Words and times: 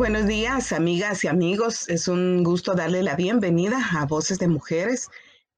Buenos 0.00 0.26
días, 0.26 0.72
amigas 0.72 1.24
y 1.24 1.28
amigos. 1.28 1.86
Es 1.90 2.08
un 2.08 2.42
gusto 2.42 2.72
darle 2.72 3.02
la 3.02 3.16
bienvenida 3.16 3.86
a 3.92 4.06
Voces 4.06 4.38
de 4.38 4.48
Mujeres, 4.48 5.10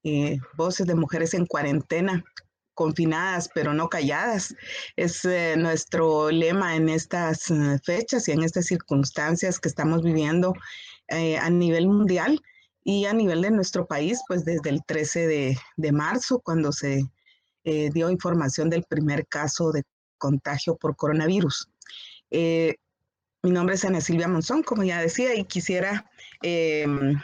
eh, 0.03 0.41
Voces 0.57 0.89
de 0.89 0.97
Mujeres 0.97 1.33
en 1.35 1.47
cuarentena, 1.47 2.25
confinadas 2.75 3.49
pero 3.55 3.73
no 3.73 3.89
calladas. 3.89 4.53
Es 4.97 5.25
eh, 5.25 5.55
nuestro 5.57 6.33
lema 6.33 6.75
en 6.75 6.89
estas 6.89 7.53
eh, 7.53 7.79
fechas 7.85 8.27
y 8.27 8.33
en 8.33 8.43
estas 8.43 8.67
circunstancias 8.67 9.61
que 9.61 9.69
estamos 9.69 10.03
viviendo 10.03 10.55
a 11.09 11.49
nivel 11.49 11.87
mundial 11.87 12.43
y 12.83 13.05
a 13.05 13.13
nivel 13.13 13.43
de 13.43 13.53
nuestro 13.53 13.87
país, 13.87 14.23
pues 14.27 14.45
desde 14.45 14.71
el 14.71 14.83
13 14.85 15.29
de, 15.29 15.59
de 15.77 15.93
marzo, 15.93 16.41
cuando 16.41 16.73
se 16.73 17.05
dio 17.63 18.11
información 18.11 18.71
del 18.71 18.83
primer 18.83 19.25
caso 19.29 19.71
de 19.71 19.85
contagio 20.19 20.75
por 20.75 20.97
coronavirus. 20.97 21.69
Mi 23.45 23.51
nombre 23.51 23.75
es 23.75 23.85
Ana 23.85 24.01
Silvia 24.01 24.29
Monzón, 24.29 24.63
como 24.63 24.85
ya 24.85 25.01
decía, 25.01 25.35
y 25.35 25.45
quisiera, 25.45 26.09
em, 26.43 27.21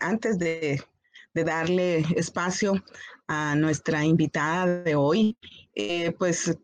antes 0.00 0.40
de, 0.40 0.82
darle 1.34 1.98
espacio 2.16 2.82
a 3.28 3.54
nuestra 3.54 4.04
invitada 4.04 4.82
de 4.82 4.96
hoy, 4.96 5.36
eh, 5.74 6.10
pues 6.18 6.58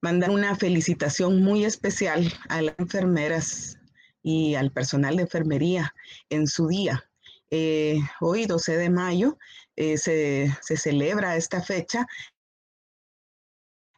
mandar 0.00 0.30
una 0.30 0.56
felicitación 0.56 1.40
muy 1.40 1.64
especial 1.64 2.32
a 2.48 2.62
las 2.62 2.74
enfermeras 2.78 3.78
y 4.22 4.56
al 4.56 4.72
personal 4.72 5.16
de 5.16 5.22
enfermería 5.22 5.94
en 6.30 6.48
su 6.48 6.66
día. 6.66 7.08
Eh, 7.50 8.00
hoy, 8.20 8.46
12 8.46 8.76
de 8.76 8.90
mayo, 8.90 9.38
eh, 9.76 9.98
se, 9.98 10.50
se, 10.62 10.76
celebra 10.76 11.36
esta 11.36 11.62
fecha 11.62 12.06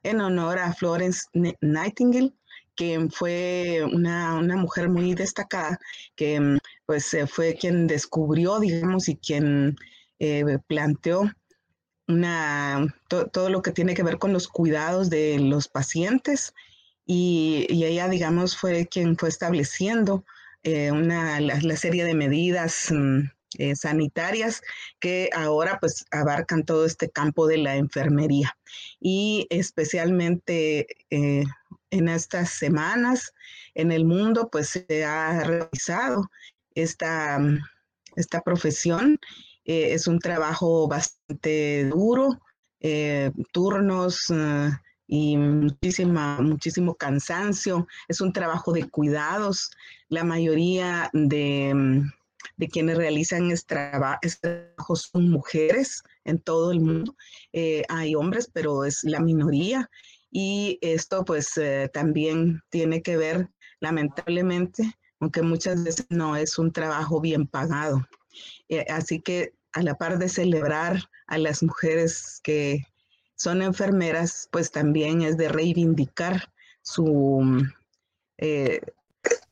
en 0.02 0.20
honor 0.20 0.58
a 0.58 0.74
Florence 0.74 1.26
Nightingale, 1.60 2.34
que 2.76 3.08
fue 3.10 3.82
una, 3.92 4.40
mujer 4.56 4.88
muy 4.88 5.14
destacada, 5.14 5.78
que 6.16 6.40
mm, 6.40 6.58
pues 6.86 7.16
fue 7.28 7.56
quien 7.56 7.86
descubrió, 7.86 8.60
digamos, 8.60 9.08
y 9.08 9.16
quien 9.16 9.76
eh, 10.18 10.58
planteó 10.66 11.30
una, 12.08 12.94
todo 13.08 13.48
lo 13.48 13.62
que 13.62 13.72
tiene 13.72 13.94
que 13.94 14.02
ver 14.02 14.18
con 14.18 14.32
los 14.32 14.48
cuidados 14.48 15.10
de 15.10 15.38
los 15.38 15.68
pacientes 15.68 16.52
y, 17.06 17.66
ella, 17.68 18.08
digamos, 18.08 18.56
fue 18.56 18.86
quien 18.86 19.16
fue 19.16 19.28
estableciendo 19.28 20.24
eh, 20.62 20.92
una, 20.92 21.40
la, 21.40 21.76
serie 21.76 22.04
de 22.04 22.14
medidas 22.14 22.86
mm, 22.90 23.20
eh, 23.58 23.76
sanitarias 23.76 24.62
que 25.00 25.28
ahora 25.34 25.78
pues 25.80 26.06
abarcan 26.10 26.64
todo 26.64 26.86
este 26.86 27.10
campo 27.10 27.46
de 27.46 27.58
la 27.58 27.76
enfermería. 27.76 28.56
Y 29.00 29.46
especialmente 29.50 30.86
en 31.92 32.08
estas 32.08 32.50
semanas 32.50 33.32
en 33.74 33.92
el 33.92 34.04
mundo, 34.04 34.48
pues 34.50 34.70
se 34.70 35.04
ha 35.04 35.44
realizado 35.44 36.28
esta, 36.74 37.38
esta 38.16 38.40
profesión. 38.40 39.18
Eh, 39.64 39.92
es 39.92 40.08
un 40.08 40.18
trabajo 40.18 40.88
bastante 40.88 41.84
duro, 41.84 42.40
eh, 42.80 43.30
turnos 43.52 44.30
eh, 44.30 44.70
y 45.06 45.36
muchísima, 45.36 46.40
muchísimo 46.40 46.94
cansancio. 46.94 47.86
Es 48.08 48.20
un 48.20 48.32
trabajo 48.32 48.72
de 48.72 48.88
cuidados. 48.88 49.70
La 50.08 50.24
mayoría 50.24 51.10
de, 51.12 52.02
de 52.56 52.68
quienes 52.68 52.96
realizan 52.96 53.50
este, 53.50 53.74
trabajo 53.74 54.96
son 54.96 55.30
mujeres 55.30 56.02
en 56.24 56.38
todo 56.38 56.72
el 56.72 56.80
mundo. 56.80 57.14
hay 57.88 58.14
hombres, 58.14 58.50
pero 58.52 58.84
es 58.84 59.04
la 59.04 59.20
minoría. 59.20 59.90
Y 60.32 60.78
esto 60.80 61.24
pues 61.24 61.56
eh, 61.58 61.90
también 61.92 62.62
tiene 62.70 63.02
que 63.02 63.18
ver, 63.18 63.50
lamentablemente, 63.80 64.98
aunque 65.20 65.42
muchas 65.42 65.84
veces 65.84 66.06
no 66.08 66.36
es 66.36 66.58
un 66.58 66.72
trabajo 66.72 67.20
bien 67.20 67.46
pagado. 67.46 68.08
Eh, 68.70 68.86
así 68.88 69.20
que 69.20 69.52
a 69.74 69.82
la 69.82 69.94
par 69.94 70.18
de 70.18 70.30
celebrar 70.30 71.02
a 71.26 71.36
las 71.36 71.62
mujeres 71.62 72.40
que 72.42 72.86
son 73.36 73.60
enfermeras, 73.60 74.48
pues 74.50 74.70
también 74.70 75.20
es 75.20 75.36
de 75.36 75.48
reivindicar 75.48 76.50
su, 76.80 77.62
eh, 78.38 78.80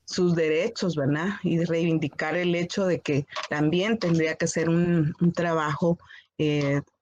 sus 0.07 0.35
derechos, 0.35 0.97
¿verdad? 0.97 1.29
Y 1.43 1.63
reivindicar 1.63 2.37
el 2.37 2.55
hecho 2.55 2.87
de 2.87 3.01
que 3.01 3.27
también 3.51 3.99
tendría 3.99 4.35
que 4.37 4.47
ser 4.47 4.71
un 4.71 5.15
trabajo 5.35 5.99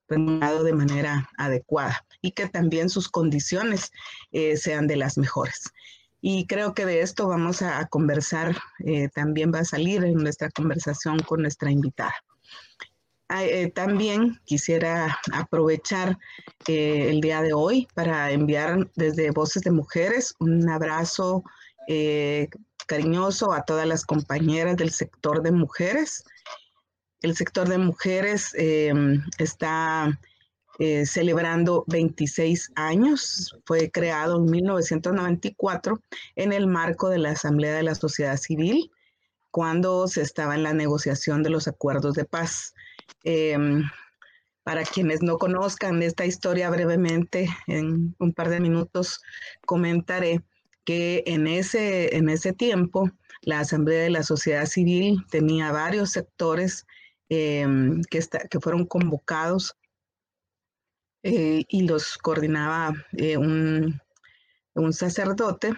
de 0.09 0.73
manera 0.73 1.29
adecuada 1.37 2.05
y 2.23 2.33
que 2.33 2.49
también 2.49 2.89
sus 2.89 3.09
condiciones 3.09 3.93
eh, 4.33 4.57
sean 4.57 4.87
de 4.87 4.97
las 4.97 5.19
mejores. 5.19 5.71
Y 6.21 6.47
creo 6.47 6.75
que 6.75 6.87
de 6.87 7.03
esto 7.03 7.29
vamos 7.29 7.63
a, 7.63 7.87
conversar, 7.87 8.57
eh, 8.85 9.09
también 9.15 9.53
va 9.55 9.61
a 9.61 9.65
salir 9.65 10.05
en 10.05 10.15
nuestra 10.15 10.51
conversación 10.51 11.21
con 11.21 11.43
nuestra 11.43 11.71
invitada. 11.71 12.15
Ah, 13.29 13.45
eh, 13.45 13.71
también 13.71 14.41
quisiera 14.45 15.19
aprovechar 15.33 16.19
el 16.67 17.21
día 17.21 17.43
de 17.43 17.53
hoy 17.53 17.87
para 17.95 18.31
enviar 18.31 18.91
desde 18.97 19.31
Voces 19.31 19.63
de 19.63 19.71
Mujeres 19.71 20.35
un 20.41 20.69
abrazo 20.69 21.45
cariñoso 22.87 23.53
a 23.53 23.63
todas 23.63 23.87
las 23.87 24.05
compañeras 24.05 24.77
del 24.77 24.91
sector 24.91 25.43
de 25.43 25.53
mujeres 25.53 26.25
el 27.23 27.37
sector 27.37 27.69
de 27.69 27.79
mujeres 27.79 28.55
em, 28.55 29.23
está 29.39 30.19
eh, 30.79 31.07
celebrando 31.07 31.85
26 31.89 32.73
años. 32.77 33.57
Fue 33.65 33.91
creado 33.91 34.39
en 34.39 34.51
1994 34.51 36.01
en 36.37 36.53
el 36.53 36.67
marco 36.67 37.09
de 37.09 37.19
la 37.19 37.31
Asamblea 37.31 37.75
de 37.75 37.83
la 37.83 37.95
Sociedad 37.95 38.37
Civil, 38.37 38.91
cuando 39.51 40.07
se 40.07 40.23
estaba 40.23 40.55
en 40.55 40.63
la 40.63 40.73
negociación 40.73 41.43
de 41.43 41.51
los 41.51 41.67
acuerdos 41.67 42.15
de 42.15 42.25
paz. 42.25 42.75
Em, 43.25 43.83
para 44.63 44.85
quienes 44.85 45.23
no 45.23 45.39
conozcan 45.39 46.03
esta 46.03 46.27
historia 46.27 46.71
brevemente, 46.71 47.49
en 47.67 48.15
un 48.19 48.33
par 48.35 48.51
de 48.51 48.61
minutos 48.61 49.23
comentaré 49.67 50.43
que 50.85 51.25
en 51.27 51.47
ese, 51.47 52.17
en 52.17 52.29
ese 52.29 52.53
tiempo 52.53 53.11
la 53.43 53.61
Asamblea 53.61 54.03
de 54.03 54.11
la 54.11 54.23
Sociedad 54.23 54.67
Civil 54.67 55.25
tenía 55.31 55.73
varios 55.73 56.11
sectores 56.11 56.87
Em, 57.31 58.03
que, 58.05 58.23
fueron 58.61 58.87
convocados 58.87 59.77
eh, 61.23 61.65
y 61.69 61.87
los 61.87 62.17
coordinaba 62.17 62.95
eh, 63.13 63.37
un, 63.37 64.01
un, 64.75 64.93
sacerdote, 64.95 65.75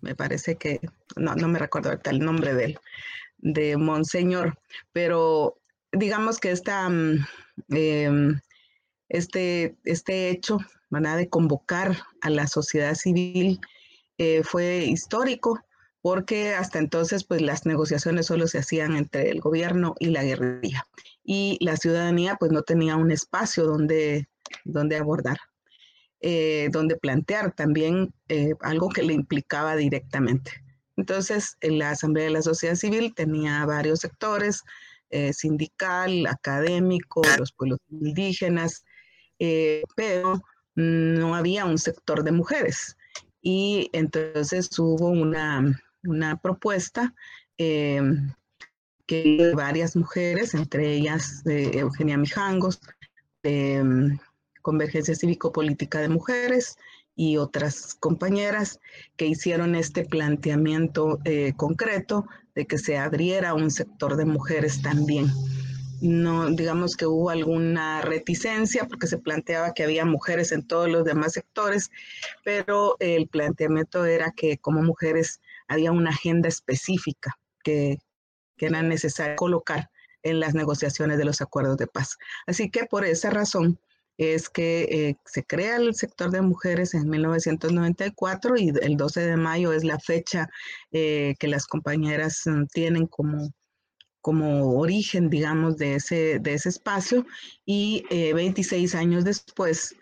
me 0.00 0.16
parece 0.16 0.56
que, 0.56 0.80
no, 1.16 1.36
no 1.36 1.46
me 1.46 1.60
recuerdo 1.60 1.90
ahorita 1.90 2.10
el 2.10 2.18
nombre 2.18 2.52
de 2.54 2.64
él, 2.64 2.78
de 3.36 3.76
Monseñor, 3.76 4.58
pero 4.92 5.60
digamos 5.92 6.40
que 6.40 6.50
esta, 6.50 6.88
mm, 6.88 7.26
em, 7.70 8.40
este, 9.08 9.76
este 9.84 10.30
hecho 10.30 10.58
de 10.90 11.28
convocar 11.28 11.96
a 12.22 12.30
la 12.30 12.46
sociedad 12.46 12.94
civil 12.94 13.60
eh, 14.16 14.42
fue 14.42 14.84
histórico 14.84 15.60
porque 16.00 16.54
hasta 16.54 16.78
entonces 16.78 17.24
pues 17.24 17.42
las 17.42 17.66
negociaciones 17.66 18.26
solo 18.26 18.46
se 18.46 18.58
hacían 18.58 18.96
entre 18.96 19.30
el 19.30 19.40
gobierno 19.40 19.94
y 19.98 20.06
la 20.06 20.22
guerrilla 20.22 20.86
y 21.30 21.58
la 21.60 21.76
ciudadanía 21.76 22.36
pues 22.36 22.52
no 22.52 22.62
tenía 22.62 22.96
un 22.96 23.10
espacio 23.10 23.64
donde, 23.64 24.30
donde 24.64 24.96
abordar, 24.96 25.36
eh, 26.20 26.70
donde 26.72 26.96
plantear 26.96 27.52
también 27.52 28.14
eh, 28.28 28.54
algo 28.62 28.88
que 28.88 29.02
le 29.02 29.12
implicaba 29.12 29.76
directamente. 29.76 30.52
Entonces, 30.96 31.58
la 31.60 31.90
Asamblea 31.90 32.24
de 32.24 32.32
la 32.32 32.40
Sociedad 32.40 32.76
Civil 32.76 33.14
tenía 33.14 33.64
varios 33.66 34.00
sectores, 34.00 34.64
eh, 35.10 35.34
sindical, 35.34 36.26
académico, 36.26 37.22
los 37.38 37.52
pueblos 37.52 37.78
indígenas, 37.90 38.84
pero 39.94 40.42
no 40.74 41.34
había 41.34 41.66
un 41.66 41.76
sector 41.76 42.24
de 42.24 42.32
mujeres. 42.32 42.96
Y 43.42 43.90
entonces 43.92 44.76
hubo 44.78 45.10
una, 45.10 45.78
una 46.08 46.40
propuesta 46.40 47.14
eh, 47.58 48.00
que 49.06 49.52
varias 49.54 49.96
mujeres, 49.96 50.54
entre 50.54 50.92
ellas 50.92 51.42
Eugenia 51.46 52.18
Mijangos, 52.18 52.80
de 53.42 53.82
mm, 53.82 54.18
Convergencia 54.62 55.14
Cívico-Política 55.14 56.00
de 56.00 56.08
Mujeres 56.08 56.76
y 57.16 57.36
otras 57.36 57.96
compañeras 57.98 58.80
que 59.16 59.26
hicieron 59.26 59.74
este 59.74 60.04
planteamiento 60.04 61.18
eh, 61.24 61.52
concreto 61.56 62.26
de 62.54 62.66
que 62.66 62.78
se 62.78 62.96
abriera 62.96 63.54
un 63.54 63.70
sector 63.70 64.16
de 64.16 64.24
mujeres 64.24 64.82
también. 64.82 65.26
No, 66.00 66.48
digamos 66.50 66.96
que 66.96 67.06
hubo 67.06 67.30
alguna 67.30 68.02
reticencia 68.02 68.86
porque 68.86 69.08
se 69.08 69.18
planteaba 69.18 69.74
que 69.74 69.82
había 69.82 70.04
mujeres 70.04 70.52
en 70.52 70.64
todos 70.64 70.88
los 70.88 71.04
demás 71.04 71.32
sectores, 71.32 71.90
pero 72.44 72.96
el 73.00 73.26
planteamiento 73.26 74.04
era 74.04 74.30
que 74.30 74.58
como 74.58 74.80
mujeres 74.82 75.40
había 75.68 75.92
una 75.92 76.10
agenda 76.10 76.48
específica 76.48 77.38
que, 77.62 77.98
era 78.60 78.82
necesario 78.82 79.36
colocar 79.36 79.88
en 80.24 80.40
las 80.40 80.52
negociaciones 80.52 81.16
de 81.16 81.24
los 81.24 81.40
acuerdos 81.40 81.76
de 81.76 81.86
paz. 81.86 82.16
Así 82.44 82.70
que 82.70 82.86
por 82.86 83.04
esa 83.04 83.30
razón, 83.30 83.78
es 84.16 84.48
que 84.48 84.82
eh, 84.90 85.16
se 85.26 85.44
crea 85.44 85.76
el 85.76 85.94
sector 85.94 86.32
de 86.32 86.42
mujeres 86.42 86.92
en 86.94 87.08
1994 87.08 88.56
y 88.56 88.72
el 88.82 88.96
12 88.96 89.20
de 89.20 89.36
mayo 89.36 89.72
es 89.72 89.84
la 89.84 90.00
fecha 90.00 90.48
eh, 90.90 91.36
que 91.38 91.46
las 91.46 91.68
compañeras 91.68 92.42
mm, 92.46 92.64
tienen 92.72 93.06
como, 93.06 93.52
como 94.20 94.76
origen, 94.76 95.30
digamos, 95.30 95.76
de 95.76 95.94
ese, 95.94 96.40
de 96.40 96.54
ese 96.54 96.70
espacio 96.70 97.24
y 97.64 98.04
26 98.10 98.96
años 98.96 99.22
después, 99.22 99.94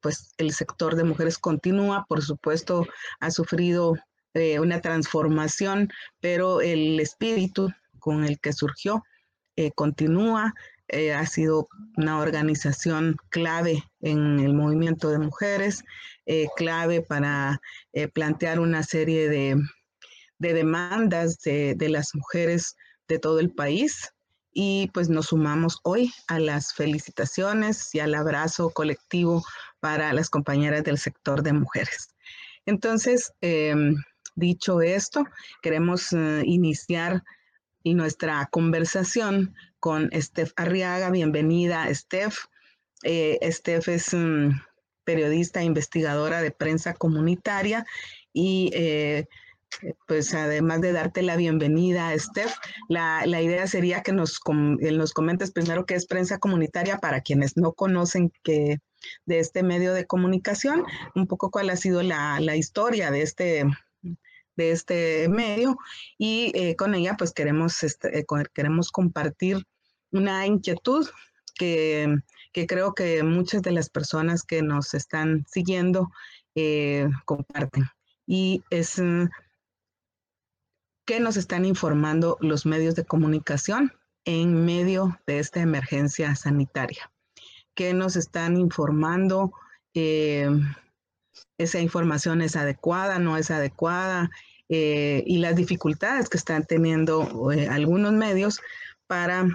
pues 0.00 0.34
el 0.38 0.52
sector 0.52 0.96
de 0.96 1.04
mujeres 1.04 1.38
continúa, 1.38 2.04
por 2.08 2.22
supuesto, 2.22 2.84
ha 3.20 3.30
sufrido 3.30 3.94
una 4.34 4.80
transformación, 4.80 5.90
pero 6.20 6.60
el 6.60 7.00
espíritu 7.00 7.70
con 7.98 8.24
el 8.24 8.38
que 8.38 8.52
surgió 8.52 9.02
continúa 9.74 10.54
eh, 10.92 11.12
ha 11.12 11.24
sido 11.24 11.68
una 11.96 12.18
organización 12.18 13.16
clave 13.28 13.84
en 14.00 14.40
el 14.40 14.54
movimiento 14.54 15.10
de 15.10 15.20
mujeres, 15.20 15.84
eh, 16.26 16.48
clave 16.56 17.00
para 17.00 17.60
eh, 17.92 18.08
plantear 18.08 18.58
una 18.58 18.82
serie 18.82 19.28
de, 19.28 19.56
demandas 20.38 21.40
de, 21.42 21.76
de, 21.76 21.88
las 21.90 22.12
mujeres 22.14 22.76
de 23.06 23.20
todo 23.20 23.38
el 23.38 23.52
país. 23.52 24.12
Y 24.52 24.90
pues 24.92 25.08
nos 25.08 25.26
sumamos 25.26 25.78
hoy 25.84 26.12
a 26.26 26.40
las 26.40 26.74
felicitaciones 26.74 27.94
y 27.94 28.00
al 28.00 28.14
abrazo 28.16 28.70
colectivo 28.70 29.44
para 29.78 30.12
las 30.12 30.28
compañeras 30.28 30.82
del 30.82 30.98
sector 30.98 31.44
de 31.44 31.52
mujeres. 31.52 32.08
Entonces, 32.66 33.32
em, 33.42 33.94
dicho 34.36 34.80
esto, 34.80 35.24
queremos 35.62 36.12
iniciar 36.44 37.22
nuestra 37.84 38.48
conversación 38.50 39.54
con 39.78 40.10
Steph 40.12 40.52
Arriaga. 40.56 41.10
Bienvenida, 41.10 41.92
Steph. 41.94 42.46
Eh, 43.02 43.38
Steph 43.50 43.88
es 43.88 44.14
periodista 45.04 45.60
e 45.60 45.64
investigadora 45.64 46.42
de 46.42 46.50
prensa 46.50 46.92
comunitaria 46.94 47.86
y 48.32 48.70
eh, 48.74 49.26
pues 50.06 50.34
además 50.34 50.82
de 50.82 50.92
darte 50.92 51.22
la 51.22 51.36
bienvenida, 51.36 52.16
Steph, 52.18 52.54
la, 52.88 53.24
idea 53.24 53.66
sería 53.66 54.02
que 54.02 54.12
nos, 54.12 54.40
eh, 54.80 54.92
nos 54.92 55.12
comentes 55.12 55.52
primero 55.52 55.86
qué 55.86 55.94
es 55.94 56.06
prensa 56.06 56.38
comunitaria 56.38 56.98
para 56.98 57.22
quienes 57.22 57.56
no 57.56 57.72
conocen 57.72 58.32
que 58.42 58.78
de 59.24 59.38
este 59.38 59.62
medio 59.62 59.94
de 59.94 60.06
comunicación, 60.06 60.84
un 61.14 61.26
poco 61.26 61.50
cuál 61.50 61.70
ha 61.70 61.76
sido 61.76 62.02
la, 62.02 62.38
la 62.40 62.56
historia 62.56 63.10
de 63.10 63.22
este 63.22 63.64
de 64.56 64.72
este 64.72 65.28
medio 65.28 65.78
y 66.18 66.52
eh, 66.54 66.76
con 66.76 66.94
ella 66.94 67.16
pues 67.16 67.32
queremos, 67.32 67.82
este, 67.82 68.18
eh, 68.18 68.26
queremos 68.52 68.90
compartir 68.90 69.64
una 70.12 70.46
inquietud 70.46 71.08
que, 71.54 72.16
creo 72.66 72.94
que 72.94 73.22
muchas 73.22 73.62
de 73.62 73.72
las 73.72 73.90
personas 73.90 74.42
que 74.42 74.62
nos 74.62 74.94
están 74.94 75.44
siguiendo 75.46 76.10
eh, 76.54 77.08
comparten. 77.26 77.84
Y 78.26 78.62
es 78.70 78.98
mm, 78.98 79.28
qué 81.04 81.20
nos 81.20 81.36
están 81.36 81.64
informando 81.64 82.38
los 82.40 82.64
medios 82.64 82.94
de 82.94 83.04
comunicación 83.04 83.92
en 84.24 84.64
medio 84.64 85.18
de 85.26 85.38
esta 85.38 85.60
emergencia 85.60 86.34
sanitaria. 86.34 87.10
¿Qué 87.74 87.94
nos 87.94 88.16
están 88.16 88.56
informando? 88.56 89.52
Esa 91.58 91.80
información 91.80 92.42
es 92.42 92.56
adecuada, 92.56 93.18
no 93.18 93.36
es 93.36 93.50
adecuada, 93.50 94.30
eh, 94.72 95.24
y 95.26 95.38
las 95.38 95.56
dificultades 95.56 96.28
que 96.28 96.36
están 96.36 96.64
teniendo 96.64 97.50
eh, 97.50 97.68
algunos 97.68 98.12
medios 98.12 98.60
para 99.08 99.48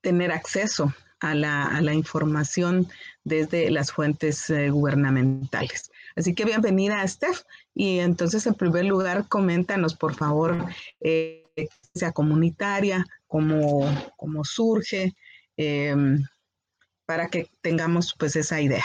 tener 0.00 0.30
acceso 0.30 0.94
a 1.18 1.34
la, 1.34 1.92
información 1.92 2.88
desde 3.24 3.68
las 3.70 3.90
fuentes 3.90 4.48
eh, 4.48 4.70
gubernamentales. 4.70 5.90
Así 6.14 6.34
que 6.34 6.44
bienvenida, 6.44 7.06
Steph. 7.06 7.42
Y 7.74 7.98
entonces, 7.98 8.46
en 8.46 8.54
primer 8.54 8.84
lugar, 8.84 9.26
coméntanos, 9.28 9.96
por 9.96 10.14
favor, 10.14 10.66
sea 11.92 12.12
comunitaria, 12.12 13.04
cómo, 13.26 13.86
cómo 14.16 14.44
surge, 14.44 15.14
em, 15.56 16.22
para 17.06 17.28
que 17.28 17.50
tengamos 17.60 18.14
pues 18.16 18.36
esa 18.36 18.60
idea. 18.60 18.84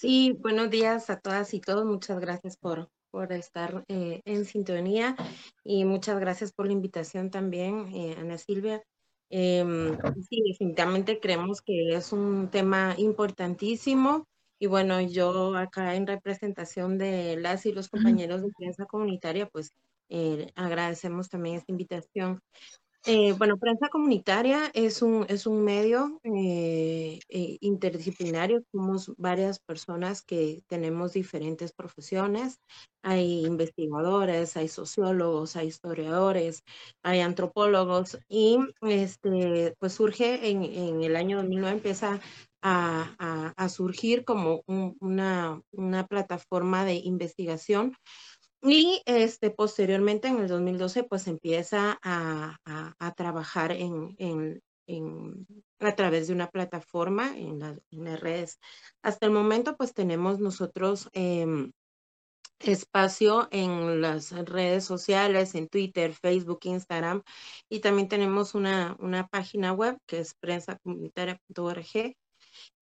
Sí, 0.00 0.32
buenos 0.32 0.70
días 0.70 1.10
a 1.10 1.20
todas 1.20 1.52
y 1.52 1.60
todos. 1.60 1.84
Muchas 1.84 2.20
gracias 2.20 2.56
por, 2.56 2.88
por 3.10 3.34
estar 3.34 3.84
eh, 3.86 4.22
en 4.24 4.46
sintonía 4.46 5.14
y 5.62 5.84
muchas 5.84 6.18
gracias 6.18 6.52
por 6.52 6.64
la 6.64 6.72
invitación 6.72 7.28
también, 7.28 7.94
eh, 7.94 8.16
Ana 8.18 8.38
Silvia. 8.38 8.82
Em, 9.28 9.94
sí, 10.26 10.42
definitivamente 10.48 11.20
creemos 11.20 11.60
que 11.60 11.94
es 11.94 12.14
un 12.14 12.48
tema 12.48 12.94
importantísimo 12.96 14.26
y 14.58 14.68
bueno, 14.68 15.02
yo 15.02 15.54
acá 15.54 15.94
en 15.94 16.06
representación 16.06 16.96
de 16.96 17.36
las 17.36 17.66
y 17.66 17.72
los 17.72 17.90
compañeros 17.90 18.40
de 18.40 18.52
prensa 18.56 18.86
comunitaria, 18.86 19.50
pues 19.50 19.74
eh, 20.08 20.50
agradecemos 20.54 21.28
también 21.28 21.56
esta 21.56 21.72
invitación. 21.72 22.40
Eh, 23.06 23.32
bueno, 23.32 23.56
prensa 23.58 23.88
comunitaria 23.88 24.70
es 24.74 25.00
un, 25.00 25.24
es 25.30 25.46
un 25.46 25.64
medio 25.64 26.20
eh, 26.22 27.18
eh, 27.30 27.56
interdisciplinario. 27.60 28.62
Somos 28.72 29.12
varias 29.16 29.58
personas 29.58 30.20
que 30.22 30.62
tenemos 30.66 31.14
diferentes 31.14 31.72
profesiones. 31.72 32.58
Hay 33.02 33.46
investigadores, 33.46 34.54
hay 34.58 34.68
sociólogos, 34.68 35.56
hay 35.56 35.68
historiadores, 35.68 36.62
hay 37.02 37.20
antropólogos 37.20 38.18
y 38.28 38.58
este, 38.82 39.74
pues 39.78 39.94
surge 39.94 40.50
en, 40.50 40.62
en 40.62 41.02
el 41.02 41.16
año 41.16 41.38
2009, 41.38 41.76
empieza 41.76 42.20
a, 42.62 43.54
a, 43.56 43.68
surgir 43.70 44.24
como 44.24 44.62
una, 44.66 45.62
una 45.72 46.06
plataforma 46.06 46.84
de 46.84 46.96
investigación 46.96 47.96
y 48.62 49.02
este, 49.06 49.50
posteriormente, 49.50 50.28
en 50.28 50.38
el 50.40 50.48
2012, 50.48 51.04
pues 51.04 51.26
empieza 51.26 51.98
a, 52.02 52.56
a, 52.98 53.14
trabajar 53.14 53.72
en, 53.72 54.14
en, 54.18 55.46
a 55.78 55.94
través 55.94 56.28
de 56.28 56.34
una 56.34 56.50
plataforma 56.50 57.36
en, 57.36 57.58
las 57.58 58.20
redes. 58.20 58.58
Hasta 59.02 59.26
el 59.26 59.32
momento, 59.32 59.76
pues 59.76 59.94
tenemos 59.94 60.40
nosotros 60.40 61.08
em, 61.12 61.72
espacio 62.58 63.48
en 63.50 64.02
las 64.02 64.32
redes 64.32 64.84
sociales, 64.84 65.54
en 65.54 65.68
Twitter, 65.68 66.12
Facebook, 66.12 66.60
Instagram, 66.64 67.22
y 67.70 67.80
también 67.80 68.08
tenemos 68.08 68.54
una, 68.54 68.96
una 69.00 69.26
página 69.28 69.72
web 69.72 69.98
que 70.06 70.20
es 70.20 70.34
prensacomunitaria.org. 70.34 72.14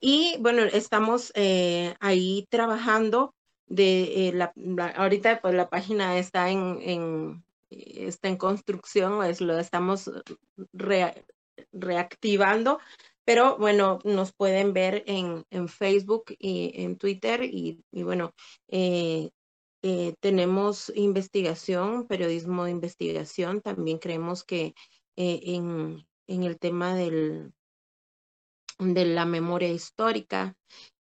Y 0.01 0.37
bueno, 0.41 0.63
estamos 0.65 1.31
eh, 1.35 1.95
ahí 2.01 2.47
trabajando 2.51 3.35
de 3.69 4.29
eh, 4.29 4.33
la, 4.33 4.53
ahorita 4.97 5.41
pues 5.41 5.55
la 5.55 5.69
página 5.69 6.19
está 6.19 6.51
en, 6.51 6.79
en 6.83 7.45
está 7.71 8.29
en 8.29 8.37
construcción, 8.37 9.23
es, 9.25 9.41
lo 9.41 9.59
estamos 9.59 10.11
reactivando, 11.73 12.79
pero 13.25 13.59
bueno, 13.59 13.99
nos 14.05 14.33
pueden 14.33 14.73
ver 14.73 15.05
en, 15.07 15.45
en 15.51 15.69
Facebook 15.69 16.35
y 16.39 16.73
en 16.83 16.97
Twitter 16.97 17.45
y, 17.45 17.85
y 17.93 18.03
bueno, 18.05 18.33
eh, 18.69 19.31
eh, 19.83 20.15
tenemos 20.21 20.91
investigación, 20.95 22.07
periodismo 22.07 22.65
de 22.65 22.71
investigación, 22.71 23.61
también 23.61 23.99
creemos 23.99 24.45
que 24.45 24.75
en, 25.17 26.07
en 26.27 26.43
el 26.45 26.59
tema 26.59 26.95
del, 26.95 27.53
de 28.79 29.05
la 29.05 29.27
memoria 29.27 29.69
histórica. 29.69 30.55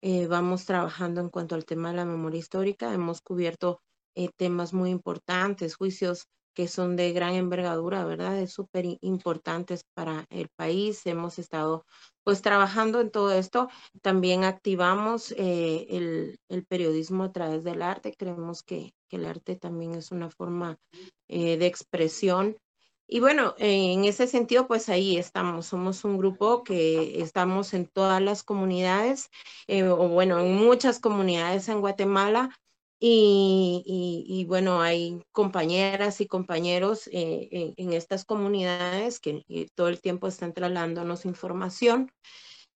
Eh, 0.07 0.27
vamos 0.27 0.65
trabajando 0.65 1.19
en 1.19 1.29
cuanto 1.29 1.55
al 1.55 1.65
tema 1.65 1.89
de 1.89 1.95
la 1.95 2.05
memoria 2.05 2.37
histórica. 2.37 2.93
Hemos 2.93 3.21
cubierto 3.21 3.81
eh, 4.13 4.29
temas 4.37 4.71
muy 4.71 4.91
importantes, 4.91 5.75
juicios 5.75 6.27
que 6.53 6.67
son 6.67 6.95
de 6.95 7.11
gran 7.11 7.33
envergadura, 7.33 8.05
¿verdad? 8.05 8.39
Es 8.39 8.53
súper 8.53 8.85
importantes 9.01 9.81
para 9.95 10.27
el 10.29 10.47
país. 10.55 11.03
Hemos 11.07 11.39
estado 11.39 11.85
pues 12.23 12.43
trabajando 12.43 13.01
en 13.01 13.09
todo 13.09 13.31
esto. 13.33 13.67
También 14.03 14.43
activamos 14.43 15.31
eh, 15.31 15.87
el, 15.89 16.37
el, 16.49 16.65
periodismo 16.67 17.23
a 17.23 17.31
través 17.31 17.63
del 17.63 17.81
arte. 17.81 18.13
Creemos 18.15 18.61
que, 18.61 18.93
que 19.09 19.15
el 19.15 19.25
arte 19.25 19.55
también 19.55 19.95
es 19.95 20.11
una 20.11 20.29
forma 20.29 20.77
de 21.27 21.65
expresión 21.65 22.55
y 23.07 23.19
bueno, 23.19 23.53
en 23.59 24.05
ese 24.05 24.27
sentido, 24.27 24.67
pues 24.67 24.89
ahí 24.89 25.17
estamos. 25.17 25.67
Somos 25.67 26.03
un 26.05 26.17
grupo 26.17 26.63
que 26.63 27.21
estamos 27.21 27.73
en 27.73 27.87
todas 27.87 28.21
las 28.21 28.43
comunidades, 28.43 29.29
eh, 29.67 29.83
o 29.83 30.09
bueno, 30.09 30.39
en 30.39 30.55
muchas 30.55 30.99
comunidades 30.99 31.69
en 31.69 31.81
Guatemala. 31.81 32.49
Y, 32.99 34.45
bueno, 34.47 34.81
hay 34.81 35.21
compañeras 35.31 36.21
y 36.21 36.27
compañeros 36.27 37.07
eh, 37.11 37.73
en, 37.77 37.93
estas 37.93 38.25
comunidades 38.25 39.19
que 39.19 39.43
todo 39.75 39.89
el 39.89 40.01
tiempo 40.01 40.27
están 40.27 40.53
trasladándonos 40.53 41.25
información. 41.25 42.11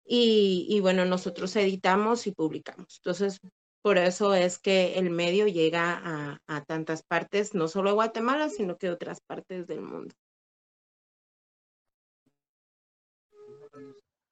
Y, 0.04 0.66
y 0.68 0.80
bueno, 0.80 1.04
nosotros 1.06 1.56
editamos 1.56 2.26
y 2.26 2.32
publicamos. 2.32 2.98
Entonces, 2.98 3.40
por 3.88 3.96
eso 3.96 4.34
es 4.34 4.58
que 4.58 4.98
el 4.98 5.08
medio 5.08 5.46
llega 5.46 6.38
a, 6.46 6.64
tantas 6.66 7.02
partes, 7.02 7.54
no 7.54 7.68
solo 7.68 7.88
de 7.88 7.94
Guatemala, 7.94 8.50
sino 8.50 8.76
que 8.76 8.88
de 8.88 8.92
otras 8.92 9.22
partes 9.22 9.66
del 9.66 9.80
mundo. 9.80 10.14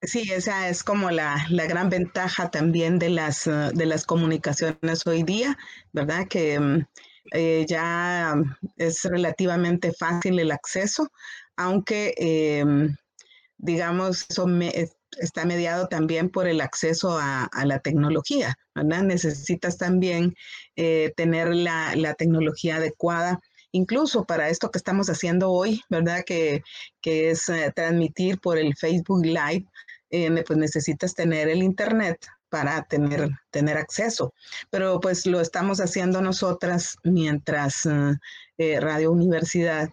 Sí, 0.02 0.30
esa 0.30 0.68
es 0.68 0.84
como 0.84 1.10
la, 1.10 1.42
gran 1.48 1.88
ventaja 1.88 2.50
también 2.50 2.98
de 2.98 3.08
las, 3.08 3.46
eh, 3.46 3.70
de 3.72 3.86
las 3.86 4.04
comunicaciones 4.04 5.06
hoy 5.06 5.22
día, 5.22 5.56
¿verdad? 5.90 6.28
Que 6.28 6.60
mm, 6.60 6.86
eh, 7.32 7.64
ya 7.66 8.34
es 8.76 9.04
relativamente 9.04 9.90
fácil 9.98 10.38
el 10.38 10.50
acceso, 10.50 11.08
aunque, 11.56 12.12
em, 12.18 12.94
digamos, 13.56 14.26
eso 14.28 14.46
está 15.16 15.44
mediado 15.44 15.88
también 15.88 16.30
por 16.30 16.46
el 16.46 16.60
acceso 16.60 17.18
a, 17.18 17.48
la 17.64 17.78
tecnología, 17.80 18.56
¿verdad? 18.74 19.02
Necesitas 19.02 19.78
también 19.78 20.34
eh, 20.76 21.12
tener 21.16 21.54
la, 21.54 22.14
tecnología 22.18 22.76
adecuada 22.76 23.40
incluso 23.72 24.24
para 24.24 24.48
esto 24.48 24.70
que 24.70 24.78
estamos 24.78 25.10
haciendo 25.10 25.50
hoy, 25.50 25.82
¿verdad? 25.90 26.24
Que, 26.24 26.62
es 27.02 27.48
eh, 27.48 27.72
transmitir 27.74 28.40
por 28.40 28.58
el 28.58 28.74
Facebook 28.76 29.24
Live, 29.24 29.64
eh, 30.10 30.44
pues 30.46 30.58
necesitas 30.58 31.14
tener 31.14 31.48
el 31.48 31.62
Internet 31.62 32.26
para 32.48 32.82
tener, 32.82 33.28
tener 33.50 33.76
acceso. 33.76 34.32
Pero 34.70 35.00
pues 35.00 35.26
lo 35.26 35.40
estamos 35.40 35.80
haciendo 35.80 36.20
nosotras 36.20 36.96
mientras 37.04 37.88
Radio 38.58 39.12
Universidad 39.12 39.90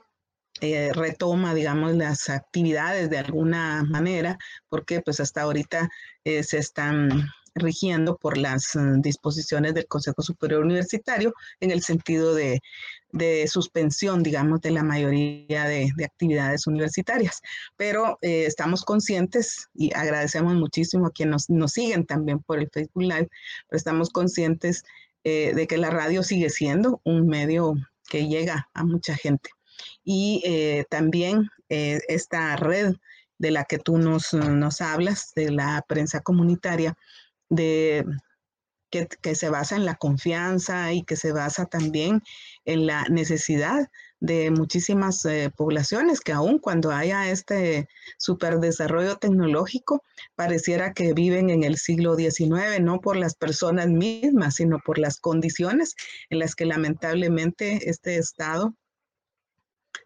retoma, 0.93 1.53
digamos, 1.53 1.95
las 1.95 2.29
actividades 2.29 3.09
de 3.09 3.17
alguna 3.17 3.83
manera, 3.83 4.37
porque 4.69 5.01
pues 5.01 5.19
hasta 5.19 5.41
ahorita 5.41 5.89
se 6.23 6.57
están 6.57 7.27
rigiendo 7.55 8.17
por 8.17 8.37
las 8.37 8.75
mm, 8.75 9.01
disposiciones 9.01 9.73
del 9.73 9.87
Consejo 9.87 10.21
Superior 10.21 10.63
Universitario 10.63 11.33
en 11.59 11.71
el 11.71 11.81
sentido 11.81 12.33
de, 12.33 12.61
suspensión, 13.47 14.23
digamos, 14.23 14.61
de 14.61 14.71
la 14.71 14.83
mayoría 14.83 15.65
de, 15.65 15.91
actividades 16.03 16.65
universitarias. 16.65 17.41
Pero 17.77 18.17
eh, 18.21 18.45
estamos 18.45 18.83
conscientes 18.83 19.67
y 19.75 19.93
agradecemos 19.93 20.55
muchísimo 20.55 21.07
a 21.07 21.11
quienes 21.11 21.49
nos, 21.49 21.73
siguen 21.73 22.05
también 22.05 22.39
por 22.39 22.59
el 22.59 22.69
Facebook 22.71 23.03
Live, 23.03 23.29
pero 23.67 23.77
estamos 23.77 24.09
conscientes 24.09 24.83
eh, 25.23 25.53
de 25.53 25.67
que 25.67 25.77
la 25.77 25.91
radio 25.91 26.23
sigue 26.23 26.49
siendo 26.49 27.01
un 27.03 27.27
medio 27.27 27.75
que 28.09 28.27
llega 28.27 28.69
a 28.73 28.83
mucha 28.83 29.15
gente. 29.15 29.51
Y 30.03 30.41
eh, 30.45 30.85
también 30.89 31.49
esta 31.69 32.55
red 32.55 32.93
de 33.39 33.51
la 33.51 33.65
que 33.65 33.79
tú 33.79 33.97
nos, 33.97 34.33
nos 34.33 34.79
hablas, 34.79 35.31
de 35.35 35.49
la 35.49 35.83
prensa 35.87 36.21
comunitaria, 36.21 36.95
de, 37.49 38.05
que, 39.21 39.35
se 39.35 39.49
basa 39.49 39.75
en 39.75 39.85
la 39.85 39.95
confianza 39.95 40.93
y 40.93 41.03
que 41.03 41.15
se 41.15 41.31
basa 41.31 41.65
también 41.65 42.21
en 42.65 42.85
la 42.85 43.03
necesidad 43.09 43.89
de 44.19 44.51
muchísimas 44.51 45.25
eh, 45.25 45.51
poblaciones 45.55 46.21
que 46.21 46.31
aun 46.31 46.59
cuando 46.59 46.91
haya 46.91 47.29
este 47.29 47.89
superdesarrollo 48.17 49.17
tecnológico, 49.17 50.03
pareciera 50.35 50.93
que 50.93 51.13
viven 51.13 51.49
en 51.49 51.63
el 51.63 51.77
siglo 51.77 52.15
XIX, 52.15 52.79
no 52.81 53.01
por 53.01 53.17
las 53.17 53.35
personas 53.35 53.87
mismas, 53.87 54.55
sino 54.55 54.79
por 54.79 54.97
las 54.99 55.19
condiciones 55.19 55.95
en 56.29 56.39
las 56.39 56.55
que 56.55 56.65
lamentablemente 56.65 57.89
este 57.89 58.15
Estado 58.17 58.75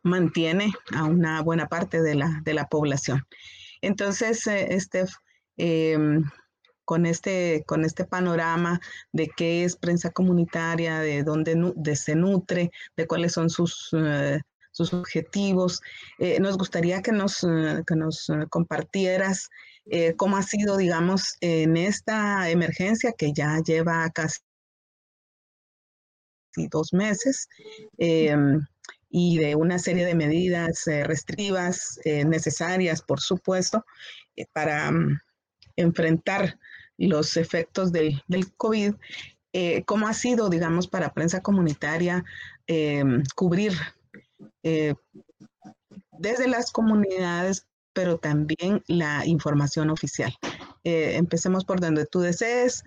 mantiene 0.03 0.73
a 0.93 1.05
una 1.05 1.41
buena 1.41 1.67
parte 1.67 2.01
de 2.01 2.15
la, 2.15 2.41
de 2.43 2.53
la 2.53 2.67
población. 2.67 3.25
Entonces, 3.81 4.45
eh, 4.47 4.67
este, 4.71 5.05
con 6.87 7.05
este, 7.05 7.65
con 7.67 7.83
este 7.83 8.05
panorama 8.05 8.79
de 9.11 9.27
qué 9.35 9.65
es 9.65 9.75
prensa 9.75 10.09
comunitaria, 10.09 11.01
de 11.01 11.21
dónde 11.21 11.95
se 11.97 12.15
nutre, 12.15 12.71
de 12.95 13.05
cuáles 13.05 13.33
son 13.33 13.49
sus, 13.49 13.89
eh, 13.91 14.39
sus 14.71 14.93
objetivos. 14.93 15.81
Eh, 16.17 16.39
nos 16.39 16.57
gustaría 16.57 17.01
que 17.01 17.11
nos, 17.11 17.43
eh, 17.43 17.83
nos 17.93 18.31
compartieras 18.49 19.49
cómo 20.15 20.37
ha 20.37 20.43
sido, 20.43 20.77
digamos, 20.77 21.35
en 21.41 21.75
esta 21.75 22.49
emergencia 22.49 23.13
que 23.17 23.33
ya 23.33 23.59
lleva 23.65 24.09
casi 24.11 24.39
dos 26.71 26.93
meses 26.93 27.49
em, 27.97 28.65
y 29.09 29.37
de 29.37 29.55
una 29.55 29.79
serie 29.79 30.05
de 30.05 30.15
medidas 30.15 30.83
restrictivas 30.85 31.99
necesarias, 32.05 33.01
por 33.01 33.21
supuesto, 33.21 33.85
para 34.53 34.91
mm, 34.91 35.19
enfrentar 35.75 36.59
los 36.97 37.37
efectos 37.37 37.91
del, 37.91 38.21
COVID, 38.57 38.93
eh, 39.53 39.83
¿cómo 39.85 40.07
ha 40.07 40.13
sido, 40.13 40.49
digamos, 40.49 40.87
para 40.87 41.13
prensa 41.13 41.41
comunitaria 41.41 42.23
eh, 42.67 43.03
cubrir 43.35 43.73
eh, 44.63 44.95
desde 46.11 46.47
las 46.47 46.71
comunidades, 46.71 47.67
pero 47.93 48.17
también 48.17 48.83
la 48.87 49.25
información 49.25 49.89
oficial? 49.89 50.33
empecemos 50.83 51.65
por 51.65 51.81
donde 51.81 52.05
tú 52.05 52.21
desees. 52.21 52.85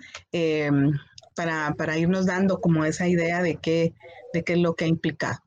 Para, 1.37 1.75
para, 1.75 1.99
irnos 1.99 2.25
dando 2.25 2.61
como 2.61 2.87
esa 2.87 3.07
idea 3.09 3.43
de 3.43 3.57
qué, 3.57 3.95
de 4.33 4.43
qué 4.43 4.55
es 4.55 4.59
lo 4.59 4.75
que 4.75 4.87
ha 4.87 4.89
implicado. 4.89 5.39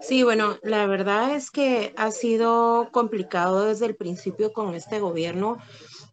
Sí, 0.00 0.22
bueno, 0.22 0.58
la 0.62 0.86
verdad 0.86 1.34
es 1.34 1.50
que 1.50 1.92
ha 1.96 2.10
sido 2.10 2.90
complicado 2.92 3.66
desde 3.66 3.86
el 3.86 3.96
principio 3.96 4.52
con 4.52 4.74
este 4.74 5.00
gobierno 5.00 5.58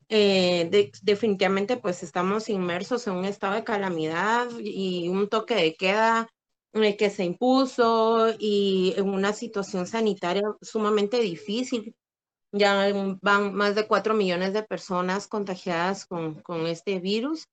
eh, 0.08 0.92
definitivamente 1.02 1.78
pues 1.78 2.04
estamos 2.04 2.50
inmersos 2.50 3.08
en 3.08 3.14
un 3.14 3.26
estado 3.26 3.56
de 3.56 3.64
calamidad 3.64 4.48
y 4.60 5.08
un 5.10 5.28
toque 5.30 5.56
de 5.56 5.76
queda 5.76 6.30
eh, 6.74 6.96
que 6.96 7.10
se 7.10 7.24
impuso 7.24 8.30
y 8.38 8.94
en 8.98 9.10
una 9.10 9.34
situación 9.34 9.88
sanitaria 9.88 10.44
sumamente 10.62 11.20
difícil. 11.20 11.96
Ya 12.52 12.94
van 13.22 13.54
más 13.54 13.76
de 13.76 13.88
cuatro 13.88 14.14
millones 14.14 14.54
de 14.54 14.64
personas 14.64 15.28
contagiadas 15.28 16.06
con, 16.06 16.36
con 16.42 16.68
este 16.68 17.00
virus 17.00 17.48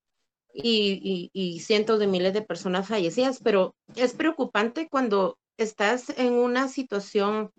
y, 0.53 1.59
cientos 1.65 1.99
de 1.99 2.07
miles 2.07 2.33
de 2.33 2.41
personas 2.43 2.87
fallecidas, 2.87 3.39
pero 3.43 3.75
es 3.95 4.13
preocupante 4.13 4.87
cuando 4.89 5.37
estás 5.57 6.09
en 6.17 6.33
una 6.33 6.67
situación 6.67 7.51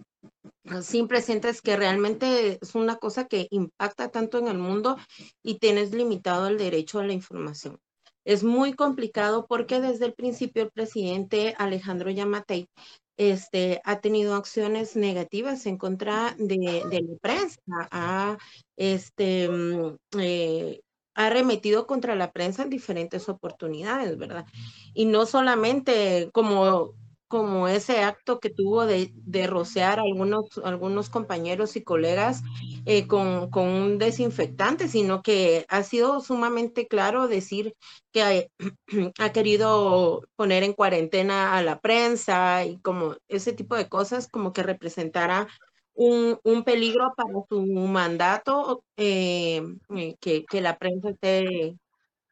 sin 0.83 1.09
presentes 1.09 1.61
que 1.61 1.77
realmente 1.77 2.59
es 2.61 2.75
una 2.75 2.97
cosa 2.97 3.27
que 3.27 3.47
impacta 3.51 4.09
tanto 4.09 4.39
en 4.39 4.49
el 4.49 4.59
mundo 4.59 4.97
y 5.43 5.59
tienes 5.59 5.93
limitado 5.93 6.49
el 6.49 6.59
derecho 6.59 7.01
a 7.01 7.07
la 7.07 7.13
información. 7.13 7.79
Es 8.25 8.43
muy 8.43 8.73
complicado 8.73 9.47
porque 9.47 9.81
desde 9.81 10.07
el 10.07 10.15
principio 10.15 10.63
el 10.63 10.71
presidente 10.71 11.55
Alejandro 11.59 12.11
Yamatei 12.11 12.69
este, 13.17 13.81
ha 13.85 14.01
tenido 14.01 14.35
acciones 14.35 14.97
negativas 14.97 15.67
en 15.67 15.77
contra 15.77 16.35
de, 16.39 16.83
la 16.91 17.19
prensa, 17.21 17.61
ha, 17.69 18.39
este, 18.77 19.49
mm, 19.49 19.97
eh, 20.19 20.81
ha 21.15 21.31
remetido 21.31 21.87
contra 21.87 22.17
la 22.17 22.33
prensa 22.33 22.63
en 22.63 22.71
diferentes 22.71 23.29
oportunidades, 23.29 24.17
¿verdad? 24.19 24.47
Y 24.95 25.05
no 25.05 25.27
solamente 25.27 26.31
como 26.33 26.95
como 27.29 27.69
ese 27.69 28.03
acto 28.03 28.41
que 28.41 28.51
tuvo 28.51 28.87
de, 28.87 29.13
rociar 29.47 29.99
a 29.99 30.03
algunos, 30.03 30.59
algunos 30.65 31.11
compañeros 31.11 31.77
y 31.77 31.83
colegas 31.83 32.43
eh, 32.87 33.07
con, 33.07 33.51
un 33.55 33.99
desinfectante, 33.99 34.89
sino 34.89 35.23
que 35.23 35.67
ha 35.69 35.83
sido 35.83 36.21
sumamente 36.21 36.87
claro 36.87 37.29
decir 37.29 37.75
que 38.13 38.51
ha, 39.19 39.33
querido 39.33 40.23
poner 40.37 40.63
en 40.63 40.75
cuarentena 40.75 41.57
a 41.57 41.63
la 41.63 41.81
prensa 41.81 42.65
y 42.65 42.79
como 42.79 43.17
ese 43.29 43.53
tipo 43.53 43.77
de 43.77 43.89
cosas 43.89 44.29
como 44.29 44.53
que 44.53 44.63
representara 44.63 45.49
un, 45.95 46.39
peligro 46.65 47.13
para 47.17 47.33
su 47.49 47.63
mandato, 47.63 48.85
eh, 48.97 49.63
eh, 49.97 50.17
que, 50.21 50.45
que 50.45 50.61
la 50.61 50.79
prensa 50.79 51.11
esté 51.11 51.77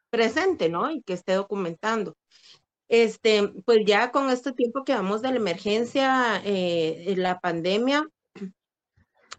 presente, 0.09 0.69
¿no? 0.69 0.91
Y 0.91 1.01
que 1.01 1.13
esté 1.13 1.33
documentando. 1.33 2.15
Este, 2.89 3.49
pues 3.65 3.79
ya 3.85 4.11
con 4.11 4.29
este 4.29 4.51
tiempo 4.53 4.83
que 4.83 4.93
vamos 4.93 5.21
de 5.21 5.29
la 5.29 5.37
emergencia, 5.37 6.41
eh, 6.45 7.13
la 7.17 7.39
pandemia, 7.39 8.07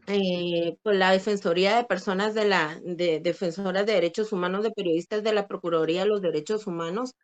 eh, 0.06 0.76
pues 0.82 0.96
la 0.96 1.12
Defensoría 1.12 1.76
de 1.76 1.84
Personas 1.84 2.34
de 2.34 2.44
la 2.46 2.78
de 2.84 3.20
Defensoras 3.20 3.86
de 3.86 3.92
Derechos 3.94 4.32
Humanos 4.32 4.62
de 4.62 4.70
Periodistas 4.70 5.22
de 5.22 5.32
la 5.32 5.46
Procuraduría 5.46 6.02
de 6.02 6.08
los 6.08 6.20
Derechos 6.20 6.66
Humanos 6.66 7.14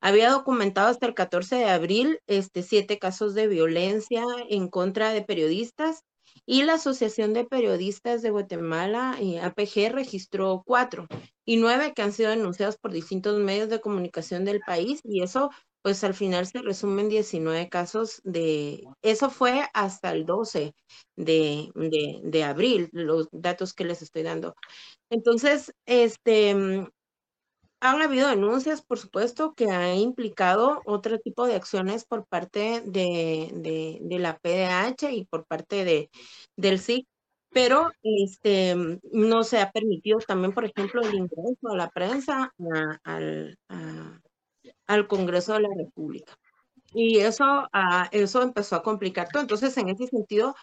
había 0.00 0.30
documentado 0.30 0.88
hasta 0.88 1.06
el 1.06 1.14
14 1.14 1.56
de 1.56 1.70
abril 1.70 2.20
este, 2.26 2.62
siete 2.62 2.98
casos 2.98 3.34
de 3.34 3.48
violencia 3.48 4.22
en 4.48 4.68
contra 4.68 5.10
de 5.12 5.22
periodistas 5.22 6.02
y 6.50 6.62
la 6.62 6.74
Asociación 6.74 7.34
de 7.34 7.44
Periodistas 7.44 8.22
de 8.22 8.30
Guatemala, 8.30 9.18
eh, 9.20 9.38
APG, 9.38 9.92
registró 9.92 10.62
cuatro 10.64 11.06
y 11.44 11.58
nueve 11.58 11.92
que 11.94 12.00
han 12.00 12.12
sido 12.12 12.30
denunciados 12.30 12.78
por 12.78 12.90
distintos 12.90 13.38
medios 13.38 13.68
de 13.68 13.82
comunicación 13.82 14.46
del 14.46 14.60
país 14.60 15.02
y 15.04 15.22
eso 15.22 15.50
pues 15.82 16.02
al 16.04 16.14
final 16.14 16.46
se 16.46 16.62
resumen 16.62 17.10
19 17.10 17.68
casos 17.68 18.22
de, 18.24 18.82
eso 19.02 19.28
fue 19.28 19.68
hasta 19.74 20.10
el 20.10 20.24
12 20.24 20.72
de, 21.16 21.70
de, 21.74 22.20
de 22.24 22.44
abril, 22.44 22.88
los 22.92 23.28
datos 23.30 23.74
que 23.74 23.84
les 23.84 24.00
estoy 24.00 24.22
dando. 24.22 24.54
Entonces, 25.10 25.70
este, 25.84 26.88
han 27.80 28.02
habido 28.02 28.28
denuncias, 28.28 28.82
por 28.82 28.98
supuesto, 28.98 29.54
que 29.54 29.70
han 29.70 29.96
implicado 29.96 30.82
otro 30.86 31.18
tipo 31.18 31.46
de 31.46 31.54
acciones 31.54 32.04
por 32.04 32.26
parte 32.26 32.82
de, 32.84 33.50
de, 34.02 34.18
la 34.18 34.38
PDH 34.38 35.12
y 35.12 35.24
por 35.26 35.46
parte 35.46 35.84
de, 35.84 36.10
del 36.56 36.78
SIC 36.80 37.06
pero 37.50 37.90
este, 38.02 38.76
no 39.12 39.42
se 39.42 39.58
ha 39.60 39.70
permitido 39.70 40.18
también, 40.18 40.52
por 40.52 40.64
ejemplo, 40.66 41.00
el 41.02 41.14
ingreso 41.14 41.68
a 41.72 41.76
la 41.76 41.88
prensa 41.90 42.52
al, 43.04 43.58
al 44.86 45.08
Congreso 45.08 45.54
de 45.54 45.60
la 45.60 45.68
República. 45.76 46.36
Y 46.94 47.18
eso, 47.18 47.44
ah, 47.72 48.08
eso 48.12 48.42
empezó 48.42 48.76
a 48.76 48.82
complicar 48.82 49.28
todo. 49.28 49.42
Entonces, 49.42 49.76
en 49.76 49.88
ese 49.88 50.06
sentido, 50.06 50.54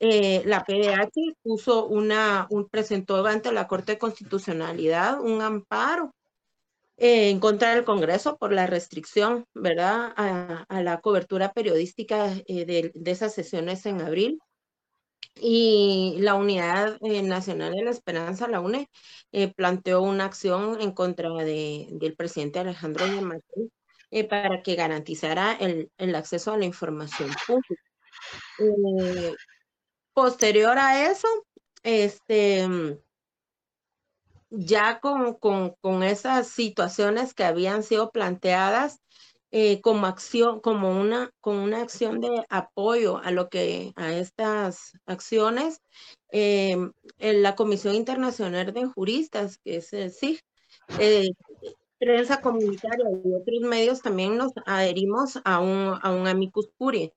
eh, 0.00 0.42
la 0.44 0.64
PDH 0.64 1.36
puso 1.42 1.86
una, 1.86 2.46
un, 2.50 2.68
presentó 2.68 3.24
ante 3.26 3.52
la 3.52 3.68
Corte 3.68 3.92
de 3.92 3.98
Constitucionalidad 3.98 5.20
un 5.20 5.40
amparo 5.40 6.12
eh, 6.98 7.30
en 7.30 7.40
contra 7.40 7.74
del 7.74 7.84
Congreso 7.84 8.36
por 8.36 8.52
la 8.52 8.66
restricción, 8.66 9.46
¿verdad?, 9.54 10.12
a, 10.16 10.82
la 10.82 11.00
cobertura 11.00 11.52
periodística 11.52 12.32
eh, 12.46 12.64
de, 12.66 13.10
esas 13.10 13.34
sesiones 13.34 13.86
en 13.86 14.00
abril. 14.02 14.40
Y 15.40 16.16
la 16.18 16.34
Unidad 16.34 17.00
Nacional 17.00 17.72
de 17.72 17.84
la 17.84 17.90
Esperanza, 17.92 18.48
la 18.48 18.60
UNE, 18.60 18.90
planteó 19.56 20.02
una 20.02 20.24
acción 20.24 20.80
en 20.80 20.90
contra 20.92 21.30
de, 21.30 21.86
del 21.92 22.16
presidente 22.16 22.58
Alejandro 22.58 23.06
Yamatei 23.06 23.70
eh, 24.10 24.24
para 24.24 24.62
que 24.62 24.74
garantizara 24.74 25.52
el, 25.52 25.90
el, 25.98 26.14
acceso 26.14 26.52
a 26.52 26.56
la 26.56 26.64
información 26.64 27.30
pública. 27.46 27.82
Eh, 28.58 29.34
posterior 30.14 30.78
a 30.78 31.10
eso, 31.10 31.28
este, 31.82 32.66
ya 34.50 35.00
con, 35.00 35.34
con, 35.34 35.74
con, 35.80 36.02
esas 36.02 36.48
situaciones 36.48 37.34
que 37.34 37.44
habían 37.44 37.82
sido 37.82 38.10
planteadas 38.10 39.00
eh, 39.50 39.80
como 39.80 40.06
acción, 40.06 40.60
como 40.60 40.98
una, 40.98 41.30
con 41.40 41.56
una 41.56 41.82
acción 41.82 42.20
de 42.20 42.44
apoyo 42.48 43.18
a 43.18 43.30
lo 43.30 43.48
que, 43.48 43.92
a 43.96 44.12
estas 44.14 44.92
acciones, 45.06 45.80
en 46.30 46.92
la 47.18 47.54
Comisión 47.54 47.94
Internacional 47.94 48.72
de 48.72 48.86
Juristas, 48.86 49.58
que 49.58 49.76
es 49.76 49.92
el 49.94 50.12
CIG, 50.12 50.40
prensa 51.98 52.40
comunitaria 52.40 53.06
y 53.24 53.34
otros 53.34 53.60
medios 53.62 54.02
también 54.02 54.36
nos 54.36 54.52
adherimos 54.66 55.38
a 55.44 55.60
un, 55.60 55.98
a 56.00 56.12
un 56.12 56.26
amicus 56.26 56.70
curiae 56.78 57.12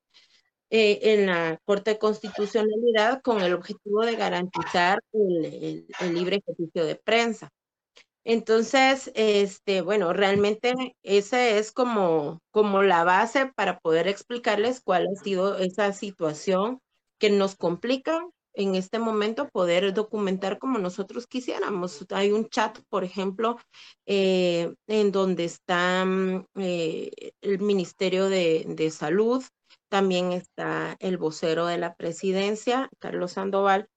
eh, 0.74 1.00
en 1.02 1.26
la 1.26 1.58
Corte 1.66 1.90
de 1.90 1.98
Constitucionalidad 1.98 3.20
con 3.20 3.42
el 3.42 3.52
objetivo 3.52 4.06
de 4.06 4.16
garantizar 4.16 5.00
el, 5.12 5.86
el, 6.00 6.14
libre 6.14 6.36
ejercicio 6.36 6.86
de 6.86 6.96
prensa. 6.96 7.50
Entonces, 8.24 9.12
este, 9.14 9.82
bueno, 9.82 10.14
realmente 10.14 10.72
esa 11.02 11.46
es 11.46 11.72
como, 11.72 12.40
como 12.50 12.82
la 12.82 13.04
base 13.04 13.52
para 13.54 13.80
poder 13.80 14.08
explicarles 14.08 14.80
cuál 14.80 15.08
ha 15.08 15.22
sido 15.22 15.58
esa 15.58 15.92
situación 15.92 16.80
que 17.18 17.28
nos 17.28 17.54
complica 17.54 18.24
en 18.54 18.74
este 18.74 18.98
momento 18.98 19.48
poder 19.50 19.92
documentar 19.92 20.58
como 20.58 20.78
nosotros 20.78 21.26
quisiéramos. 21.26 22.06
Hay 22.10 22.32
un 22.32 22.48
chat, 22.48 22.78
por 22.88 23.04
ejemplo, 23.04 23.58
eh, 24.06 24.74
en 24.86 25.12
donde 25.12 25.44
está 25.44 26.04
mm, 26.06 26.46
eh, 26.56 27.32
el 27.42 27.58
Ministerio 27.60 28.28
de, 28.28 28.64
de, 28.68 28.90
Salud, 28.90 29.42
también 29.92 30.32
está 30.32 30.96
el 31.00 31.18
vocero 31.18 31.66
de 31.66 31.76
la 31.76 31.96
presidencia, 31.96 32.88
Carlos 32.98 33.32
Sandoval, 33.32 33.90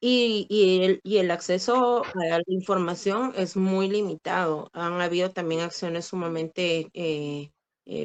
y, 0.00 0.98
el, 1.04 1.30
acceso 1.30 2.04
a 2.06 2.24
la 2.38 2.42
información 2.46 3.34
es 3.36 3.54
muy 3.54 3.90
limitado. 3.90 4.70
Han 4.72 4.98
habido 5.02 5.30
también 5.32 5.60
acciones 5.60 6.06
sumamente 6.06 6.88
eh, 6.94 7.50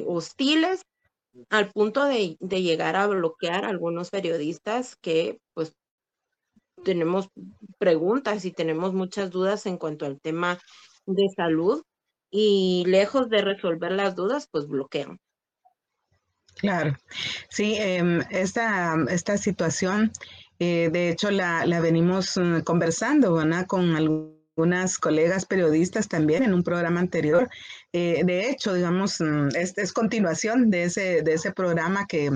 hostiles 0.06 0.82
al 1.48 1.70
punto 1.70 2.04
de, 2.04 2.36
llegar 2.38 2.96
a 2.96 3.06
bloquear 3.06 3.64
algunos 3.64 4.10
periodistas 4.10 4.96
que 4.96 5.38
pues 5.54 5.72
tenemos 6.84 7.28
preguntas 7.78 8.44
y 8.44 8.52
tenemos 8.52 8.92
muchas 8.92 9.30
dudas 9.30 9.64
en 9.64 9.78
cuanto 9.78 10.04
al 10.04 10.20
tema 10.20 10.58
de 11.06 11.30
salud 11.34 11.82
y 12.30 12.84
lejos 12.86 13.30
de 13.30 13.40
resolver 13.40 13.92
las 13.92 14.16
dudas, 14.16 14.48
pues 14.50 14.68
bloquean. 14.68 15.18
Claro, 16.56 16.96
sí, 17.48 17.76
em, 17.78 18.22
esta, 18.30 18.96
esta 19.08 19.36
situación, 19.36 20.12
eh, 20.58 20.90
de 20.92 21.08
hecho, 21.08 21.30
la, 21.30 21.66
la 21.66 21.80
venimos 21.80 22.36
mm, 22.36 22.60
conversando 22.60 23.42
con 23.66 23.96
algunas 23.96 24.98
colegas 24.98 25.46
periodistas 25.46 26.08
también 26.08 26.42
en 26.42 26.54
un 26.54 26.62
programa 26.62 27.00
anterior. 27.00 27.48
Eh, 27.92 28.22
de 28.24 28.50
hecho, 28.50 28.74
digamos, 28.74 29.20
mm, 29.20 29.48
es, 29.56 29.76
es, 29.76 29.92
continuación 29.92 30.70
de 30.70 30.84
ese, 30.84 31.22
de 31.22 31.32
ese 31.34 31.52
programa 31.52 32.06
que 32.06 32.30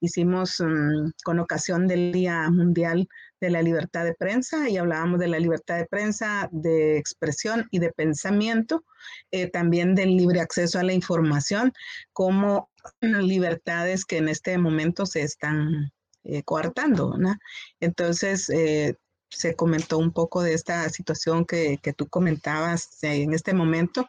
hicimos 0.00 0.60
mm, 0.60 1.10
con 1.24 1.38
ocasión 1.38 1.86
del 1.86 2.12
Día 2.12 2.50
Mundial 2.50 3.08
de 3.40 3.50
la 3.50 3.62
libertad 3.62 4.04
de 4.04 4.14
prensa 4.14 4.68
y 4.68 4.76
hablábamos 4.76 5.18
de 5.18 5.28
la 5.28 5.38
libertad 5.38 5.78
de 5.78 5.86
prensa, 5.86 6.48
de 6.52 6.98
expresión 6.98 7.66
y 7.70 7.78
de 7.78 7.92
pensamiento, 7.92 8.84
eh, 9.30 9.48
también 9.48 9.94
del 9.94 10.16
libre 10.16 10.40
acceso 10.40 10.78
a 10.78 10.82
la 10.82 10.92
información 10.92 11.72
como 12.12 12.69
libertades 13.00 14.04
que 14.04 14.18
en 14.18 14.28
este 14.28 14.58
momento 14.58 15.06
se 15.06 15.22
están 15.22 15.92
eh, 16.24 16.42
coartando. 16.42 17.16
¿no? 17.18 17.36
Entonces, 17.80 18.48
eh, 18.50 18.96
se 19.28 19.54
comentó 19.54 19.98
un 19.98 20.12
poco 20.12 20.42
de 20.42 20.54
esta 20.54 20.88
situación 20.88 21.44
que, 21.44 21.78
que 21.82 21.92
tú 21.92 22.08
comentabas 22.08 23.02
en 23.02 23.32
este 23.32 23.54
momento 23.54 24.08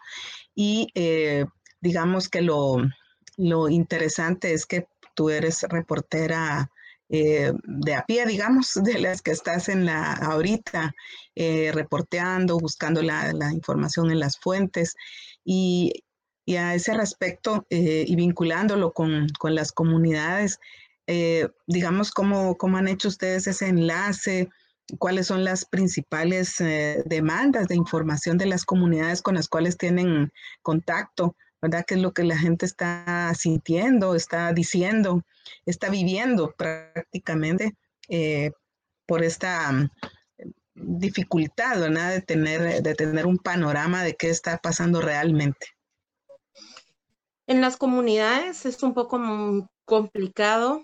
y 0.56 0.88
digamos 1.80 2.28
que 2.28 2.42
lo, 2.42 2.78
lo 3.38 3.70
interesante 3.70 4.54
es 4.54 4.66
que 4.66 4.88
tú 5.16 5.30
eres 5.30 5.64
reportera 5.64 6.72
eh, 7.14 7.52
de 7.66 7.94
a 7.94 8.06
pie, 8.06 8.26
digamos, 8.26 8.74
de 8.74 8.98
las 9.00 9.22
que 9.22 9.32
estás 9.32 9.68
en 9.68 9.86
la 9.86 10.14
ahorita 10.14 10.94
eh, 11.36 11.72
reporteando, 11.74 12.58
buscando 12.58 13.02
la, 13.02 13.34
información 13.52 14.12
en 14.12 14.20
las 14.22 14.38
fuentes 14.40 14.96
y, 15.44 16.06
a 16.48 16.76
ese 16.76 16.94
respecto 16.94 17.66
eh, 17.70 18.04
y 18.08 18.16
vinculándolo 18.16 18.94
con, 18.94 19.28
las 19.44 19.72
comunidades, 19.72 20.60
digamos, 21.68 22.12
¿cómo, 22.12 22.58
¿cómo, 22.58 22.78
han 22.78 22.88
hecho 22.88 23.10
ustedes 23.10 23.46
ese 23.46 23.68
enlace? 23.68 24.50
¿Cuáles 24.98 25.28
son 25.28 25.44
las 25.44 25.66
principales 25.66 26.56
demandas 27.06 27.68
de 27.68 27.76
información 27.76 28.38
de 28.38 28.46
las 28.46 28.64
comunidades 28.64 29.22
con 29.22 29.36
las 29.36 29.50
cuales 29.50 29.78
tienen 29.78 30.32
contacto? 30.62 31.36
¿verdad? 31.62 31.86
¿Qué 31.86 31.94
es 31.94 32.02
lo 32.02 32.14
que 32.14 32.24
la 32.24 32.38
gente 32.38 32.66
está 32.66 33.32
sintiendo, 33.38 34.16
está 34.16 34.52
diciendo, 34.52 35.24
está 35.66 35.90
viviendo 35.90 36.54
prácticamente 36.58 37.76
eh, 38.10 38.52
por 39.06 39.24
esta 39.24 39.72
mm, 39.72 39.90
dificultad. 40.76 41.78
De 41.78 42.22
tener, 42.22 42.82
de 42.82 42.96
tener 42.96 43.26
un 43.26 43.38
panorama 43.38 44.04
de 44.04 44.16
qué 44.16 44.30
está 44.30 44.58
pasando 44.58 45.02
realmente. 45.02 45.68
En 47.48 47.62
las 47.62 47.78
comunidades 47.78 48.66
es 48.66 48.84
un 48.84 48.94
poco 48.94 49.20
complicado 49.86 50.84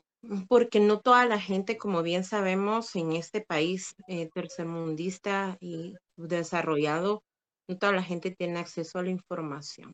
porque 0.50 0.80
no 0.80 1.00
toda 1.00 1.26
la 1.26 1.40
gente, 1.40 1.78
como 1.78 2.04
bien 2.04 2.24
sabemos, 2.24 2.96
en 2.96 3.14
este 3.14 3.42
país 3.42 3.96
eh, 4.08 4.30
tercermundista 4.34 5.58
y 5.60 5.96
desarrollado, 6.18 7.24
no 7.68 7.78
toda 7.78 7.94
la 7.94 8.04
gente 8.04 8.32
tiene 8.32 8.60
acceso 8.60 9.00
a 9.00 9.04
la 9.04 9.10
información. 9.10 9.94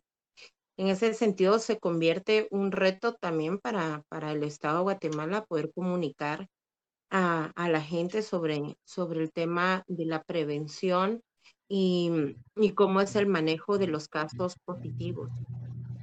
En 0.78 0.88
ese 0.88 1.14
sentido, 1.14 1.60
se 1.60 1.80
convierte 1.80 2.48
un 2.50 2.72
reto 2.72 3.14
también 3.14 3.60
para, 3.60 4.04
para 4.10 4.32
el 4.32 4.44
Estado 4.44 4.78
de 4.78 4.84
Guatemala 4.84 5.46
poder 5.46 5.72
comunicar 5.74 6.48
a, 7.12 7.52
a 7.56 7.70
la 7.70 7.82
gente 7.82 8.24
sobre, 8.24 8.76
sobre 8.84 9.22
el 9.22 9.32
tema 9.32 9.84
de 9.88 10.06
la 10.06 10.24
prevención 10.24 11.22
y, 11.70 12.12
y 12.56 12.72
cómo 12.72 13.02
es 13.02 13.16
el 13.16 13.28
manejo 13.28 13.78
de 13.78 13.88
los 13.88 14.08
casos 14.08 14.58
positivos. 14.66 15.30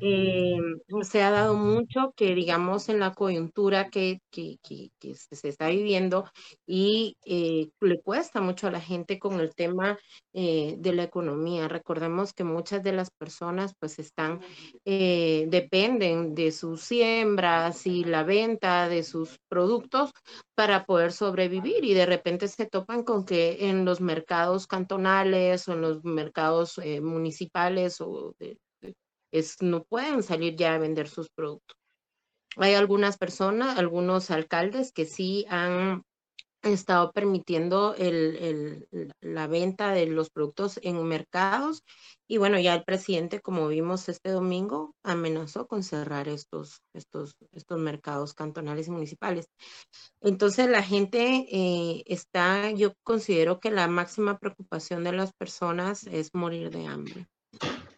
Eh, 0.01 0.57
se 1.03 1.23
ha 1.23 1.31
dado 1.31 1.55
mucho 1.55 2.13
que, 2.17 2.35
digamos, 2.35 2.89
en 2.89 3.01
la 3.01 3.13
coyuntura 3.13 3.91
que, 3.91 4.21
se 4.31 5.49
está 5.49 5.69
viviendo 5.69 6.25
y 6.67 7.17
eh, 7.25 7.71
le 7.81 8.01
cuesta 8.01 8.41
mucho 8.41 8.67
a 8.67 8.71
la 8.71 8.81
gente 8.81 9.19
con 9.19 9.41
el 9.41 9.55
tema 9.55 9.99
eh, 10.33 10.77
de 10.79 10.93
la 10.95 11.03
economía. 11.03 11.69
Recordemos 11.69 12.33
que 12.33 12.45
muchas 12.45 12.83
de 12.83 12.93
las 12.93 13.11
personas 13.11 13.75
pues 13.79 13.99
están, 13.99 14.41
dependen 14.85 16.35
de 16.35 16.53
sus 16.53 16.81
siembras 16.83 17.87
y 17.87 18.05
la 18.05 18.23
venta 18.23 18.89
de 18.89 19.03
sus 19.03 19.39
productos 19.49 20.13
para 20.55 20.85
poder 20.85 21.13
sobrevivir 21.13 21.85
y 21.85 21.95
de 21.95 22.07
repente 22.07 22.49
se 22.49 22.67
topan 22.67 23.05
con 23.05 23.25
que 23.25 23.69
en 23.69 23.85
los 23.85 24.01
mercados 24.01 24.67
cantonales 24.67 25.69
o 25.69 25.75
en 25.75 25.81
los 25.83 26.05
mercados 26.05 26.81
municipales 27.03 28.01
o 28.01 28.35
de, 28.39 28.59
es, 29.33 29.61
no 29.61 29.85
pueden 29.85 30.23
salir 30.23 30.57
ya 30.57 30.75
a 30.75 30.79
vender 30.79 31.09
sus 31.09 31.29
productos. 31.31 31.77
Hay 32.57 32.75
algunas 32.75 33.17
personas, 33.17 33.79
algunos 33.79 34.31
alcaldes 34.31 34.93
que 34.93 35.07
sí 35.07 35.47
han 35.49 36.05
estado 36.63 37.11
permitiendo 37.13 37.95
el, 37.97 38.87
la 39.21 39.47
venta 39.47 39.93
de 39.93 40.07
los 40.07 40.31
productos 40.31 40.79
en 40.83 41.03
mercados. 41.05 41.83
Y 42.29 42.37
bueno, 42.39 42.59
ya 42.59 42.75
el 42.75 42.85
presidente, 42.85 43.41
como 43.41 43.69
vimos 43.69 44.09
este 44.09 44.31
domingo, 44.31 44.95
amenazó 45.03 45.67
con 45.67 45.83
cerrar 45.83 46.29
estos, 46.29 46.83
estos, 46.93 47.35
estos 47.53 47.79
mercados 47.79 48.35
cantonales 48.35 48.89
y 48.89 48.91
municipales. 48.91 49.49
Entonces 50.21 50.69
la 50.69 50.83
gente 50.83 51.47
eh, 51.51 52.03
está, 52.07 52.71
yo 52.73 52.93
considero 53.03 53.59
que 53.59 53.71
la 53.71 53.89
máxima 53.89 54.39
preocupación 54.39 55.05
de 55.05 55.13
las 55.13 55.33
personas 55.33 56.07
es 56.07 56.31
morir 56.35 56.71
de 56.71 56.87
hambre. 56.87 57.27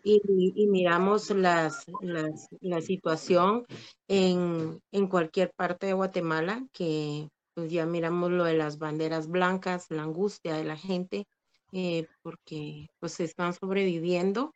Y, 0.05 0.67
miramos 0.69 1.31
las, 1.31 1.85
la 2.61 2.81
situación 2.81 3.65
en, 4.09 4.81
en 4.91 5.07
cualquier 5.07 5.53
parte 5.55 5.87
de 5.87 5.93
Guatemala, 5.93 6.67
que 6.73 7.29
pues 7.55 7.71
ya 7.71 7.87
miramos 7.87 8.31
lo 8.31 8.45
de 8.45 8.55
las 8.55 8.79
banderas 8.79 9.29
blancas, 9.29 9.87
la 9.91 10.03
angustia 10.03 10.55
de 10.55 10.65
la 10.65 10.77
gente, 10.77 11.27
eh, 11.73 12.07
porque 12.23 12.89
pues 12.99 13.21
están 13.21 13.55
sobreviviendo 13.55 14.53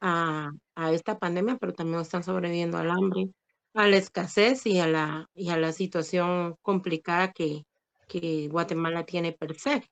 a, 0.00 0.50
a, 0.74 0.92
esta 0.92 1.18
pandemia, 1.18 1.56
pero 1.58 1.72
también 1.72 2.00
están 2.00 2.24
sobreviviendo 2.24 2.78
al 2.78 2.90
hambre, 2.90 3.30
a 3.74 3.86
la 3.86 3.96
escasez 3.96 4.66
y 4.66 4.80
a 4.80 4.86
la, 4.86 5.28
y 5.34 5.50
a 5.50 5.56
la 5.56 5.72
situación 5.72 6.56
complicada 6.62 7.32
que, 7.32 7.64
que 8.08 8.48
Guatemala 8.48 9.04
tiene 9.04 9.32
per 9.32 9.58
se. 9.58 9.88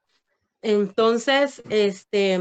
Entonces, 0.62 1.62
este, 1.71 2.38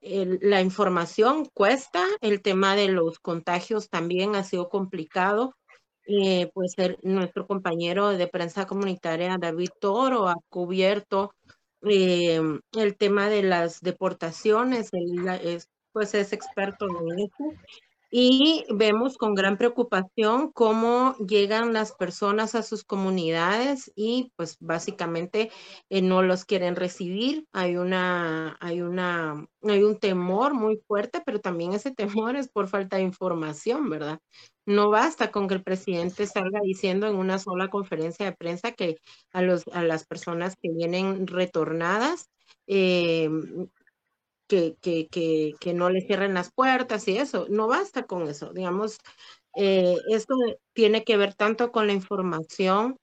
la 0.00 0.60
información 0.60 1.46
cuesta, 1.54 2.04
el 2.20 2.42
tema 2.42 2.74
de 2.74 2.88
los 2.88 3.18
contagios 3.18 3.88
también 3.88 4.34
ha 4.34 4.44
sido 4.44 4.68
complicado. 4.68 5.54
Eh, 6.06 6.50
pues 6.54 6.74
nuestro 7.02 7.46
compañero 7.46 8.08
de 8.08 8.26
prensa 8.26 8.66
comunitaria, 8.66 9.38
David 9.38 9.68
Toro, 9.80 10.28
ha 10.28 10.34
cubierto 10.48 11.32
eh, 11.82 12.40
el 12.72 12.96
tema 12.96 13.28
de 13.28 13.42
las 13.44 13.80
deportaciones, 13.80 14.90
es, 14.92 15.68
pues 15.92 16.14
es 16.14 16.32
experto 16.32 16.86
en 16.88 17.20
eso, 17.20 17.52
y 18.10 18.64
vemos 18.70 19.16
con 19.16 19.34
gran 19.34 19.56
preocupación 19.56 20.50
cómo 20.52 21.14
llegan 21.18 21.72
las 21.72 21.92
personas 21.92 22.56
a 22.56 22.62
sus 22.64 22.82
comunidades 22.82 23.92
y 23.94 24.32
pues 24.36 24.56
básicamente 24.58 25.50
eh, 25.90 26.02
no 26.02 26.22
los 26.22 26.44
quieren 26.44 26.74
recibir. 26.74 27.46
Hay 27.52 27.76
una, 27.76 28.56
hay 28.60 28.80
una, 28.82 29.46
hay 29.62 29.84
un 29.84 29.98
temor 29.98 30.54
muy 30.54 30.80
fuerte, 30.88 31.22
pero 31.24 31.40
también 31.40 31.72
ese 31.72 31.92
temor 32.28 32.36
es 32.36 32.48
por 32.48 32.68
falta 32.68 32.96
de 32.96 33.04
información, 33.04 33.88
¿verdad? 33.88 34.18
No 34.66 34.90
basta 34.90 35.30
con 35.30 35.48
que 35.48 35.54
el 35.54 35.62
presidente 35.62 36.26
salga 36.26 36.60
diciendo 36.62 37.06
en 37.06 37.16
una 37.16 37.38
sola 37.38 37.68
conferencia 37.68 38.26
de 38.26 38.36
prensa 38.36 38.72
que 38.72 38.98
a, 39.32 39.42
los, 39.42 39.66
a 39.68 39.82
las 39.82 40.06
personas 40.06 40.56
que 40.60 40.70
vienen 40.70 41.26
retornadas 41.26 42.28
eh, 42.66 43.28
que, 44.50 44.76
que, 44.80 45.06
que, 45.08 45.54
que, 45.60 45.74
no 45.74 45.90
le 45.90 46.02
cierren 46.02 46.34
las 46.34 46.52
puertas 46.52 47.06
y 47.08 47.16
eso. 47.16 47.46
No 47.48 47.68
basta 47.68 48.04
con 48.06 48.28
eso. 48.28 48.52
Digamos, 48.52 48.98
eh, 49.56 49.96
esto 50.08 50.34
tiene 50.72 51.04
que 51.04 51.16
ver 51.16 51.34
tanto 51.34 51.70
con 51.72 51.86
la 51.86 51.92
información 51.92 52.96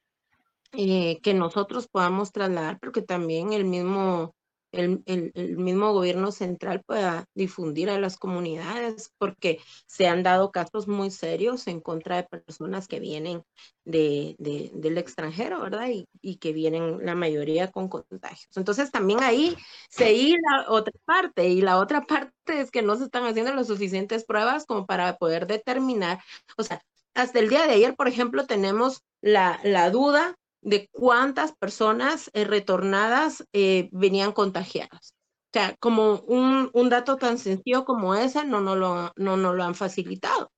eh, 0.74 1.20
que 1.22 1.34
nosotros 1.34 1.88
podamos 1.88 2.32
trasladar, 2.34 2.80
pero 2.80 2.92
que 2.92 3.02
también 3.02 3.54
el 3.54 3.66
mismo 3.66 4.36
el, 4.72 5.02
el, 5.06 5.58
mismo 5.58 5.94
gobierno 5.94 6.32
central 6.32 6.84
pueda 6.86 7.26
difundir 7.34 7.90
a 7.90 8.00
las 8.00 8.18
comunidades, 8.18 9.14
porque 9.18 9.60
se 9.86 10.08
han 10.08 10.24
dado 10.24 10.52
casos 10.52 10.88
muy 10.88 11.12
serios 11.12 11.68
en 11.68 11.82
contra 11.82 12.18
de 12.18 12.24
personas 12.24 12.88
que 12.88 13.00
vienen 13.00 13.44
de, 13.86 14.36
de, 14.40 14.72
del 14.74 14.98
extranjero, 14.98 15.62
¿verdad? 15.62 15.90
Y, 15.90 16.08
y, 16.22 16.38
que 16.38 16.54
vienen 16.54 17.06
la 17.06 17.16
mayoría 17.16 17.72
con 17.72 17.88
contagios. 17.88 18.56
Entonces 18.56 18.92
también 18.92 19.24
ahí 19.24 19.56
se 19.90 20.14
la 20.50 20.70
otra 20.70 20.94
parte, 21.06 21.48
y 21.48 21.62
la 21.62 21.78
otra 21.78 22.06
parte 22.08 22.34
es 22.48 22.72
que 22.72 22.82
no 22.82 22.96
se 22.98 23.06
están 23.06 23.26
haciendo 23.26 23.54
las 23.54 23.68
suficientes 23.68 24.26
pruebas 24.26 24.66
como 24.66 24.86
para 24.86 25.18
poder 25.18 25.48
determinar, 25.48 26.20
o 26.58 26.64
sea, 26.64 26.82
hasta 27.14 27.40
el 27.40 27.50
día 27.50 27.66
de 27.66 27.74
ayer, 27.74 27.96
por 27.96 28.08
ejemplo, 28.08 28.46
tenemos 28.46 29.02
la, 29.22 29.60
la 29.64 29.90
duda 29.90 30.36
de 30.68 30.90
cuántas 30.92 31.54
personas 31.56 32.30
eh, 32.34 32.44
retornadas 32.44 33.46
eh, 33.54 33.88
venían 33.94 34.34
contagiadas. 34.34 35.14
O 35.14 35.50
sea, 35.54 35.78
como 35.80 36.20
un, 36.28 36.70
un, 36.74 36.90
dato 36.90 37.16
tan 37.16 37.38
sencillo 37.38 37.86
como 37.86 38.16
ese 38.16 38.44
no 38.46 38.60
nos 38.60 38.78
lo, 38.78 39.14
no, 39.16 39.38
no 39.38 39.54
lo 39.54 39.64
han 39.64 39.76
facilitado. 39.76 40.52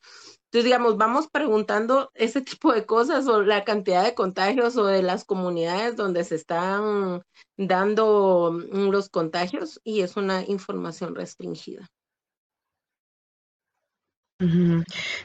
Entonces, 0.46 0.64
digamos, 0.66 0.98
vamos 0.98 1.28
preguntando 1.32 2.10
ese 2.16 2.42
tipo 2.42 2.74
de 2.74 2.88
cosas 2.88 3.28
o 3.28 3.44
la 3.44 3.64
cantidad 3.64 4.04
de 4.04 4.16
contagios 4.16 4.78
o 4.78 4.86
de 4.86 5.04
las 5.04 5.26
comunidades 5.26 5.96
donde 5.96 6.24
se 6.24 6.36
están 6.36 7.22
dando 7.56 8.52
mm, 8.52 8.90
los 8.90 9.10
contagios 9.10 9.80
y 9.84 10.02
es 10.02 10.18
una 10.18 10.42
información 10.42 11.14
restringida. 11.14 11.88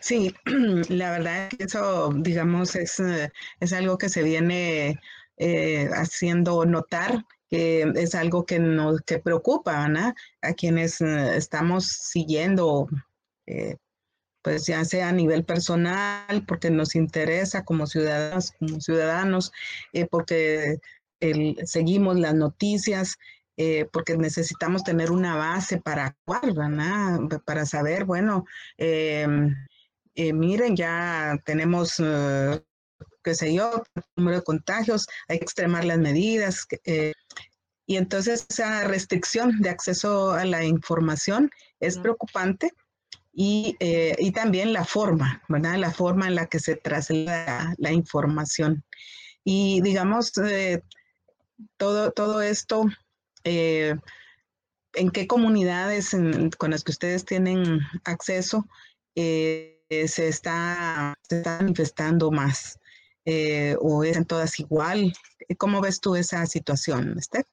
Sí, 0.00 0.35
la 0.88 1.11
verdad 1.12 1.48
es 1.50 1.59
que 1.59 1.64
eso, 1.64 2.11
digamos, 2.16 2.74
es, 2.74 2.98
eh, 3.00 3.31
es 3.61 3.72
algo 3.72 3.96
que 3.96 4.09
se 4.09 4.22
viene 4.22 4.98
eh, 5.37 5.88
haciendo 5.94 6.64
notar, 6.64 7.24
que 7.48 7.83
es 7.94 8.14
algo 8.16 8.44
que 8.44 8.59
nos 8.59 9.00
que 9.03 9.20
preocupa 9.20 9.87
a 10.42 10.53
quienes 10.55 11.00
eh, 11.00 11.37
estamos 11.37 11.87
siguiendo, 11.87 12.88
pues 14.42 14.66
ya 14.66 14.85
sea 14.85 15.09
a 15.09 15.12
nivel 15.12 15.44
personal, 15.44 16.44
porque 16.46 16.70
nos 16.70 16.94
interesa 16.94 17.64
como 17.64 17.87
ciudadanos, 17.87 18.53
como 18.59 18.81
ciudadanos, 18.81 19.53
porque 20.11 20.77
el, 21.20 21.57
seguimos 21.64 22.18
las 22.18 22.35
noticias, 22.35 23.16
eh, 23.57 23.87
porque 23.93 24.17
necesitamos 24.17 24.83
tener 24.83 25.12
una 25.12 25.37
base 25.37 25.81
para 25.81 26.07
actuar, 26.07 26.53
¿verdad? 26.55 27.21
Para 27.45 27.64
saber, 27.67 28.05
bueno, 28.05 28.45
em, 28.79 29.55
eh, 30.17 30.33
miren, 30.33 30.77
ya 30.77 31.38
tenemos, 31.45 31.95
eh, 32.01 32.61
qué 33.23 33.35
sé 33.35 33.55
yo, 33.55 33.85
número 34.17 34.38
de 34.38 34.45
contagios, 34.45 35.07
hay 35.29 35.38
que 35.38 35.45
extremar 35.45 35.85
las 35.85 35.99
medidas. 35.99 36.67
y 37.87 37.97
entonces 37.97 38.47
esa 38.49 38.85
restricción 38.85 39.61
de 39.61 39.71
acceso 39.71 40.33
a 40.33 40.45
la 40.47 40.64
información 40.64 41.51
es 41.81 41.99
preocupante 41.99 42.73
y, 43.33 43.77
y, 43.79 44.33
también 44.33 44.73
la 44.73 44.85
forma, 44.85 45.43
¿verdad? 45.49 45.77
La 45.77 45.90
forma 45.90 46.27
en 46.29 46.35
la 46.37 46.47
que 46.47 46.61
se 46.61 46.77
traslada 46.77 47.75
la 47.79 47.93
información. 47.93 48.85
Y 49.45 49.81
digamos, 49.83 50.33
todo, 51.77 52.12
todo 52.12 52.43
esto 52.43 52.87
eh, 53.45 53.95
en 54.95 55.11
qué 55.11 55.27
comunidades 55.27 56.17
con 56.59 56.71
las 56.71 56.85
que 56.85 56.93
ustedes 56.93 57.25
tienen 57.25 57.81
acceso 58.05 58.67
eh, 59.15 59.83
se, 59.89 60.29
está, 60.29 61.15
manifestando 61.61 62.31
más 62.31 62.79
eh, 63.25 63.77
o 63.81 64.05
es 64.05 64.25
todas 64.27 64.59
igual. 64.61 65.13
¿Cómo 65.59 65.81
ves 65.81 66.01
tú 66.01 66.17
esa 66.17 66.47
situación, 66.47 67.19
Esther? 67.19 67.45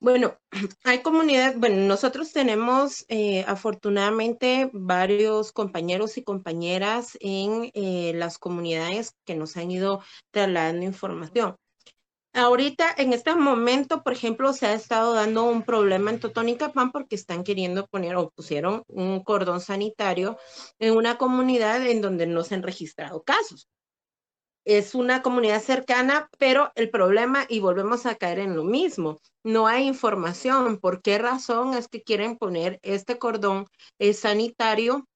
Bueno, 0.00 0.38
hay 0.84 1.02
comunidades, 1.02 1.58
bueno, 1.58 1.76
nosotros 1.86 2.32
tenemos 2.32 3.06
afortunadamente 3.46 4.70
varios 4.72 5.52
compañeros 5.52 6.16
y 6.16 6.22
compañeras 6.22 7.18
en 7.20 7.70
las 8.18 8.38
comunidades 8.38 9.14
que 9.26 9.34
nos 9.34 9.56
han 9.56 9.70
ido 9.70 10.02
trasladando 10.32 10.86
información. 10.86 11.56
Ahorita, 12.32 12.94
en 12.96 13.12
este 13.12 13.34
momento, 13.34 14.04
por 14.04 14.12
ejemplo, 14.12 14.52
se 14.52 14.66
ha 14.66 14.72
estado 14.72 15.14
dando 15.14 15.44
un 15.44 15.64
problema 15.64 16.10
en 16.10 16.20
Totonicapán 16.20 16.92
porque 16.92 17.16
están 17.16 17.42
queriendo 17.42 17.88
poner 17.88 18.14
o 18.14 18.30
pusieron 18.30 18.84
un 18.86 19.24
cordón 19.24 19.60
sanitario 19.60 20.38
en 20.78 20.96
una 20.96 21.18
comunidad 21.18 21.84
en 21.84 22.00
donde 22.00 22.28
no 22.28 22.44
se 22.44 22.54
han 22.54 22.62
registrado 22.62 23.24
casos. 23.24 23.68
Es 24.64 24.94
una 24.94 25.22
comunidad 25.22 25.60
cercana, 25.60 26.28
pero 26.38 26.70
el 26.76 26.90
problema, 26.90 27.46
y 27.48 27.58
volvemos 27.58 28.06
a 28.06 28.14
caer 28.14 28.38
en 28.38 28.54
lo 28.54 28.62
mismo, 28.62 29.18
no 29.42 29.66
hay 29.66 29.88
información. 29.88 30.78
¿Por 30.78 31.02
qué 31.02 31.18
razón 31.18 31.74
es 31.74 31.88
que 31.88 32.02
quieren 32.02 32.36
poner 32.36 32.78
este 32.82 33.18
cordón 33.18 33.66
sanitario 34.12 35.08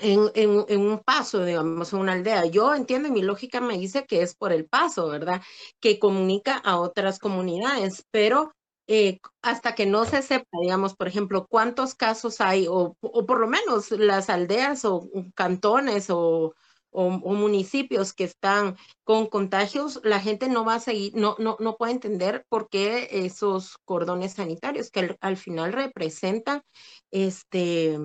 en, 0.00 0.30
en, 0.34 0.80
un 0.80 0.98
paso, 1.00 1.44
digamos, 1.44 1.92
en 1.92 1.98
una 2.00 2.12
aldea. 2.12 2.46
Yo 2.46 2.74
entiendo 2.74 3.08
y 3.08 3.12
mi 3.12 3.22
lógica 3.22 3.60
me 3.60 3.78
dice 3.78 4.04
que 4.06 4.22
es 4.22 4.34
por 4.34 4.52
el 4.52 4.66
paso, 4.66 5.08
¿verdad? 5.08 5.42
Que 5.80 5.98
comunica 5.98 6.56
a 6.58 6.78
otras 6.80 7.18
comunidades, 7.18 8.04
pero 8.10 8.54
eh, 8.86 9.18
hasta 9.42 9.74
que 9.74 9.86
no 9.86 10.04
se 10.06 10.22
sepa, 10.22 10.46
digamos, 10.62 10.96
por 10.96 11.08
ejemplo, 11.08 11.46
cuántos 11.48 11.94
casos 11.94 12.40
hay, 12.40 12.66
o, 12.68 12.96
o 13.00 13.26
por 13.26 13.40
lo 13.40 13.46
menos 13.48 13.90
las 13.90 14.30
aldeas 14.30 14.84
o 14.84 15.08
cantones 15.34 16.08
o, 16.10 16.54
o, 16.90 17.10
municipios 17.10 18.12
que 18.12 18.24
están 18.24 18.76
con 19.04 19.26
contagios, 19.26 20.00
la 20.04 20.20
gente 20.20 20.48
no 20.48 20.64
va 20.64 20.76
a 20.76 20.80
seguir, 20.80 21.14
no, 21.14 21.36
no, 21.38 21.56
no 21.60 21.76
puede 21.76 21.92
entender 21.92 22.44
por 22.48 22.68
qué 22.68 23.08
esos 23.12 23.78
cordones 23.84 24.34
sanitarios 24.34 24.90
que 24.90 25.00
al, 25.00 25.18
al 25.20 25.36
final 25.36 25.72
representan 25.72 26.62
este 27.10 27.98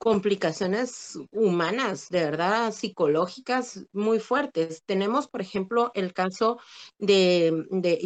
complicaciones 0.00 1.18
humanas, 1.30 2.08
de 2.08 2.24
verdad, 2.24 2.72
psicológicas 2.72 3.84
muy 3.92 4.18
fuertes. 4.18 4.82
Tenemos, 4.86 5.28
por 5.28 5.42
ejemplo, 5.42 5.92
el 5.94 6.14
caso 6.14 6.58
de, 6.98 7.66
de 7.70 7.98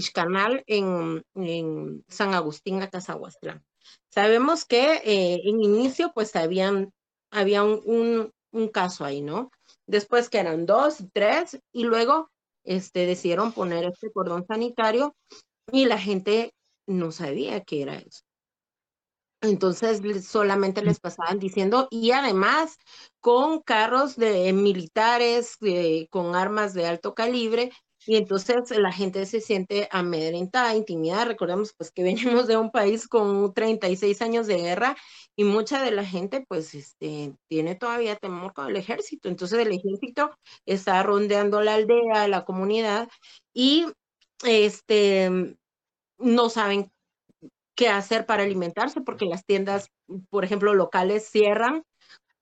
en, 0.67 1.25
en 1.37 2.05
San 2.09 2.35
Agustín, 2.35 2.83
Acazahuastlán. 2.83 3.65
Sabemos 4.11 4.65
que 4.65 5.03
eh, 5.05 5.41
en 5.45 5.63
inicio, 5.63 6.11
pues, 6.13 6.35
habían, 6.35 6.93
había 7.31 7.63
un, 7.63 8.33
un, 8.51 8.69
caso 8.69 9.05
ahí, 9.05 9.23
¿no? 9.23 9.53
Después 9.87 10.29
que 10.29 10.39
eran 10.39 10.67
dos, 10.67 10.99
tres, 11.13 11.61
y 11.73 11.85
luego 11.85 12.29
este, 12.65 13.07
decidieron 13.07 13.53
poner 13.53 13.85
este 13.85 14.11
cordón 14.11 14.45
sanitario 14.49 15.15
y 15.71 15.85
la 15.85 15.99
gente 15.99 16.55
no 16.89 17.13
sabía 17.13 17.61
qué 17.61 17.83
era 17.83 17.95
eso. 17.95 18.25
Entonces 19.45 20.01
solamente 20.27 20.83
les 20.83 21.01
pasaban 21.01 21.39
diciendo, 21.39 21.89
y 21.91 22.13
además 22.13 22.77
con 23.21 23.61
carros 23.63 24.17
de 24.17 24.53
militares, 24.53 25.59
con 26.11 26.35
armas 26.35 26.75
de 26.75 26.87
alto 26.87 27.15
calibre, 27.15 27.71
y 28.07 28.17
entonces 28.17 28.71
la 28.77 28.93
gente 28.93 29.25
se 29.27 29.41
siente 29.41 29.89
amedrentada, 29.91 30.75
intimidada. 30.77 31.25
Recordemos 31.25 31.73
pues 31.77 31.91
que 31.91 32.03
venimos 32.43 32.47
de 32.47 32.57
un 32.57 32.71
país 32.71 33.09
con 33.09 33.55
36 33.55 34.21
años 34.23 34.47
de 34.47 34.59
guerra 34.59 34.97
y 35.37 35.45
mucha 35.45 35.83
de 35.83 35.91
la 35.91 36.05
gente 36.05 36.45
pues 36.47 36.75
este, 36.75 37.35
tiene 37.49 37.75
todavía 37.75 38.17
temor 38.17 38.53
con 38.53 38.69
el 38.69 38.77
ejército. 38.77 39.29
Entonces 39.29 39.59
el 39.59 39.73
ejército 39.73 40.31
está 40.67 41.03
rondeando 41.03 41.63
la 41.63 41.75
aldea, 41.75 42.29
la 42.29 42.45
comunidad 42.45 43.09
y 43.53 43.87
este 44.45 45.57
no 46.19 46.49
saben 46.49 46.91
qué 47.75 47.89
hacer 47.89 48.27
para 48.27 48.43
alimentarse, 48.45 49.01
porque 49.01 49.27
las 49.27 49.45
tiendas, 49.45 49.89
por 50.31 50.45
ejemplo, 50.45 50.75
locales 50.75 51.29
cierran 51.31 51.83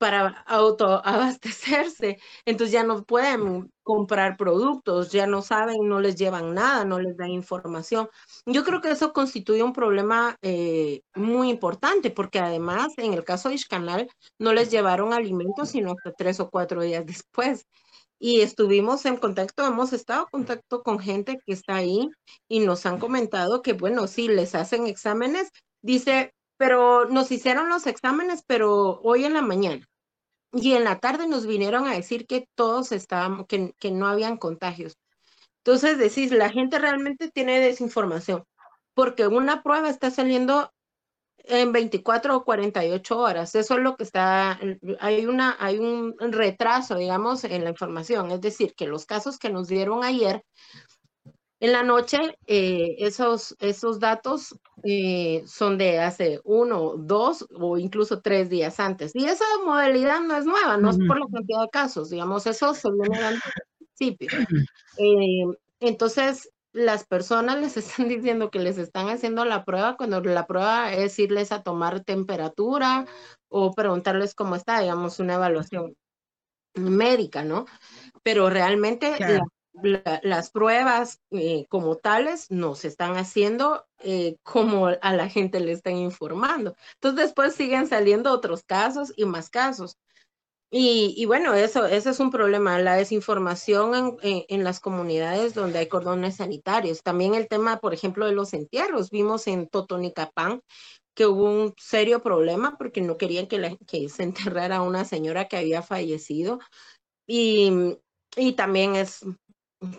para 0.02 0.42
autoabastecerse, 0.48 2.18
entonces 2.44 2.72
ya 2.72 2.82
no 2.82 3.04
pueden 3.04 3.70
comprar 3.84 4.36
productos, 4.36 5.12
ya 5.12 5.28
no 5.28 5.42
saben, 5.42 5.76
no 5.88 6.00
les 6.00 6.16
llevan 6.16 6.54
nada, 6.54 6.84
no 6.84 6.98
les 6.98 7.16
dan 7.16 7.30
información. 7.30 8.08
Yo 8.44 8.64
creo 8.64 8.80
que 8.80 8.90
eso 8.90 9.12
constituye 9.12 9.62
un 9.62 9.72
problema 9.72 10.34
eh, 10.42 11.02
muy 11.14 11.50
importante, 11.50 12.10
porque 12.10 12.40
además 12.40 12.88
en 12.96 13.12
el 13.14 13.22
caso 13.22 13.48
de 13.48 13.54
Ishkanal 13.54 14.08
no 14.40 14.52
les 14.52 14.72
llevaron 14.72 15.12
alimentos 15.12 15.68
sino 15.70 15.92
hasta 15.92 16.12
tres 16.12 16.40
o 16.40 16.50
cuatro 16.50 16.82
días 16.82 17.06
después 17.06 17.66
y 18.24 18.42
estuvimos 18.42 19.04
en 19.04 19.16
contacto, 19.16 19.66
hemos 19.66 19.92
estado 19.92 20.22
en 20.22 20.28
contacto 20.30 20.84
con 20.84 21.00
gente 21.00 21.40
que 21.44 21.52
está 21.52 21.74
ahí 21.74 22.08
y 22.46 22.60
nos 22.60 22.86
han 22.86 23.00
comentado 23.00 23.62
que, 23.62 23.72
bueno, 23.72 24.06
sí, 24.06 24.28
les 24.28 24.54
hacen 24.54 24.86
exámenes. 24.86 25.50
Dice, 25.82 26.32
pero 26.56 27.06
nos 27.06 27.32
hicieron 27.32 27.68
los 27.68 27.88
exámenes, 27.88 28.44
pero 28.46 29.00
hoy 29.00 29.24
en 29.24 29.32
la 29.32 29.42
mañana. 29.42 29.84
Y 30.52 30.74
en 30.74 30.84
la 30.84 31.00
tarde 31.00 31.26
nos 31.26 31.46
vinieron 31.46 31.88
a 31.88 31.94
decir 31.94 32.28
que 32.28 32.46
todos 32.54 32.92
estaban, 32.92 33.44
que, 33.46 33.74
que 33.80 33.90
no 33.90 34.06
habían 34.06 34.36
contagios. 34.36 34.96
Entonces 35.64 35.98
decís, 35.98 36.30
la 36.30 36.48
gente 36.48 36.78
realmente 36.78 37.28
tiene 37.28 37.58
desinformación, 37.58 38.44
porque 38.94 39.26
una 39.26 39.64
prueba 39.64 39.90
está 39.90 40.12
saliendo 40.12 40.70
en 41.44 41.72
24 41.72 42.36
o 42.36 42.44
48 42.44 43.18
horas. 43.18 43.54
Eso 43.54 43.74
es 43.74 43.80
lo 43.80 43.96
que 43.96 44.04
está, 44.04 44.58
hay, 45.00 45.26
una, 45.26 45.56
hay 45.58 45.78
un 45.78 46.14
retraso, 46.18 46.96
digamos, 46.96 47.44
en 47.44 47.64
la 47.64 47.70
información. 47.70 48.30
Es 48.30 48.40
decir, 48.40 48.74
que 48.74 48.86
los 48.86 49.06
casos 49.06 49.38
que 49.38 49.50
nos 49.50 49.68
dieron 49.68 50.04
ayer, 50.04 50.44
en 51.62 51.70
la 51.70 51.84
noche, 51.84 52.18
eh, 52.48 52.96
esos, 52.98 53.54
esos 53.60 54.00
datos 54.00 54.52
eh, 54.82 55.44
son 55.46 55.78
de 55.78 56.00
hace 56.00 56.40
uno, 56.42 56.96
dos 56.96 57.46
o 57.54 57.78
incluso 57.78 58.20
tres 58.20 58.50
días 58.50 58.80
antes. 58.80 59.12
Y 59.14 59.26
esa 59.26 59.44
modalidad 59.64 60.20
no 60.22 60.36
es 60.36 60.44
nueva, 60.44 60.76
no 60.76 60.90
es 60.90 60.98
por 61.06 61.20
la 61.20 61.26
cantidad 61.32 61.60
de 61.60 61.68
casos, 61.70 62.10
digamos, 62.10 62.48
eso 62.48 62.74
se 62.74 62.90
viene 62.90 63.20
dando 63.20 63.40
al 63.44 63.52
principio. 63.78 64.28
Eh, 64.98 65.46
entonces, 65.80 66.50
las 66.72 67.04
personas 67.06 67.60
les 67.60 67.76
están 67.76 68.08
diciendo 68.08 68.50
que 68.50 68.58
les 68.58 68.78
están 68.78 69.08
haciendo 69.08 69.44
la 69.44 69.64
prueba 69.64 69.96
cuando 69.96 70.20
la 70.20 70.46
prueba 70.46 70.92
es 70.92 71.18
irles 71.18 71.52
a 71.52 71.62
tomar 71.62 72.04
temperatura 72.04 73.06
o 73.48 73.72
preguntarles 73.72 74.34
cómo 74.34 74.56
está, 74.56 74.80
digamos, 74.80 75.20
una 75.20 75.34
evaluación 75.34 75.96
médica, 76.74 77.44
¿no? 77.44 77.66
Pero 78.22 78.48
realmente 78.50 79.16
las 80.22 80.50
pruebas 80.50 81.20
eh, 81.30 81.66
como 81.68 81.96
tales 81.96 82.50
no 82.50 82.74
se 82.74 82.88
están 82.88 83.16
haciendo 83.16 83.86
eh, 83.98 84.36
como 84.42 84.86
a 84.86 85.12
la 85.12 85.28
gente 85.28 85.60
le 85.60 85.72
están 85.72 85.96
informando. 85.96 86.76
Entonces 86.94 87.26
después 87.26 87.54
siguen 87.54 87.86
saliendo 87.86 88.32
otros 88.32 88.64
casos 88.64 89.12
y 89.16 89.24
más 89.24 89.50
casos. 89.50 89.98
Y, 90.74 91.26
bueno, 91.26 91.52
eso, 91.52 91.84
ese 91.84 92.08
es 92.10 92.18
un 92.18 92.30
problema, 92.30 92.78
la 92.78 92.96
desinformación 92.96 94.16
en, 94.22 94.44
en, 94.48 94.64
las 94.64 94.80
comunidades 94.80 95.52
donde 95.52 95.80
hay 95.80 95.86
cordones 95.86 96.36
sanitarios. 96.36 97.02
También 97.02 97.34
el 97.34 97.46
tema, 97.46 97.78
por 97.78 97.92
ejemplo, 97.92 98.24
de 98.24 98.32
los 98.32 98.54
entierros. 98.54 99.10
Vimos 99.10 99.46
en 99.48 99.68
Totonicapán 99.68 100.62
que 101.14 101.26
hubo 101.26 101.44
un 101.44 101.74
serio 101.76 102.22
problema 102.22 102.78
porque 102.78 103.02
no 103.02 103.18
querían 103.18 103.48
que, 103.48 103.76
que 103.86 104.08
se 104.08 104.22
enterrara 104.22 104.80
una 104.80 105.04
señora 105.04 105.46
que 105.46 105.58
había 105.58 105.82
fallecido. 105.82 106.58
Y, 107.26 107.98
y 108.34 108.54
también 108.54 108.96
es 108.96 109.26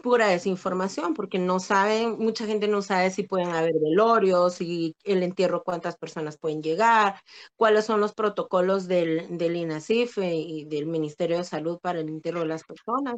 pura 0.02 0.28
desinformación, 0.28 1.14
porque 1.14 1.40
no 1.40 1.60
saben, 1.60 2.18
mucha 2.18 2.46
gente 2.46 2.68
no 2.68 2.82
sabe 2.82 3.12
si 3.12 3.24
pueden 3.24 3.50
haber 3.50 3.74
velorios, 3.82 4.56
si 4.56 4.96
el 5.04 5.24
entierro, 5.24 5.64
cuántas 5.64 5.98
personas 5.98 6.38
pueden 6.38 6.62
llegar, 6.64 7.22
cuáles 7.56 7.86
son 7.86 8.00
los 8.00 8.14
protocolos 8.14 8.88
del, 8.88 9.38
del 9.38 9.56
INASIF 9.56 10.18
y 10.20 10.66
del 10.66 10.86
Ministerio 10.86 11.38
de 11.38 11.44
Salud 11.44 11.80
para 11.82 12.00
el 12.00 12.10
entierro 12.10 12.42
de 12.42 12.48
las 12.48 12.64
personas. 12.64 13.18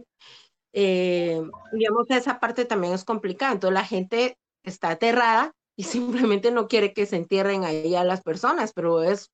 Eh, 0.73 1.41
digamos, 1.73 2.09
esa 2.09 2.39
parte 2.39 2.65
también 2.65 2.93
es 2.93 3.05
complicada, 3.05 3.53
entonces 3.53 3.73
la 3.73 3.85
gente 3.85 4.37
está 4.63 4.89
aterrada 4.89 5.53
y 5.75 5.83
simplemente 6.33 6.51
no 6.51 6.67
quiere 6.67 6.93
que 6.93 7.05
se 7.05 7.17
entierren 7.17 7.63
ahí 7.63 7.95
a 7.95 8.03
las 8.03 8.21
personas, 8.21 8.73
pero 8.73 9.03
es 9.03 9.31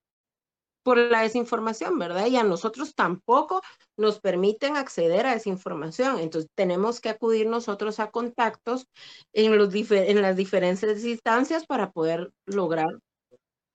por 0.84 0.98
la 0.98 1.22
desinformación, 1.22 1.98
¿verdad? 2.00 2.28
Y 2.28 2.38
a 2.38 2.44
nosotros 2.44 2.96
tampoco 2.96 3.62
nos 3.98 4.20
permiten 4.20 4.78
acceder 4.78 5.26
a 5.26 5.34
esa 5.34 5.50
información. 5.50 6.20
Entonces 6.20 6.50
tenemos 6.56 7.00
que 7.00 7.10
acudir 7.10 7.48
nosotros 7.48 8.00
a 8.00 8.12
contactos 8.12 8.88
en, 9.34 9.58
los 9.58 9.74
en 9.74 10.22
las 10.22 10.36
diferentes 10.36 11.04
instancias 11.06 11.66
para 11.66 11.92
poder 11.92 12.32
lograr, 12.46 12.90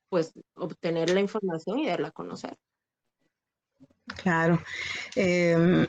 pues, 0.08 0.32
obtener 0.54 1.10
la 1.10 1.20
información 1.20 1.78
y 1.78 1.86
darla 1.86 2.08
a 2.08 2.12
conocer. 2.12 2.56
Claro. 4.22 4.62
Em, 5.14 5.86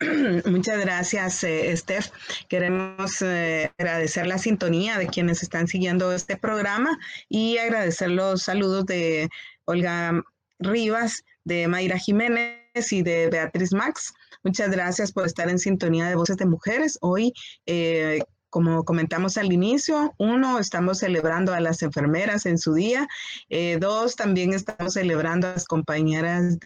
muchas 0.46 0.80
gracias, 0.80 1.44
eh, 1.44 1.76
Steph. 1.76 2.10
Queremos 2.48 3.20
eh, 3.22 3.70
agradecer 3.78 4.26
la 4.26 4.38
sintonía 4.38 4.98
de 4.98 5.08
quienes 5.08 5.42
están 5.42 5.68
siguiendo 5.68 6.12
este 6.12 6.36
programa 6.36 6.98
y 7.28 7.58
agradecer 7.58 8.10
los 8.10 8.42
saludos 8.42 8.86
de 8.86 9.28
Olga 9.66 10.24
Rivas, 10.60 11.24
de 11.44 11.66
Mayra 11.68 11.98
Jiménez 11.98 12.92
y 12.92 13.02
de 13.02 13.28
Beatriz 13.28 13.72
Max. 13.72 14.12
Muchas 14.42 14.70
gracias 14.70 15.12
por 15.12 15.26
estar 15.26 15.48
en 15.48 15.58
sintonía 15.58 16.08
de 16.08 16.14
Voces 16.14 16.36
de 16.36 16.46
Mujeres. 16.46 16.98
Hoy, 17.00 17.32
eh, 17.66 18.20
como 18.48 18.84
comentamos 18.84 19.36
al 19.36 19.52
inicio, 19.52 20.14
uno, 20.18 20.58
estamos 20.58 20.98
celebrando 20.98 21.52
a 21.54 21.60
las 21.60 21.82
enfermeras 21.82 22.46
en 22.46 22.58
su 22.58 22.74
día. 22.74 23.08
Eh, 23.48 23.78
dos, 23.80 24.16
también 24.16 24.52
estamos 24.52 24.94
celebrando 24.94 25.48
a 25.48 25.52
las 25.52 25.66
compañeras 25.66 26.58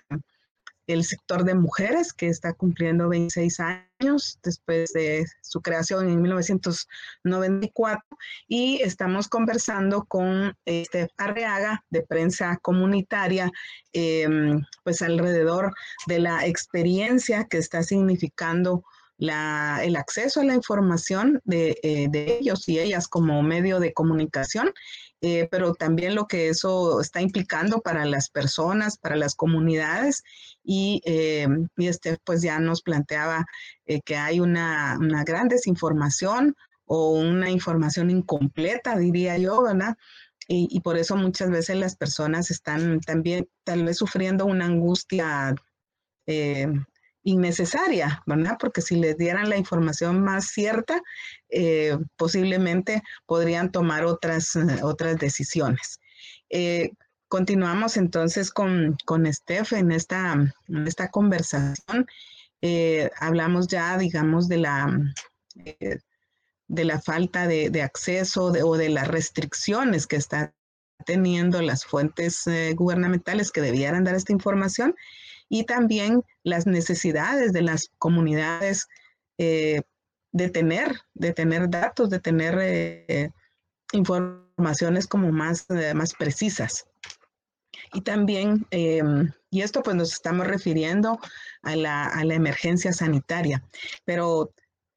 el 0.86 1.04
sector 1.04 1.44
de 1.44 1.54
mujeres, 1.54 2.12
que 2.12 2.28
está 2.28 2.52
cumpliendo 2.52 3.08
26 3.08 3.60
años 3.60 4.38
después 4.42 4.92
de 4.92 5.24
su 5.40 5.60
creación 5.62 6.08
en 6.08 6.20
1994, 6.20 8.04
y 8.48 8.80
estamos 8.82 9.28
conversando 9.28 10.04
con 10.04 10.54
este 10.64 11.08
Arreaga 11.16 11.84
de 11.90 12.02
prensa 12.02 12.58
comunitaria, 12.62 13.50
em, 13.92 14.62
pues 14.82 15.00
alrededor 15.02 15.72
de 16.06 16.18
la 16.18 16.46
experiencia 16.46 17.44
que 17.44 17.58
está 17.58 17.82
significando 17.82 18.84
la, 19.16 19.80
el 19.84 19.96
acceso 19.96 20.40
a 20.40 20.44
la 20.44 20.54
información 20.54 21.40
de, 21.44 21.78
eh, 21.82 22.08
de, 22.10 22.38
ellos 22.38 22.68
y 22.68 22.80
ellas 22.80 23.08
como 23.08 23.42
medio 23.42 23.78
de 23.78 23.92
comunicación 23.92 24.72
eh, 25.26 25.48
pero 25.50 25.72
también 25.74 26.14
lo 26.14 26.26
que 26.26 26.50
eso 26.50 27.00
está 27.00 27.22
implicando 27.22 27.80
para 27.80 28.04
las 28.04 28.28
personas, 28.28 28.98
para 28.98 29.16
las 29.16 29.34
comunidades. 29.34 30.22
Y, 30.62 31.00
eh, 31.06 31.48
este, 31.78 32.18
pues 32.24 32.42
ya 32.42 32.58
nos 32.60 32.82
planteaba 32.82 33.46
eh, 33.86 34.02
que 34.02 34.16
hay 34.16 34.40
una, 34.40 34.98
una, 35.00 35.24
gran 35.24 35.48
desinformación 35.48 36.54
o 36.84 37.12
una 37.12 37.48
información 37.48 38.10
incompleta, 38.10 38.98
diría 38.98 39.38
yo, 39.38 39.62
¿verdad? 39.62 39.96
Y, 40.46 40.68
y, 40.70 40.80
por 40.80 40.98
eso 40.98 41.16
muchas 41.16 41.48
veces 41.48 41.76
las 41.78 41.96
personas 41.96 42.50
están 42.50 43.00
también 43.00 43.48
tal 43.64 43.82
vez 43.84 43.96
sufriendo 43.96 44.44
una 44.44 44.66
angustia 44.66 45.54
innecesaria, 47.24 48.22
¿verdad? 48.26 48.56
Porque 48.60 48.82
si 48.82 48.96
les 48.96 49.16
dieran 49.16 49.48
la 49.48 49.56
información 49.56 50.22
más 50.22 50.48
cierta, 50.48 51.02
eh, 51.48 51.96
posiblemente 52.16 53.02
podrían 53.26 53.72
tomar 53.72 54.04
otras, 54.04 54.54
eh, 54.54 54.82
otras 54.82 55.18
decisiones. 55.18 56.00
Eh, 56.50 56.90
continuamos 57.28 57.96
entonces 57.96 58.50
con, 58.50 58.96
con 59.06 59.30
Steph 59.32 59.72
en 59.72 59.90
esta, 59.90 60.54
esta 60.86 61.10
conversación. 61.10 62.06
Hablamos 63.20 63.66
ya, 63.68 63.98
digamos, 63.98 64.48
de 64.48 64.56
la, 64.56 64.98
de 65.54 66.84
la 66.84 67.00
falta 67.00 67.46
de, 67.46 67.82
acceso 67.82 68.44
o 68.44 68.76
de 68.78 68.88
las 68.88 69.08
restricciones 69.08 70.06
que 70.06 70.16
están 70.16 70.54
teniendo 71.04 71.60
las 71.60 71.84
fuentes 71.84 72.44
gubernamentales 72.74 73.50
que 73.50 73.60
debieran 73.60 74.04
dar 74.04 74.14
esta 74.14 74.32
información 74.32 74.94
y 75.48 75.64
también 75.64 76.22
las 76.42 76.66
necesidades 76.66 77.52
de 77.52 77.62
las 77.62 77.90
comunidades 77.98 78.88
de 79.36 79.84
tener, 80.52 81.00
de 81.14 81.32
tener 81.32 81.68
datos, 81.68 82.08
de 82.10 82.20
tener 82.20 83.32
informaciones 83.92 85.06
como 85.06 85.32
más, 85.32 85.66
más 85.94 86.14
precisas. 86.14 86.86
Y 87.92 88.00
también, 88.00 88.66
em, 88.70 89.32
y 89.50 89.62
esto 89.62 89.82
pues 89.82 89.96
nos 89.96 90.12
estamos 90.12 90.46
refiriendo 90.46 91.18
a 91.62 91.76
la, 91.76 92.06
a 92.06 92.24
la 92.24 92.34
emergencia 92.34 92.92
sanitaria, 92.92 93.64
pero 94.04 94.52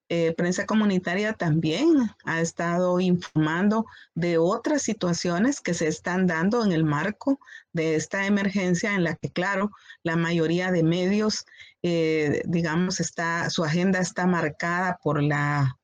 eh, 0.09 0.33
prensa 0.37 0.65
comunitaria 0.65 1.33
también 1.33 2.09
ha 2.23 2.39
estado 2.39 2.99
informando 2.99 3.85
de 4.15 4.37
otras 4.37 4.81
situaciones 4.81 5.59
que 5.59 5.73
se 5.73 5.87
están 5.87 6.27
dando 6.27 6.63
en 6.63 6.71
el 6.71 6.85
marco 6.85 7.39
de 7.73 7.95
esta 7.95 8.25
emergencia 8.25 8.93
en 8.93 9.03
la 9.03 9.15
que, 9.15 9.29
claro, 9.31 9.71
la 10.03 10.15
mayoría 10.15 10.71
de 10.71 10.83
medios, 10.83 11.45
eh, 11.83 12.41
digamos, 12.45 12.99
está, 12.99 13.49
su 13.49 13.63
agenda 13.63 13.99
está 13.99 14.25
marcada 14.27 14.97
por 15.03 15.21
la 15.21 15.77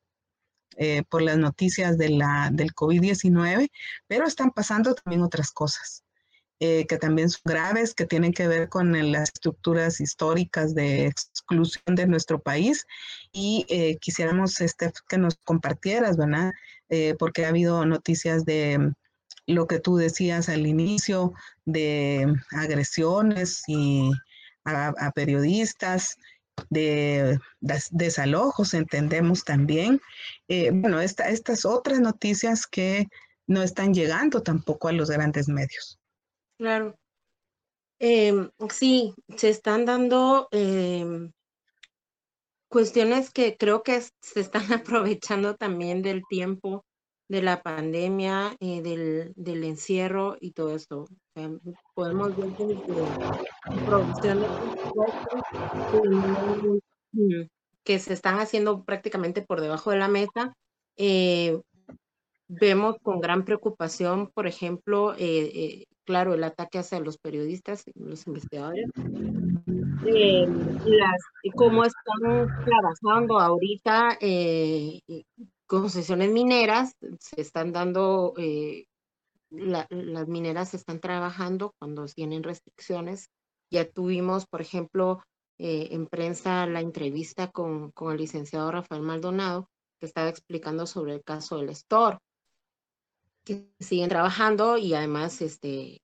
eh, 0.77 1.03
por 1.09 1.21
las 1.21 1.37
noticias 1.37 1.97
de 1.97 2.09
la, 2.09 2.49
del 2.51 2.73
COVID-19, 2.73 3.69
pero 4.07 4.25
están 4.25 4.49
pasando 4.51 4.95
también 4.95 5.21
otras 5.21 5.51
cosas. 5.51 6.02
Eh, 6.65 6.85
que 6.87 6.97
también 6.97 7.29
son 7.29 7.41
graves, 7.43 7.93
que 7.93 8.05
tienen 8.05 8.31
que 8.31 8.47
ver 8.47 8.69
con 8.69 8.93
las 9.11 9.23
estructuras 9.33 9.99
históricas 9.99 10.73
de 10.73 11.07
exclusión 11.07 11.93
de 11.93 12.07
nuestro 12.07 12.39
país. 12.39 12.87
Y 13.33 13.65
eh, 13.67 13.97
quisiéramos, 13.97 14.61
este, 14.61 14.93
que 15.09 15.17
nos 15.17 15.35
compartieras, 15.43 16.15
¿verdad? 16.15 16.53
Eh, 16.87 17.15
porque 17.19 17.43
ha 17.43 17.49
habido 17.49 17.85
noticias 17.85 18.45
de 18.45 18.93
lo 19.45 19.67
que 19.67 19.79
tú 19.79 19.97
decías 19.97 20.47
al 20.47 20.65
inicio, 20.65 21.33
de 21.65 22.33
agresiones 22.51 23.63
y 23.67 24.11
a, 24.63 25.11
periodistas, 25.13 26.17
de, 26.69 27.39
desalojos, 27.91 28.73
entendemos 28.73 29.43
también. 29.43 29.99
bueno, 30.47 31.01
estas 31.01 31.65
otras 31.65 31.99
noticias 31.99 32.65
que 32.65 33.09
no 33.47 33.63
están 33.63 33.93
llegando 33.93 34.41
tampoco 34.41 34.87
a 34.87 34.93
los 34.93 35.09
grandes 35.09 35.49
medios. 35.49 35.99
Claro. 36.57 36.95
Em, 37.99 38.49
sí, 38.69 39.13
se 39.37 39.49
están 39.49 39.85
dando 39.85 40.47
em, 40.51 41.31
cuestiones 42.67 43.31
que 43.31 43.55
creo 43.55 43.83
que 43.83 44.01
se 44.01 44.39
están 44.39 44.63
aprovechando 44.83 45.55
también 45.55 46.01
del 46.01 46.23
tiempo 46.27 46.83
de 47.29 47.41
la 47.41 47.61
pandemia, 47.61 48.55
eh, 48.59 48.81
del, 48.81 49.63
encierro 49.63 50.37
y 50.39 50.51
todo 50.51 50.75
esto. 50.75 51.05
podemos 51.95 52.35
ver 52.35 52.49
que 52.57 53.85
producción 53.85 54.45
que 57.83 57.99
se 57.99 58.13
están 58.13 58.39
haciendo 58.39 58.83
prácticamente 58.83 59.41
por 59.41 59.61
debajo 59.61 59.91
de 59.91 59.97
la 59.97 60.07
mesa. 60.07 60.53
Eh, 60.97 61.59
vemos 62.47 62.97
con 63.01 63.21
gran 63.21 63.45
preocupación, 63.45 64.29
por 64.33 64.47
ejemplo, 64.47 65.13
eh, 65.13 65.51
eh 65.53 65.85
claro, 66.05 66.33
el 66.33 66.43
ataque 66.43 66.79
hacia 66.79 66.99
los 66.99 67.17
periodistas, 67.17 67.85
los 67.95 68.27
investigadores, 68.27 68.89
eh, 70.05 70.45
cómo 71.55 71.85
están 71.85 72.49
trabajando 72.65 73.39
ahorita 73.39 74.17
concesiones 75.65 76.31
mineras, 76.31 76.93
se 77.19 77.41
están 77.41 77.71
dando, 77.71 78.33
eh, 78.37 78.85
las 79.49 80.27
mineras 80.27 80.73
están 80.73 80.99
trabajando 80.99 81.73
cuando 81.79 82.05
tienen 82.07 82.43
restricciones. 82.43 83.29
Ya 83.71 83.89
tuvimos, 83.89 84.45
por 84.45 84.61
ejemplo, 84.61 85.23
en 85.57 86.07
prensa 86.07 86.65
la 86.65 86.81
entrevista 86.81 87.49
con, 87.49 87.91
con 87.91 88.11
el 88.11 88.17
licenciado 88.17 88.71
Rafael 88.71 89.01
Maldonado, 89.03 89.69
que 89.99 90.05
estaba 90.05 90.27
explicando 90.27 90.85
sobre 90.85 91.13
el 91.13 91.23
caso 91.23 91.57
del 91.57 91.69
Store 91.69 92.17
que 93.43 93.69
siguen 93.79 94.09
trabajando 94.09 94.77
y 94.77 94.93
además 94.93 95.41
este, 95.41 96.01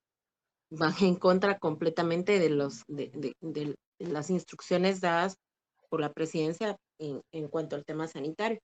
van 0.69 0.93
en 1.01 1.15
contra 1.15 1.57
completamente 1.57 2.39
de, 2.39 2.49
los, 2.49 2.83
de, 2.87 3.75
las 3.99 4.29
instrucciones 4.29 5.01
dadas 5.01 5.37
por 5.89 6.01
la 6.01 6.13
presidencia 6.13 6.77
en, 6.99 7.21
en, 7.31 7.47
cuanto 7.47 7.75
al 7.75 7.85
tema 7.85 8.07
sanitario. 8.07 8.59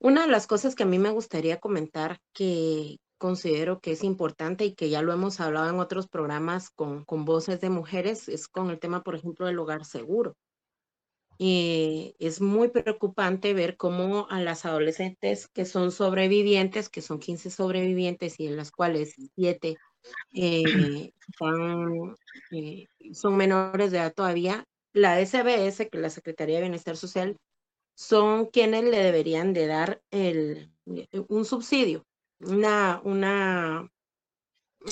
Una 0.00 0.22
de 0.22 0.32
las 0.32 0.46
cosas 0.46 0.74
que 0.74 0.82
a 0.82 0.86
mí 0.86 0.98
me 0.98 1.10
gustaría 1.10 1.58
comentar 1.58 2.18
que 2.34 2.98
considero 3.18 3.80
que 3.80 3.92
es 3.92 4.04
importante 4.04 4.64
y 4.64 4.74
que 4.74 4.90
ya 4.90 5.02
lo 5.02 5.12
hemos 5.12 5.40
hablado 5.40 5.70
en 5.70 5.80
otros 5.80 6.06
programas 6.06 6.70
con, 6.70 7.04
con 7.04 7.24
voces 7.24 7.60
de 7.60 7.70
mujeres 7.70 8.28
es 8.28 8.48
con 8.48 8.70
el 8.70 8.78
tema, 8.78 9.02
por 9.02 9.14
ejemplo, 9.14 9.46
del 9.46 9.58
hogar 9.58 9.84
seguro. 9.84 10.34
Y 11.38 12.14
es 12.18 12.40
muy 12.40 12.68
preocupante 12.68 13.52
ver 13.52 13.76
cómo 13.76 14.26
a 14.30 14.40
las 14.40 14.64
adolescentes 14.64 15.48
que 15.48 15.64
son 15.64 15.92
sobrevivientes, 15.92 16.88
que 16.88 17.02
son 17.02 17.18
15 17.18 17.50
sobrevivientes 17.50 18.40
y 18.40 18.46
en 18.46 18.56
las 18.56 18.70
cuales 18.70 19.14
7 19.34 19.76
eh, 20.32 21.12
eh, 22.52 22.86
son 23.12 23.36
menores 23.36 23.90
de 23.90 23.98
edad 23.98 24.14
todavía, 24.14 24.64
la 24.92 25.20
SBS, 25.20 25.88
que 25.90 25.98
es 25.98 26.02
la 26.02 26.10
Secretaría 26.10 26.56
de 26.56 26.62
Bienestar 26.62 26.96
Social, 26.96 27.36
son 27.94 28.46
quienes 28.46 28.84
le 28.84 28.98
deberían 28.98 29.52
de 29.52 29.66
dar 29.66 30.00
el, 30.10 30.70
un 31.28 31.44
subsidio, 31.44 32.04
una, 32.40 33.00
una, 33.04 33.90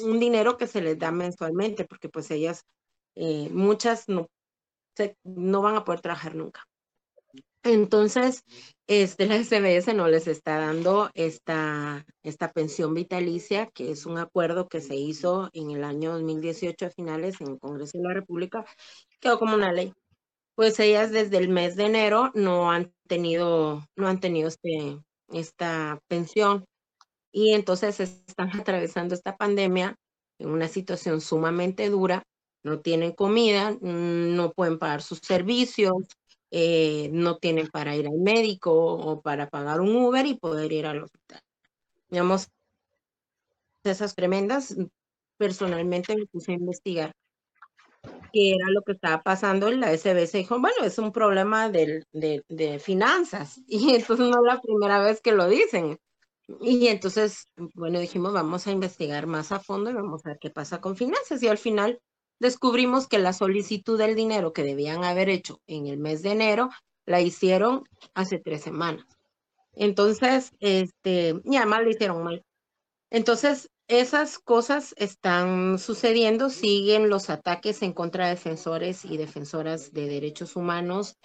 un 0.03 0.21
dinero 0.21 0.57
que 0.59 0.67
se 0.67 0.83
les 0.83 0.99
da 0.99 1.11
mensualmente, 1.11 1.85
porque 1.85 2.09
pues 2.09 2.31
ellas, 2.31 2.65
eh, 3.15 3.49
muchas 3.51 4.09
no 4.09 4.29
no 5.25 5.63
van 5.63 5.77
a 5.77 5.85
poder 5.85 6.01
trabajar 6.01 6.35
nunca. 6.35 6.65
Entonces, 7.65 8.45
este, 8.87 9.27
la 9.27 9.43
SBS 9.43 9.95
no 9.95 10.07
les 10.09 10.27
está 10.27 10.59
dando 10.59 11.11
esta, 11.15 12.05
esta 12.23 12.53
pensión 12.53 12.93
vitalicia, 12.93 13.69
que 13.69 13.91
es 13.91 14.05
un 14.05 14.19
acuerdo 14.19 14.69
que 14.69 14.83
se 14.83 14.97
hizo 14.97 15.49
en 15.55 15.71
el 15.71 15.83
año 15.83 16.13
2018 16.13 16.87
a 16.87 16.91
finales 16.91 17.41
en 17.41 17.53
el 17.53 17.59
Congreso 17.59 17.97
de 17.97 18.05
la 18.05 18.13
República, 18.13 18.67
quedó 19.19 19.39
como 19.39 19.55
una 19.55 19.73
ley. 19.73 19.95
Pues 20.55 20.79
ellas 20.79 21.11
desde 21.11 21.39
el 21.39 21.49
mes 21.49 21.75
de 21.75 21.87
enero 21.87 22.31
no 22.35 22.71
han 22.71 22.93
tenido, 23.09 23.83
no 23.97 24.09
han 24.09 24.21
tenido 24.21 24.49
este, 24.49 24.99
esta 25.29 25.99
pensión 26.07 26.67
y 27.33 27.55
entonces 27.55 27.99
están 27.99 28.55
atravesando 28.61 29.15
esta 29.15 29.37
pandemia 29.37 29.97
en 30.39 30.51
una 30.51 30.69
situación 30.69 31.23
sumamente 31.23 31.89
dura 31.89 32.25
no 32.65 32.81
tienen 32.81 33.13
comida, 33.13 33.71
mm, 33.73 34.35
no 34.35 34.53
pueden 34.53 34.79
pagar 34.79 35.03
sus 35.03 35.19
servicios, 35.19 35.95
eh, 36.51 37.09
no 37.13 37.39
tienen 37.39 37.69
para 37.69 37.95
ir 37.95 38.07
al 38.07 38.19
médico 38.19 38.73
o 38.75 39.21
para 39.21 39.49
pagar 39.51 39.81
un 39.81 39.95
Uber 39.95 40.27
y 40.27 40.35
poder 40.35 40.73
ir 40.73 40.87
al 40.87 41.03
hospital. 41.05 41.41
Digamos, 42.09 42.49
esas 43.85 44.15
tremendas, 44.15 44.77
personalmente 45.37 46.17
me 46.17 46.27
puse 46.27 46.53
a 46.53 46.55
investigar 46.55 47.13
qué 48.33 48.55
era 48.55 48.71
lo 48.71 48.83
que 48.83 48.93
estaba 48.93 49.23
pasando 49.23 49.69
en 49.69 49.81
la 49.81 49.93
SBS. 49.93 50.39
Dijo, 50.39 50.59
bueno, 50.59 50.85
es 50.85 50.99
un 50.99 51.13
problema 51.13 51.69
de, 51.69 52.05
de 52.13 52.79
finanzas. 52.79 53.61
Y 53.69 53.95
entonces 53.95 54.27
no 54.29 54.41
es 54.43 54.55
la 54.55 54.61
primera 54.61 55.03
vez 55.03 55.21
que 55.21 55.33
lo 55.33 55.49
dicen. 55.49 55.99
Y 56.61 56.89
entonces, 56.89 57.49
bueno, 57.75 57.99
dijimos, 57.99 58.33
vamos 58.33 58.67
a 58.67 58.71
investigar 58.71 59.27
más 59.27 59.53
a 59.53 59.61
fondo 59.61 59.91
y 59.91 59.95
vamos 59.95 60.25
a 60.25 60.31
ver 60.31 60.39
qué 60.39 60.51
pasa 60.51 60.81
con 60.81 60.97
finanzas. 60.97 61.43
Y 61.43 61.49
al 61.49 61.59
final 61.59 62.01
descubrimos 62.39 63.07
que 63.07 63.19
la 63.19 63.33
solicitud 63.33 63.99
del 63.99 64.15
dinero 64.15 64.53
que 64.53 64.63
debían 64.63 65.05
haber 65.05 65.29
hecho 65.29 65.61
en 65.67 65.87
el 65.87 65.99
mes 65.99 66.23
de 66.23 66.33
enero 66.33 66.71
la 67.07 67.21
hicieron 67.21 67.85
hace 68.15 68.39
tres 68.39 68.63
semanas. 68.63 69.07
Entonces, 69.73 70.53
este, 70.61 71.41
y 71.45 71.57
además 71.57 71.83
lo 71.83 71.91
hicieron 71.91 72.23
mal. 72.23 72.45
Entonces, 73.11 73.71
esas 73.89 74.39
cosas 74.39 74.95
están 74.97 75.79
sucediendo, 75.79 76.49
siguen 76.49 77.11
los 77.11 77.29
ataques 77.29 77.83
en 77.83 77.93
contra 77.93 78.25
de 78.25 78.31
defensores 78.31 79.05
y 79.05 79.17
defensoras 79.19 79.93
de 79.93 80.07
derechos 80.09 80.57
humanos, 80.57 81.17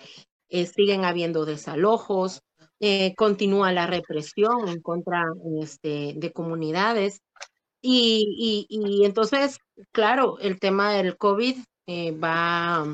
eh, 0.49 0.65
siguen 0.65 1.05
habiendo 1.05 1.45
desalojos, 1.45 2.41
eh, 2.81 3.13
continúa 3.15 3.71
la 3.71 3.87
represión 3.87 4.67
en 4.67 4.81
contra 4.81 5.25
este, 5.61 6.13
de 6.17 6.31
comunidades. 6.31 7.21
Y, 7.81 8.67
y, 8.69 9.05
entonces, 9.05 9.57
claro, 9.91 10.37
el 10.39 10.59
tema 10.59 10.93
del 10.93 11.17
COVID 11.17 11.57
eh, 11.87 12.11
va 12.11 12.85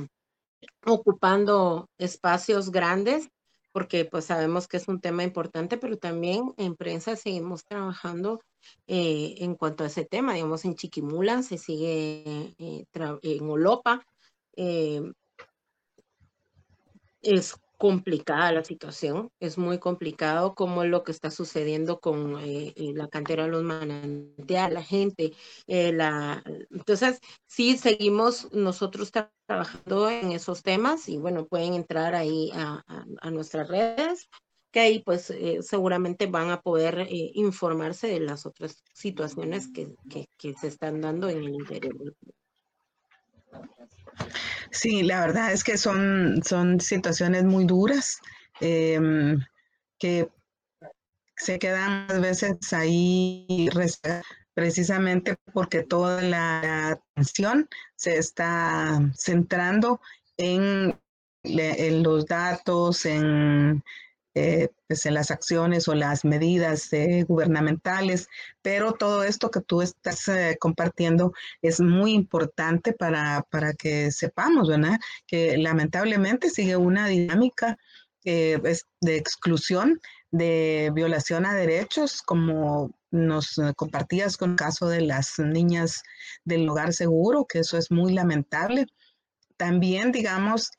ocupando 0.85 1.89
espacios 1.97 2.69
grandes 2.71 3.29
porque 3.71 4.05
pues 4.05 4.23
sabemos 4.25 4.67
que 4.69 4.77
es 4.77 4.87
un 4.87 5.01
tema 5.01 5.23
importante, 5.23 5.77
pero 5.77 5.97
también 5.97 6.53
en 6.55 6.77
prensa 6.77 7.17
seguimos 7.17 7.65
trabajando 7.65 8.39
en 8.87 9.55
cuanto 9.55 9.83
a 9.83 9.87
ese 9.87 10.05
tema. 10.05 10.33
Digamos, 10.33 10.63
en 10.63 10.75
Chiquimula 10.75 11.43
se 11.43 11.57
sigue 11.57 12.55
en 12.57 13.49
Olopa. 13.49 14.01
es 17.21 17.55
complicada 17.77 18.51
la 18.51 18.63
situación, 18.63 19.29
es 19.39 19.57
muy 19.57 19.79
complicado 19.79 20.55
como 20.55 20.83
lo 20.85 21.03
que 21.03 21.11
está 21.11 21.31
sucediendo 21.31 21.99
con 21.99 22.39
eh, 22.39 22.73
eh, 22.75 22.93
la 22.93 23.07
cantera 23.07 23.43
de 23.43 23.49
los 23.49 23.63
manantiales, 23.63 24.73
la 24.73 24.83
gente, 24.83 25.33
eh, 25.67 25.93
la... 25.93 26.43
entonces 26.71 27.19
sí 27.47 27.77
seguimos 27.77 28.51
nosotros 28.53 29.11
trabajando 29.45 30.09
en 30.09 30.31
esos 30.31 30.63
temas 30.63 31.09
y 31.09 31.17
bueno, 31.17 31.45
pueden 31.45 31.73
entrar 31.73 32.15
ahí 32.15 32.51
a, 32.53 32.83
nuestras 33.31 33.67
redes, 33.67 34.29
que 34.71 34.79
ahí 34.79 34.99
pues 34.99 35.33
seguramente 35.61 36.27
van 36.27 36.51
a 36.51 36.61
poder 36.61 37.07
informarse 37.09 38.07
de 38.07 38.19
las 38.19 38.45
otras 38.45 38.83
situaciones 38.93 39.69
que, 39.73 39.95
que, 40.37 40.53
se 40.53 40.67
están 40.67 41.01
dando 41.01 41.29
en 41.29 41.39
el 41.39 41.55
interior 41.55 42.15
Sí, 44.71 45.03
la 45.03 45.21
verdad 45.21 45.51
es 45.51 45.63
que 45.63 45.77
son, 45.77 46.41
son 46.43 46.79
situaciones 46.79 47.43
muy 47.43 47.65
duras 47.65 48.19
em, 48.59 49.39
que 49.97 50.29
se 51.37 51.59
quedan 51.59 52.09
a 52.09 52.19
veces 52.19 52.57
ahí 52.73 53.69
precisamente 54.53 55.35
porque 55.53 55.83
toda 55.83 56.21
la 56.21 56.89
atención 56.91 57.67
se 57.95 58.17
está 58.17 58.99
centrando 59.17 59.99
en, 60.37 60.99
en 61.43 62.03
los 62.03 62.25
datos, 62.25 63.05
en 63.05 63.83
eh, 64.37 64.67
pues 64.87 65.05
en 65.05 65.13
las 65.13 65.31
acciones 65.31 65.87
o 65.87 65.95
las 65.95 66.25
medidas 66.25 66.91
eh, 66.91 67.23
gubernamentales, 67.25 68.27
pero 68.61 68.91
todo 68.91 69.23
esto 69.23 69.49
que 69.49 69.61
tú 69.61 69.81
estás 69.81 70.27
eh, 70.27 70.57
compartiendo 70.59 71.31
es 71.61 71.79
muy 71.79 72.11
importante 72.11 72.91
para, 72.91 73.45
para, 73.49 73.71
que 73.75 74.11
sepamos, 74.11 74.67
¿verdad? 74.67 74.99
Que 75.25 75.57
lamentablemente 75.57 76.49
sigue 76.49 76.75
una 76.75 77.07
dinámica 77.07 77.77
de 78.25 78.75
exclusión, 79.03 80.01
de 80.31 80.91
violación 80.93 81.45
a 81.45 81.53
derechos, 81.53 82.21
como 82.21 82.91
nos 83.11 83.61
compartías 83.77 84.35
con 84.35 84.51
el 84.51 84.55
caso 84.57 84.89
de 84.89 85.01
las 85.01 85.39
niñas 85.39 86.01
del 86.43 86.67
hogar 86.67 86.91
seguro, 86.91 87.45
que 87.45 87.59
eso 87.59 87.77
es 87.77 87.89
muy 87.91 88.13
lamentable. 88.13 88.87
También, 89.57 90.11
digamos, 90.11 90.71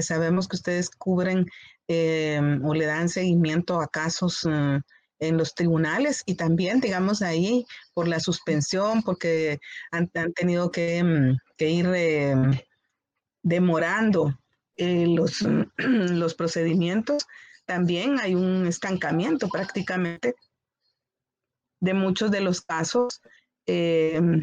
sabemos 0.00 0.48
que 0.48 0.56
ustedes 0.56 0.90
cubren 0.90 1.46
Em, 1.90 2.62
o 2.66 2.74
le 2.74 2.84
dan 2.84 3.08
seguimiento 3.08 3.80
a 3.80 3.88
casos 3.88 4.44
mm, 4.44 4.76
en 5.20 5.38
los 5.38 5.54
tribunales 5.54 6.22
y 6.26 6.34
también, 6.34 6.80
digamos, 6.80 7.22
ahí 7.22 7.64
por 7.94 8.06
la 8.08 8.20
suspensión, 8.20 9.02
porque 9.02 9.58
han, 9.90 10.10
tenido 10.34 10.70
que, 10.70 11.02
mm, 11.02 11.38
ir 11.58 11.86
em, 11.94 12.58
demorando 13.42 14.38
eh, 14.76 15.06
los, 15.06 15.40
los 15.78 16.34
procedimientos, 16.34 17.26
también 17.64 18.20
hay 18.20 18.34
un 18.34 18.66
estancamiento 18.66 19.48
prácticamente 19.48 20.34
de 21.80 21.94
muchos 21.94 22.30
de 22.30 22.40
los 22.40 22.60
casos 22.60 23.22
em, 23.66 24.42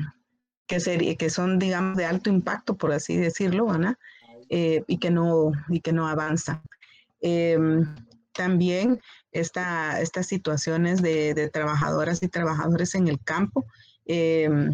que, 0.67 1.15
que 1.17 1.29
son, 1.29 1.59
digamos, 1.59 1.95
de 1.95 2.05
alto 2.05 2.31
impacto, 2.31 2.75
por 2.75 2.91
así 2.91 3.17
decirlo, 3.17 3.69
Ana, 3.69 3.99
eh, 4.49 4.83
y, 4.87 4.97
que 4.97 5.11
no, 5.11 5.51
y 5.69 5.81
que 5.81 5.93
no 5.93 6.07
avanzan. 6.07 6.61
Em, 7.27 7.95
también 8.33 9.01
esta, 9.31 9.99
estas 9.99 10.27
situaciones 10.27 11.01
de, 11.01 11.49
trabajadoras 11.51 12.21
y 12.21 12.27
trabajadores 12.27 12.93
en 12.93 13.07
el 13.07 13.19
campo. 13.23 13.65
Em, 14.05 14.71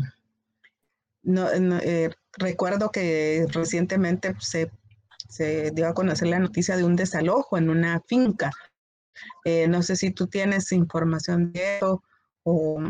eh, 1.23 2.09
recuerdo 2.33 2.91
que 2.91 3.45
recientemente 3.53 4.35
se, 4.39 4.69
dio 5.71 5.87
a 5.87 5.93
conocer 5.93 6.27
la 6.27 6.39
noticia 6.39 6.75
de 6.75 6.83
un 6.83 6.97
desalojo 6.97 7.57
en 7.57 7.69
una 7.69 8.01
finca. 8.05 8.51
Eh, 9.45 9.69
no 9.69 9.81
sé 9.81 9.95
si 9.95 10.11
tú 10.11 10.27
tienes 10.27 10.73
información 10.73 11.53
de 11.53 11.77
eso 11.77 12.03
o 12.43 12.81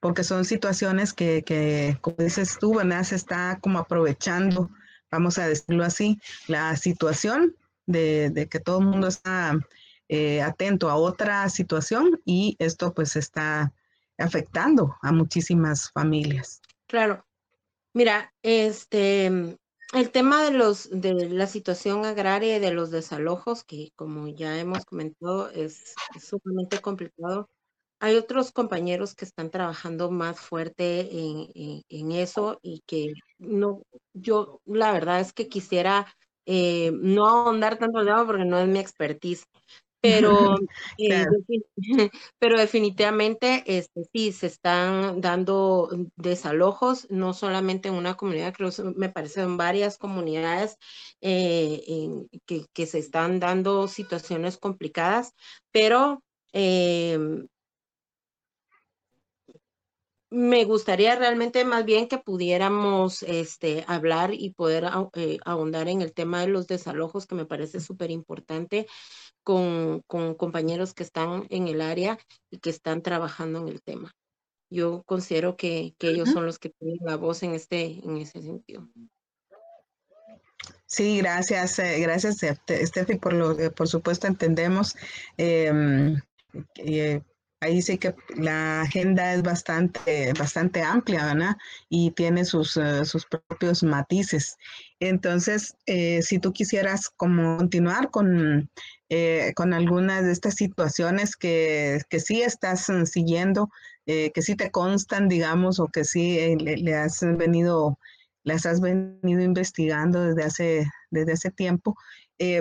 porque 0.00 0.24
son 0.24 0.44
situaciones 0.44 1.12
que, 1.12 1.96
como 2.00 2.16
dices 2.16 2.58
tú, 2.58 2.80
se 3.04 3.14
está 3.14 3.60
como 3.60 3.78
aprovechando, 3.78 4.68
vamos 5.12 5.38
a 5.38 5.46
decirlo 5.46 5.84
así, 5.84 6.18
la 6.48 6.74
situación 6.76 7.54
de, 7.86 8.48
que 8.50 8.60
todo 8.60 8.78
el 8.78 8.86
mundo 8.86 9.08
está 9.08 9.58
eh, 10.08 10.42
atento 10.42 10.90
a 10.90 10.96
otra 10.96 11.48
situación 11.48 12.20
y 12.24 12.56
esto 12.58 12.92
pues 12.94 13.16
está 13.16 13.72
afectando 14.18 14.96
a 15.02 15.12
muchísimas 15.12 15.90
familias. 15.92 16.60
Claro. 16.86 17.24
Mira, 17.92 18.32
este, 18.42 19.26
el 19.92 20.10
tema 20.12 20.44
de 20.44 20.52
los 20.52 20.88
de 20.90 21.28
la 21.28 21.46
situación 21.46 22.04
agraria 22.04 22.56
y 22.56 22.60
de 22.60 22.72
los 22.72 22.90
desalojos, 22.90 23.64
que 23.64 23.92
como 23.96 24.28
ya 24.28 24.58
hemos 24.58 24.84
comentado, 24.84 25.50
es, 25.50 25.94
sumamente 26.20 26.80
complicado. 26.80 27.48
Hay 27.98 28.16
otros 28.16 28.52
compañeros 28.52 29.14
que 29.14 29.24
están 29.24 29.50
trabajando 29.50 30.10
más 30.10 30.40
fuerte 30.40 31.00
en, 31.12 31.82
en, 31.88 32.12
eso 32.12 32.58
y 32.62 32.80
que 32.86 33.12
no, 33.38 33.82
yo 34.14 34.62
la 34.64 34.92
verdad 34.92 35.20
es 35.20 35.32
que 35.34 35.48
quisiera 35.48 36.06
eh, 36.52 36.90
no 36.92 37.28
ahondar 37.28 37.78
tanto 37.78 38.00
en 38.00 38.06
tema 38.06 38.26
porque 38.26 38.44
no 38.44 38.58
es 38.58 38.66
mi 38.66 38.80
expertise, 38.80 39.46
pero, 40.00 40.56
eh, 40.98 41.26
pero 42.40 42.58
definitivamente 42.58 43.62
este, 43.66 44.02
sí, 44.12 44.32
se 44.32 44.48
están 44.48 45.20
dando 45.20 45.88
desalojos, 46.16 47.08
no 47.08 47.34
solamente 47.34 47.88
en 47.88 47.94
una 47.94 48.16
comunidad, 48.16 48.52
creo 48.52 48.72
que 48.72 48.82
me 48.82 49.10
parece 49.10 49.42
en 49.42 49.56
varias 49.56 49.96
comunidades 49.96 50.76
eh, 51.20 51.84
en, 51.86 52.28
que, 52.46 52.66
que, 52.72 52.86
se 52.86 52.98
están 52.98 53.38
dando 53.38 53.86
situaciones 53.86 54.58
complicadas, 54.58 55.34
pero 55.70 56.24
me 60.30 60.64
gustaría 60.64 61.16
realmente 61.16 61.64
más 61.64 61.84
bien 61.84 62.06
que 62.08 62.18
pudiéramos 62.18 63.24
este, 63.24 63.84
hablar 63.88 64.32
y 64.32 64.50
poder 64.50 64.84
eh, 65.14 65.38
ahondar 65.44 65.88
en 65.88 66.02
el 66.02 66.12
tema 66.12 66.40
de 66.40 66.46
los 66.46 66.68
desalojos, 66.68 67.26
que 67.26 67.34
me 67.34 67.46
parece 67.46 67.80
súper 67.80 68.12
importante, 68.12 68.86
con, 69.42 70.02
con, 70.06 70.34
compañeros 70.34 70.94
que 70.94 71.02
están 71.02 71.46
en 71.50 71.66
el 71.66 71.80
área 71.80 72.18
y 72.48 72.58
que 72.58 72.70
están 72.70 73.02
trabajando 73.02 73.60
en 73.60 73.68
el 73.68 73.82
tema. 73.82 74.14
Yo 74.70 75.02
considero 75.04 75.56
que, 75.56 75.94
que 75.98 76.10
ellos 76.10 76.30
son 76.30 76.46
los 76.46 76.60
que 76.60 76.70
tienen 76.70 76.98
la 77.02 77.16
voz 77.16 77.42
en, 77.42 77.54
este, 77.54 77.98
en 78.04 78.16
ese 78.18 78.40
sentido. 78.40 78.88
Sí, 80.86 81.18
gracias, 81.18 81.78
eh, 81.80 81.98
gracias, 82.00 82.38
Steffi, 82.68 83.16
por 83.16 83.32
lo 83.32 83.56
que 83.56 83.70
por 83.70 83.88
supuesto 83.88 84.28
entendemos. 84.28 84.94
Eh, 85.38 86.20
ahí 87.60 87.82
sí 87.82 87.98
que 87.98 88.14
la 88.36 88.82
agenda 88.82 89.34
es 89.34 89.42
bastante, 89.42 90.32
bastante 90.38 90.82
amplia, 90.82 91.26
¿verdad? 91.26 91.56
Y 91.88 92.10
tiene 92.12 92.44
sus, 92.44 92.76
eh, 92.76 93.04
sus 93.04 93.26
propios 93.26 93.82
matices. 93.82 94.56
Entonces, 94.98 95.76
eh, 95.86 96.22
si 96.22 96.38
tú 96.38 96.52
quisieras 96.52 97.10
como 97.10 97.58
continuar 97.58 98.10
con, 98.10 98.70
eh, 99.10 99.52
con 99.54 99.74
algunas 99.74 100.24
de 100.24 100.32
estas 100.32 100.54
situaciones 100.54 101.36
que, 101.36 102.00
que 102.08 102.20
sí 102.20 102.42
estás 102.42 102.90
siguiendo, 103.04 103.70
que 104.06 104.42
sí 104.42 104.56
te 104.56 104.72
constan, 104.72 105.28
digamos, 105.28 105.78
o 105.78 105.86
que 105.86 106.02
sí 106.02 106.56
le, 106.56 106.94
has 106.96 107.20
venido, 107.20 107.96
las 108.42 108.66
has 108.66 108.80
venido 108.80 109.40
investigando 109.40 110.20
desde 110.20 110.42
hace, 110.42 110.90
desde 111.12 111.34
hace 111.34 111.52
tiempo, 111.52 111.94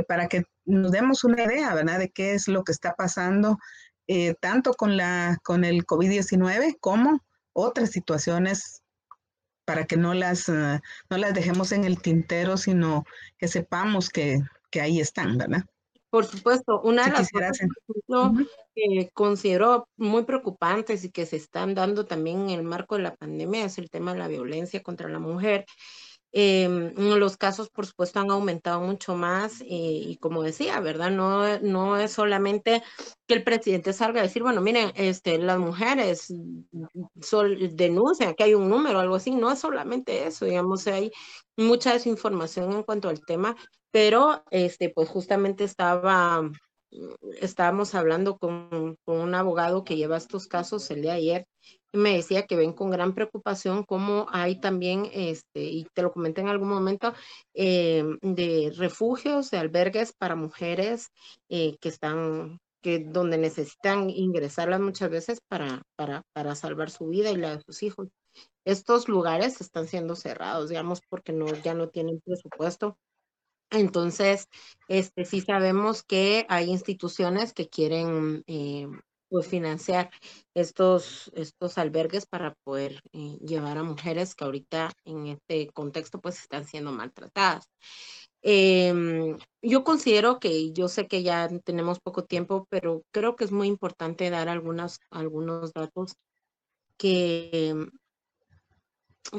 para 0.08 0.28
que 0.28 0.44
nos 0.66 0.92
demos 0.92 1.24
una 1.24 1.44
idea, 1.44 1.74
¿verdad? 1.74 1.98
De 1.98 2.12
qué 2.12 2.36
es 2.36 2.48
lo 2.48 2.64
que 2.64 2.72
está 2.72 2.94
pasando 2.94 3.58
eh, 4.12 4.34
tanto 4.40 4.74
con, 4.74 4.98
la, 4.98 5.38
con 5.44 5.64
el 5.64 5.86
COVID-19 5.86 6.78
como 6.80 7.24
otras 7.54 7.92
situaciones 7.92 8.82
para 9.66 9.86
que 9.86 9.98
no 9.98 10.16
las, 10.16 10.50
eh, 10.50 10.80
no 11.12 11.18
las 11.18 11.36
dejemos 11.36 11.72
en 11.74 11.84
el 11.84 12.02
tintero, 12.02 12.58
sino 12.58 13.04
que 13.38 13.48
sepamos 13.48 14.10
que, 14.10 14.40
que 14.72 14.82
ahí 14.82 15.00
están, 15.00 15.38
¿verdad? 15.38 15.64
Por 16.10 16.26
supuesto, 16.26 16.82
una 16.82 17.06
de 17.06 17.12
las 17.12 17.30
cosas 17.30 17.60
que 18.74 19.12
considero 19.14 19.88
muy 19.96 20.24
preocupantes 20.24 21.04
y 21.04 21.12
que 21.12 21.28
se 21.28 21.36
están 21.36 21.76
dando 21.76 22.08
también 22.08 22.50
en 22.50 22.50
el 22.50 22.64
marco 22.64 22.96
de 22.96 23.04
la 23.04 23.16
pandemia 23.16 23.66
es 23.66 23.78
el 23.78 23.92
tema 23.92 24.14
de 24.14 24.20
la 24.20 24.28
violencia 24.28 24.82
contra 24.82 25.08
la 25.08 25.20
mujer. 25.20 25.68
Eh, 26.32 26.94
los 26.96 27.38
casos, 27.38 27.70
por 27.70 27.86
supuesto, 27.88 28.20
han 28.20 28.30
aumentado 28.30 28.82
mucho 28.82 29.16
más 29.16 29.62
eh, 29.62 29.66
y 29.70 30.18
como 30.18 30.44
decía, 30.44 30.80
¿verdad? 30.80 31.10
No, 31.12 31.60
no 31.60 31.98
es 31.98 32.12
solamente 32.12 32.84
que 33.28 33.34
el 33.36 33.44
presidente 33.44 33.94
salga 33.94 34.20
a 34.20 34.24
decir, 34.24 34.44
bueno, 34.44 34.62
miren, 34.62 34.92
este, 34.96 35.38
las 35.40 35.58
mujeres 35.58 36.34
sol, 37.22 37.76
denuncian 37.76 38.36
que 38.36 38.44
hay 38.44 38.54
un 38.54 38.70
número, 38.70 39.00
algo 39.00 39.16
así, 39.16 39.32
no 39.32 39.52
es 39.52 39.60
solamente 39.60 40.28
eso, 40.28 40.46
digamos, 40.46 40.86
hay 40.88 41.12
mucha 41.58 41.94
desinformación 41.94 42.72
en 42.74 42.84
cuanto 42.84 43.10
al 43.10 43.22
tema, 43.26 43.56
pero 43.92 44.44
este, 44.52 44.90
pues 44.90 45.10
justamente 45.10 45.64
estaba 45.64 46.44
estábamos 47.42 47.94
hablando 47.96 48.38
con, 48.38 48.98
un 49.06 49.36
abogado 49.36 49.84
que 49.84 49.96
lleva 49.96 50.18
estos 50.18 50.48
casos 50.48 50.90
el 50.92 51.02
de 51.02 51.12
ayer 51.12 51.48
me 51.94 52.16
decía 52.16 52.46
que 52.46 52.56
ven 52.56 52.74
con 52.74 52.92
gran 52.92 53.14
preocupación 53.14 53.84
cómo 53.84 54.28
hay 54.32 54.60
también, 54.60 55.10
este, 55.14 55.64
y 55.64 55.86
te 55.94 56.02
lo 56.02 56.12
comenté 56.12 56.42
en 56.42 56.50
algún 56.50 56.70
momento, 56.70 57.14
eh, 57.54 58.04
de 58.22 58.74
refugios, 58.76 59.52
de 59.52 59.58
albergues 59.58 60.14
para 60.14 60.36
mujeres 60.36 61.10
eh, 61.50 61.78
que 61.80 61.90
están, 61.90 62.60
que 62.82 63.00
donde 63.00 63.38
necesitan 63.38 64.10
ingresarlas 64.10 64.80
muchas 64.82 65.10
veces 65.10 65.42
para, 65.48 65.84
para, 65.96 66.24
para 66.34 66.56
salvar 66.56 66.92
su 66.92 67.08
vida 67.08 67.32
y 67.32 67.38
la 67.38 67.58
de 67.58 67.64
sus 67.64 67.84
hijos. 67.84 68.10
Estos 68.66 69.08
lugares 69.08 69.62
están 69.62 69.88
siendo 69.88 70.16
cerrados, 70.16 70.70
digamos, 70.70 71.02
porque 71.10 71.34
no, 71.34 71.48
ya 71.48 71.74
no 71.74 71.90
tienen 71.90 72.22
presupuesto 72.22 72.98
entonces, 73.72 74.48
este, 74.88 75.26
sí 75.26 75.42
sabemos 75.42 76.02
que 76.02 76.46
hay 76.50 76.70
instituciones 76.70 77.54
que 77.54 77.70
quieren 77.70 78.44
eh, 78.48 78.88
pues 79.30 79.48
financiar 79.48 80.10
estos, 80.54 81.32
estos 81.36 81.78
albergues 81.78 82.26
para 82.26 82.56
poder 82.64 83.02
eh, 83.14 83.38
llevar 83.46 83.78
a 83.78 83.84
mujeres 83.84 84.36
que 84.36 84.44
ahorita 84.44 84.92
en 85.06 85.28
este 85.28 85.68
contexto 85.68 86.20
pues 86.20 86.40
están 86.40 86.66
siendo 86.66 86.92
maltratadas. 86.92 87.70
Em, 88.42 89.38
yo 89.62 89.84
considero 89.84 90.40
que, 90.40 90.72
yo 90.72 90.88
sé 90.88 91.08
que 91.08 91.24
ya 91.24 91.50
tenemos 91.64 92.00
poco 92.00 92.24
tiempo, 92.24 92.68
pero 92.70 93.04
creo 93.12 93.36
que 93.36 93.44
es 93.44 93.52
muy 93.52 93.68
importante 93.68 94.30
dar 94.30 94.50
algunas, 94.50 95.00
algunos 95.12 95.74
datos 95.74 96.16
que, 96.98 97.76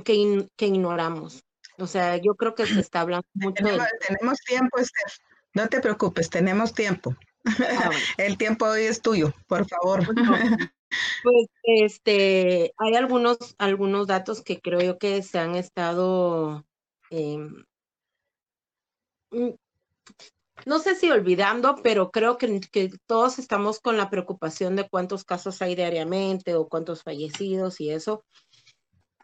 que, 0.04 0.46
que 0.56 0.66
ignoramos. 0.66 1.44
O 1.78 1.86
sea, 1.86 2.18
yo 2.18 2.34
creo 2.34 2.54
que 2.54 2.66
se 2.66 2.80
está 2.80 3.00
hablando 3.00 3.26
mucho. 3.34 3.64
Tenemos, 3.64 4.38
tiempo, 4.40 4.78
Esther. 4.78 5.12
No 5.54 5.68
te 5.68 5.80
preocupes, 5.80 6.28
tenemos 6.28 6.74
tiempo. 6.74 7.16
Ah, 7.44 7.90
El 8.18 8.36
tiempo 8.38 8.66
hoy 8.66 8.82
es 8.82 9.00
tuyo, 9.02 9.32
por 9.46 9.66
favor. 9.68 10.06
pues 11.22 11.46
este, 11.62 12.72
hay 12.76 12.94
algunos, 12.94 13.38
algunos 13.58 14.06
datos 14.06 14.42
que 14.42 14.60
creo 14.60 14.80
yo 14.80 14.98
que 14.98 15.22
se 15.22 15.38
han 15.38 15.54
estado, 15.54 16.64
em, 17.10 17.64
mm, 19.30 19.50
no 20.66 20.78
sé 20.78 20.94
si 20.94 21.10
olvidando, 21.10 21.76
pero 21.82 22.10
creo 22.10 22.36
que, 22.36 22.60
que, 22.60 22.90
todos 23.06 23.38
estamos 23.38 23.80
con 23.80 23.96
la 23.96 24.10
preocupación 24.10 24.76
de 24.76 24.88
cuántos 24.88 25.24
casos 25.24 25.62
hay 25.62 25.74
diariamente 25.74 26.54
o 26.54 26.68
cuántos 26.68 27.02
fallecidos 27.02 27.80
y 27.80 27.90
eso. 27.90 28.24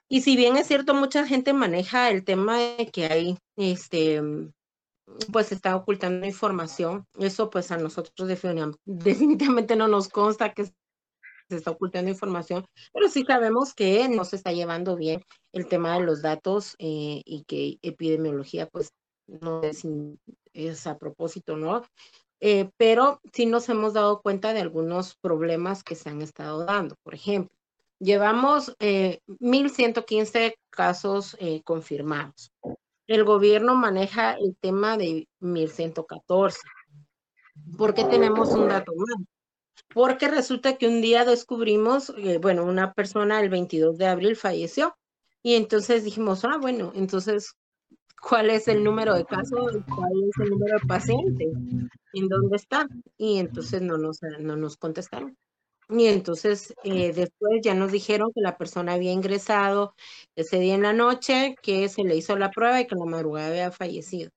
Y 0.08 0.22
si 0.22 0.36
bien 0.36 0.56
es 0.56 0.68
cierto, 0.68 0.94
mucha 0.94 1.26
gente 1.26 1.52
maneja 1.52 2.10
el 2.10 2.24
tema 2.24 2.58
de 2.58 2.90
que 2.92 3.06
hay, 3.06 3.38
este, 3.56 4.22
pues 5.32 5.52
está 5.52 5.76
ocultando 5.76 6.26
información. 6.26 7.06
Eso 7.18 7.50
pues 7.50 7.70
a 7.70 7.78
nosotros 7.78 8.28
definitivamente 8.84 9.76
no 9.76 9.88
nos 9.88 10.08
consta 10.08 10.52
que 10.52 10.64
se 10.64 11.56
está 11.56 11.70
ocultando 11.70 12.10
información, 12.10 12.66
pero 12.92 13.08
sí 13.08 13.24
sabemos 13.24 13.72
que 13.72 14.08
no 14.08 14.24
se 14.24 14.36
está 14.36 14.52
llevando 14.52 14.96
bien 14.96 15.22
el 15.52 15.68
tema 15.68 15.94
de 15.94 16.04
los 16.04 16.20
datos 16.20 16.74
eh, 16.78 17.22
y 17.24 17.44
que 17.44 17.78
epidemiología 17.82 18.66
pues 18.66 18.92
no 19.28 19.62
es, 19.62 20.86
a 20.86 20.98
propósito, 20.98 21.56
¿no? 21.56 21.82
Eh, 22.40 22.70
pero 22.76 23.20
sí 23.32 23.46
nos 23.46 23.68
hemos 23.68 23.94
dado 23.94 24.20
cuenta 24.22 24.52
de 24.52 24.60
algunos 24.60 25.14
problemas 25.16 25.84
que 25.84 25.94
se 25.94 26.10
han 26.10 26.20
estado 26.20 26.64
dando. 26.64 26.96
Por 27.02 27.14
ejemplo, 27.14 27.56
Llevamos 27.98 28.76
eh, 28.78 29.20
1.115 29.26 30.54
casos 30.68 31.36
eh, 31.40 31.62
confirmados. 31.62 32.52
El 33.06 33.24
gobierno 33.24 33.74
maneja 33.74 34.32
el 34.32 34.56
tema 34.56 34.96
de 34.96 35.28
1.114. 35.40 36.56
¿Por 37.78 37.94
qué 37.94 38.04
tenemos 38.04 38.50
un 38.50 38.68
dato 38.68 38.92
más? 38.96 39.26
Porque 39.94 40.28
resulta 40.28 40.76
que 40.76 40.88
un 40.88 41.00
día 41.00 41.24
descubrimos, 41.24 42.12
eh, 42.18 42.38
bueno, 42.38 42.64
una 42.64 42.92
persona 42.92 43.40
el 43.40 43.48
22 43.48 43.96
de 43.98 44.06
abril 44.06 44.36
falleció 44.36 44.96
y 45.42 45.54
entonces 45.54 46.04
dijimos, 46.04 46.44
ah, 46.44 46.58
bueno, 46.60 46.92
entonces, 46.94 47.54
¿cuál 48.20 48.50
es 48.50 48.66
el 48.68 48.82
número 48.82 49.14
de 49.14 49.24
casos? 49.24 49.76
¿Cuál 49.94 50.12
es 50.28 50.40
el 50.40 50.50
número 50.50 50.78
de 50.80 50.86
pacientes? 50.86 51.48
¿En 52.14 52.28
dónde 52.28 52.56
está? 52.56 52.88
Y 53.16 53.38
entonces 53.38 53.80
no 53.82 53.96
nos, 53.98 54.20
no 54.40 54.56
nos 54.56 54.76
contestaron. 54.76 55.36
Y 55.88 56.06
entonces 56.06 56.74
eh, 56.82 57.12
después 57.12 57.60
ya 57.62 57.74
nos 57.74 57.92
dijeron 57.92 58.32
que 58.34 58.40
la 58.40 58.58
persona 58.58 58.94
había 58.94 59.12
ingresado 59.12 59.94
ese 60.34 60.58
día 60.58 60.74
en 60.74 60.82
la 60.82 60.92
noche, 60.92 61.54
que 61.62 61.88
se 61.88 62.02
le 62.02 62.16
hizo 62.16 62.36
la 62.36 62.50
prueba 62.50 62.80
y 62.80 62.86
que 62.86 62.96
la 62.96 63.04
madrugada 63.04 63.48
había 63.48 63.70
fallecido. 63.70 64.30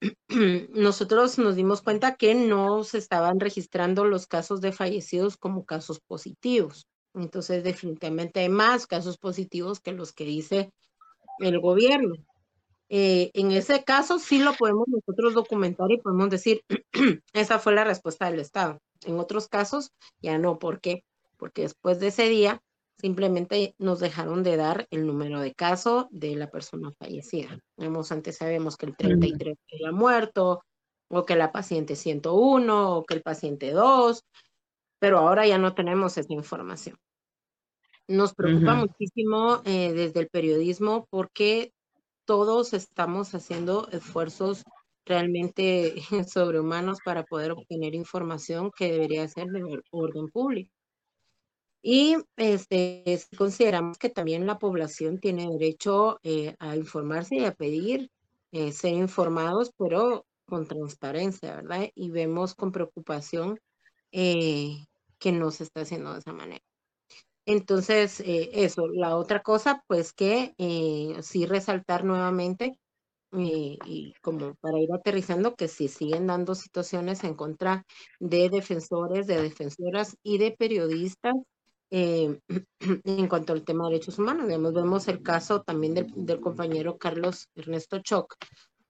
Nosotros 0.74 1.38
nos 1.38 1.56
dimos 1.56 1.82
cuenta 1.82 2.16
que 2.16 2.34
no 2.34 2.84
se 2.84 2.98
estaban 2.98 3.40
registrando 3.40 4.04
los 4.04 4.26
casos 4.26 4.60
de 4.60 4.72
fallecidos 4.72 5.36
como 5.36 5.64
casos 5.64 6.00
positivos. 6.00 6.86
Entonces 7.14 7.64
definitivamente 7.64 8.40
hay 8.40 8.48
más 8.50 8.86
casos 8.86 9.16
positivos 9.16 9.80
que 9.80 9.92
los 9.92 10.12
que 10.12 10.24
dice 10.24 10.70
el 11.40 11.60
gobierno. 11.60 12.14
Eh, 12.88 13.30
en 13.34 13.50
ese 13.52 13.84
caso 13.84 14.18
sí 14.18 14.38
lo 14.38 14.54
podemos 14.54 14.88
nosotros 14.88 15.34
documentar 15.34 15.90
y 15.90 15.98
podemos 15.98 16.30
decir, 16.30 16.62
esa 17.32 17.58
fue 17.58 17.74
la 17.74 17.84
respuesta 17.84 18.30
del 18.30 18.40
Estado. 18.40 18.80
En 19.04 19.18
otros 19.18 19.48
casos 19.48 19.92
ya 20.20 20.38
no. 20.38 20.58
¿Por 20.58 20.80
qué? 20.80 21.04
Porque 21.36 21.62
después 21.62 22.00
de 22.00 22.08
ese 22.08 22.28
día 22.28 22.62
simplemente 22.98 23.74
nos 23.78 24.00
dejaron 24.00 24.42
de 24.42 24.56
dar 24.56 24.86
el 24.90 25.06
número 25.06 25.40
de 25.40 25.54
caso 25.54 26.08
de 26.10 26.34
la 26.34 26.50
persona 26.50 26.92
fallecida. 26.98 27.60
Vemos, 27.76 28.10
antes 28.10 28.36
sabemos 28.36 28.76
que 28.76 28.86
el 28.86 28.96
33 28.96 29.56
había 29.72 29.92
muerto, 29.92 30.62
o 31.08 31.24
que 31.24 31.36
la 31.36 31.52
paciente 31.52 31.96
101, 31.96 32.96
o 32.96 33.04
que 33.04 33.14
el 33.14 33.22
paciente 33.22 33.70
2, 33.70 34.24
pero 34.98 35.18
ahora 35.18 35.46
ya 35.46 35.58
no 35.58 35.74
tenemos 35.74 36.18
esa 36.18 36.32
información. 36.32 36.96
Nos 38.08 38.34
preocupa 38.34 38.74
muchísimo 38.74 39.60
eh, 39.64 39.92
desde 39.92 40.20
el 40.20 40.28
periodismo 40.28 41.06
porque 41.10 41.72
todos 42.28 42.74
estamos 42.74 43.34
haciendo 43.34 43.88
esfuerzos 43.90 44.62
realmente 45.06 45.94
sobrehumanos 46.28 46.98
para 47.02 47.24
poder 47.24 47.52
obtener 47.52 47.94
información 47.94 48.70
que 48.76 48.92
debería 48.92 49.26
ser 49.28 49.46
de 49.46 49.62
orden 49.90 50.28
público. 50.28 50.70
Y 51.80 52.16
este, 52.36 53.18
consideramos 53.38 53.96
que 53.96 54.10
también 54.10 54.46
la 54.46 54.58
población 54.58 55.20
tiene 55.20 55.48
derecho 55.48 56.20
eh, 56.22 56.54
a 56.58 56.76
informarse 56.76 57.36
y 57.36 57.44
a 57.46 57.54
pedir 57.54 58.10
eh, 58.52 58.72
ser 58.72 58.92
informados, 58.92 59.72
pero 59.78 60.26
con 60.44 60.66
transparencia, 60.66 61.56
¿verdad? 61.56 61.88
Y 61.94 62.10
vemos 62.10 62.54
con 62.54 62.72
preocupación 62.72 63.58
eh, 64.12 64.76
que 65.18 65.32
no 65.32 65.50
se 65.50 65.64
está 65.64 65.80
haciendo 65.80 66.12
de 66.12 66.18
esa 66.18 66.34
manera. 66.34 66.67
Entonces, 67.50 68.22
eso, 68.24 68.88
la 68.88 69.16
otra 69.16 69.42
cosa, 69.42 69.82
pues 69.86 70.12
que 70.12 70.54
sí 71.22 71.46
resaltar 71.46 72.04
nuevamente 72.04 72.78
y, 73.32 74.12
como 74.20 74.54
para 74.56 74.78
ir 74.78 74.92
aterrizando, 74.92 75.54
que 75.54 75.66
si 75.68 75.88
siguen 75.88 76.26
dando 76.26 76.54
situaciones 76.54 77.24
en 77.24 77.34
contra 77.34 77.84
de 78.20 78.50
defensores, 78.50 79.26
de 79.26 79.40
defensoras 79.40 80.16
y 80.22 80.36
de 80.36 80.52
periodistas 80.58 81.34
eh, 81.90 82.38
en 83.04 83.28
cuanto 83.28 83.54
al 83.54 83.64
tema 83.64 83.86
de 83.86 83.94
derechos 83.94 84.18
humanos. 84.18 84.46
vemos 84.46 85.08
el 85.08 85.22
caso 85.22 85.62
también 85.62 85.94
del, 85.94 86.12
del, 86.14 86.40
compañero 86.40 86.98
Carlos 86.98 87.48
Ernesto 87.54 88.00
Choc, 88.00 88.34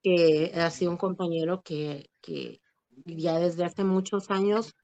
que 0.03 0.53
ha 0.55 0.71
sido 0.71 0.91
un 0.91 0.97
compañero 0.97 1.63
que, 1.63 2.11
que 2.21 2.61
ya 3.05 3.39
desde 3.39 3.65
hace 3.65 3.85
muchos 3.85 4.31
años 4.31 4.75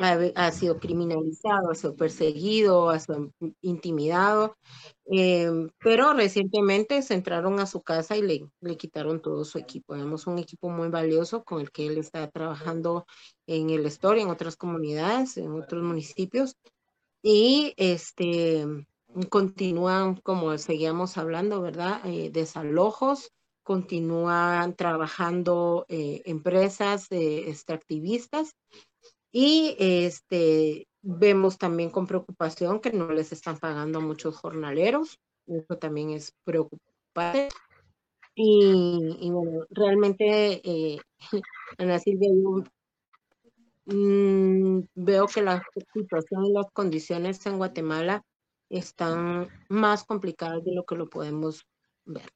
ha, 0.00 0.50
sido 0.52 0.78
criminalizado, 0.78 1.70
ha 1.70 1.74
sido 1.74 1.94
perseguido, 1.96 2.90
ha 2.90 2.98
sido 2.98 3.30
intimidado, 3.60 4.56
em, 5.06 5.68
pero 5.80 6.14
recientemente 6.14 7.02
se 7.02 7.14
entraron 7.14 7.60
a 7.60 7.66
su 7.66 7.82
casa 7.82 8.16
y 8.16 8.22
le, 8.22 8.48
le 8.60 8.76
quitaron 8.76 9.20
todo 9.20 9.44
su 9.44 9.58
equipo. 9.58 9.94
Tenemos 9.94 10.26
un 10.26 10.38
equipo 10.38 10.70
muy 10.70 10.88
valioso 10.88 11.44
con 11.44 11.60
el 11.60 11.70
que 11.70 11.86
él 11.86 11.98
está 11.98 12.30
trabajando 12.30 13.06
en 13.46 13.70
el 13.70 13.84
Store, 13.86 14.20
en 14.20 14.28
otras 14.28 14.56
comunidades, 14.56 15.36
en 15.36 15.52
otros 15.52 15.82
municipios, 15.82 16.56
y 17.22 17.74
este 17.76 18.66
continúan, 19.28 20.16
como 20.16 20.56
seguíamos 20.58 21.18
hablando, 21.18 21.60
¿verdad? 21.60 22.00
Eh, 22.04 22.30
desalojos, 22.32 23.32
continúan 23.62 24.74
trabajando 24.74 25.86
eh, 25.88 26.22
empresas 26.24 27.06
eh, 27.10 27.48
extractivistas 27.48 28.56
y 29.32 29.74
este, 29.78 30.86
vemos 31.00 31.56
también 31.56 31.90
con 31.90 32.06
preocupación 32.06 32.80
que 32.80 32.92
no 32.92 33.10
les 33.10 33.32
están 33.32 33.58
pagando 33.58 33.98
a 33.98 34.02
muchos 34.02 34.36
jornaleros. 34.36 35.18
Eso 35.46 35.78
también 35.78 36.10
es 36.10 36.32
preocupante. 36.44 37.48
Y, 38.34 39.30
bueno, 39.30 39.66
realmente, 39.70 40.60
eh, 40.64 40.98
Ana 41.78 41.98
Silvia, 41.98 42.30
mm, 43.86 44.80
veo 44.94 45.26
que 45.26 45.42
la 45.42 45.62
situación 45.94 46.46
y 46.46 46.52
las 46.52 46.70
condiciones 46.72 47.44
en 47.46 47.58
Guatemala 47.58 48.22
están 48.70 49.48
más 49.68 50.04
complicadas 50.04 50.64
de 50.64 50.74
lo 50.74 50.84
que 50.84 50.94
lo 50.94 51.08
podemos 51.08 51.66
ver. 52.04 52.30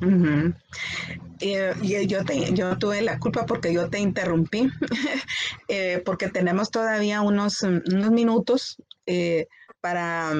Y 0.00 2.06
yo, 2.06 2.20
yo 2.52 2.78
tuve 2.78 3.02
la 3.02 3.18
culpa 3.18 3.46
porque 3.46 3.72
yo 3.72 3.88
te 3.88 4.00
interrumpí, 4.00 4.68
eh, 5.68 6.02
porque 6.04 6.28
tenemos 6.28 6.70
todavía 6.70 7.22
unos, 7.22 7.62
unos 7.62 8.10
minutos 8.10 8.76
eh, 9.06 9.46
para, 9.80 10.32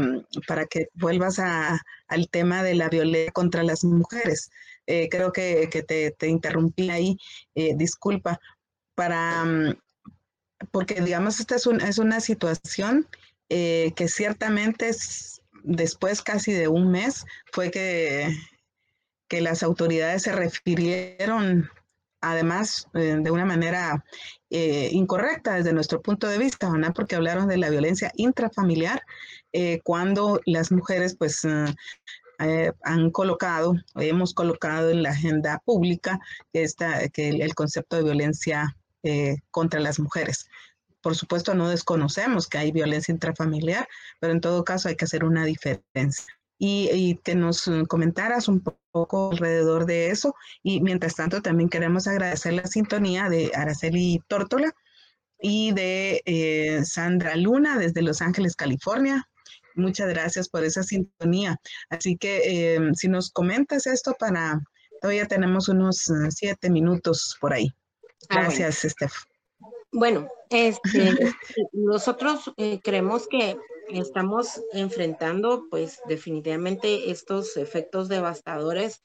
para 0.48 0.66
que 0.66 0.88
vuelvas 0.94 1.38
a, 1.38 1.80
al 2.08 2.28
tema 2.28 2.62
de 2.62 2.74
la 2.74 2.88
violencia 2.88 3.32
contra 3.32 3.62
las 3.62 3.84
mujeres. 3.84 4.50
Creo 4.86 5.32
que, 5.32 5.70
que 5.70 5.82
te, 5.82 6.10
te, 6.10 6.28
interrumpí 6.28 6.90
ahí, 6.90 7.16
disculpa, 7.54 8.38
para, 8.94 9.42
porque 10.70 11.00
digamos, 11.00 11.40
esta 11.40 11.56
es, 11.56 11.66
es 11.66 11.98
una 11.98 12.20
situación 12.20 13.08
que 13.48 14.08
ciertamente 14.08 14.90
es, 14.90 15.40
después 15.62 16.20
casi 16.20 16.52
de 16.52 16.68
un 16.68 16.90
mes 16.90 17.24
fue 17.50 17.70
que 17.70 18.28
que 19.28 19.40
las 19.40 19.62
autoridades 19.62 20.22
se 20.22 20.32
refirieron 20.32 21.70
además 22.24 22.88
eh, 22.94 23.16
de 23.20 23.30
una 23.30 23.44
manera 23.44 24.04
eh, 24.50 24.88
incorrecta 24.92 25.54
desde 25.54 25.72
nuestro 25.72 26.00
punto 26.00 26.26
de 26.26 26.38
vista, 26.38 26.70
¿no? 26.70 26.92
porque 26.92 27.16
hablaron 27.16 27.48
de 27.48 27.58
la 27.58 27.70
violencia 27.70 28.10
intrafamiliar 28.16 29.02
eh, 29.52 29.80
cuando 29.84 30.40
las 30.46 30.72
mujeres 30.72 31.16
pues 31.16 31.46
han 32.82 33.10
colocado, 33.10 33.74
hemos 33.94 34.34
colocado 34.34 34.90
en 34.90 35.02
la 35.02 35.10
agenda 35.10 35.62
pública 35.64 36.18
esta, 36.52 37.08
que 37.08 37.28
el, 37.28 37.54
concepto 37.54 37.96
de 37.96 38.02
violencia 38.02 38.76
contra 39.50 39.80
las 39.80 40.00
mujeres. 40.00 40.48
Por 41.00 41.14
supuesto, 41.14 41.54
no 41.54 41.68
desconocemos 41.68 42.48
que 42.48 42.58
hay 42.58 42.72
violencia 42.72 43.12
intrafamiliar, 43.12 43.86
pero 44.20 44.32
en 44.32 44.40
todo 44.40 44.64
caso 44.64 44.88
hay 44.88 44.96
que 44.96 45.04
hacer 45.04 45.24
una 45.24 45.44
diferencia. 45.44 46.34
Y, 46.56 46.88
y 46.92 47.16
que 47.16 47.34
nos 47.34 47.68
comentaras 47.88 48.48
un 48.48 48.62
poco 48.92 49.32
alrededor 49.32 49.86
de 49.86 50.10
eso. 50.10 50.34
Y 50.62 50.80
mientras 50.80 51.16
tanto, 51.16 51.42
también 51.42 51.68
queremos 51.68 52.06
agradecer 52.06 52.54
la 52.54 52.66
sintonía 52.66 53.28
de 53.28 53.50
Araceli 53.54 54.22
Tórtola 54.28 54.72
y 55.40 55.72
de 55.72 56.22
eh, 56.24 56.84
Sandra 56.84 57.36
Luna 57.36 57.78
desde 57.78 58.00
Los 58.00 58.22
Ángeles, 58.22 58.56
California. 58.56 59.28
Muchas 59.74 60.08
gracias 60.08 60.48
por 60.48 60.64
esa 60.64 60.82
sintonía. 60.82 61.60
Así 61.90 62.16
que 62.16 62.76
eh, 62.76 62.80
si 62.94 63.08
nos 63.08 63.30
comentas 63.30 63.86
esto 63.86 64.14
para, 64.18 64.60
todavía 65.02 65.26
tenemos 65.26 65.68
unos 65.68 66.08
eh, 66.08 66.30
siete 66.30 66.70
minutos 66.70 67.36
por 67.40 67.52
ahí. 67.52 67.70
Ah, 68.30 68.40
gracias, 68.40 68.86
Steph. 68.88 69.12
Bueno, 69.92 70.28
este, 70.48 71.14
nosotros 71.72 72.50
creemos 72.82 73.26
que 73.28 73.58
estamos 73.88 74.60
enfrentando 74.72 75.66
pues 75.70 76.00
definitivamente 76.08 77.10
estos 77.10 77.56
efectos 77.56 78.08
devastadores 78.08 79.02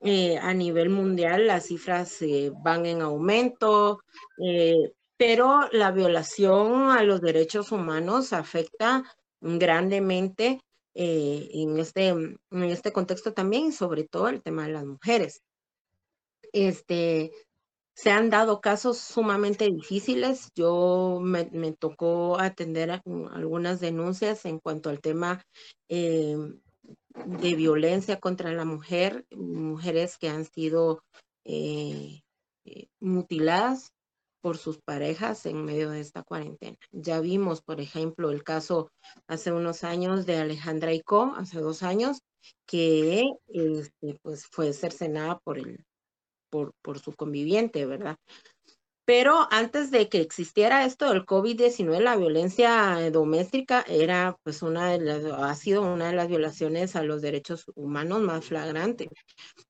eh, 0.00 0.38
a 0.38 0.52
nivel 0.54 0.90
mundial. 0.90 1.46
Las 1.46 1.66
cifras 1.66 2.20
eh, 2.22 2.52
van 2.62 2.86
en 2.86 3.02
aumento, 3.02 4.00
eh, 4.44 4.92
pero 5.16 5.68
la 5.72 5.90
violación 5.90 6.90
a 6.90 7.02
los 7.02 7.20
derechos 7.20 7.72
humanos 7.72 8.32
afecta 8.32 9.04
grandemente 9.40 10.60
en, 10.98 11.78
este, 11.78 12.08
en 12.08 12.38
este 12.50 12.90
contexto 12.90 13.34
también 13.34 13.70
sobre 13.70 14.04
todo 14.04 14.28
el 14.28 14.42
tema 14.42 14.66
de 14.66 14.72
las 14.72 14.84
mujeres. 14.86 15.42
Este, 16.52 17.32
se 17.96 18.10
han 18.10 18.28
dado 18.28 18.60
casos 18.60 18.98
sumamente 18.98 19.64
difíciles. 19.70 20.50
Yo 20.54 21.18
me, 21.22 21.46
tocó 21.72 22.38
atender 22.38 23.00
algunas 23.32 23.80
denuncias 23.80 24.44
en 24.44 24.58
cuanto 24.58 24.90
al 24.90 25.00
tema 25.00 25.42
eh, 25.88 26.36
de 27.24 27.54
violencia 27.54 28.20
contra 28.20 28.52
la 28.52 28.66
mujer, 28.66 29.24
mujeres 29.30 30.18
que 30.18 30.28
han 30.28 30.44
sido 30.44 31.02
eh, 31.44 32.20
eh, 32.66 32.88
mutiladas 33.00 33.94
por 34.42 34.58
sus 34.58 34.78
parejas 34.78 35.46
en 35.46 35.64
medio 35.64 35.88
de 35.88 36.00
esta 36.00 36.22
cuarentena. 36.22 36.76
Ya 36.92 37.20
vimos, 37.20 37.62
por 37.62 37.80
ejemplo, 37.80 38.30
el 38.30 38.44
caso 38.44 38.90
hace 39.26 39.52
unos 39.52 39.84
años 39.84 40.26
de 40.26 40.36
Alejandra 40.36 40.92
Icó, 40.92 41.32
hace 41.34 41.60
dos 41.60 41.82
años, 41.82 42.20
que 42.66 43.24
este, 43.48 44.18
pues 44.22 44.46
fue 44.46 44.74
cercenada 44.74 45.38
por 45.38 45.58
el 45.58 45.85
por, 46.82 46.98
su 46.98 47.14
conviviente, 47.14 47.86
¿verdad? 47.86 48.16
Pero 49.04 49.46
antes 49.52 49.90
de 49.92 50.08
que 50.08 50.20
existiera 50.20 50.84
esto 50.84 51.10
del 51.10 51.24
COVID-19, 51.24 52.00
la 52.00 52.16
violencia 52.16 53.10
doméstica 53.12 53.84
era 53.88 54.36
pues 54.42 54.62
una 54.62 54.90
de 54.90 54.98
las, 54.98 55.24
ha 55.24 55.54
sido 55.54 55.82
una 55.82 56.08
de 56.08 56.16
las 56.16 56.28
violaciones 56.28 56.96
a 56.96 57.04
los 57.04 57.22
derechos 57.22 57.66
humanos 57.76 58.20
más 58.22 58.46
flagrantes. 58.46 59.08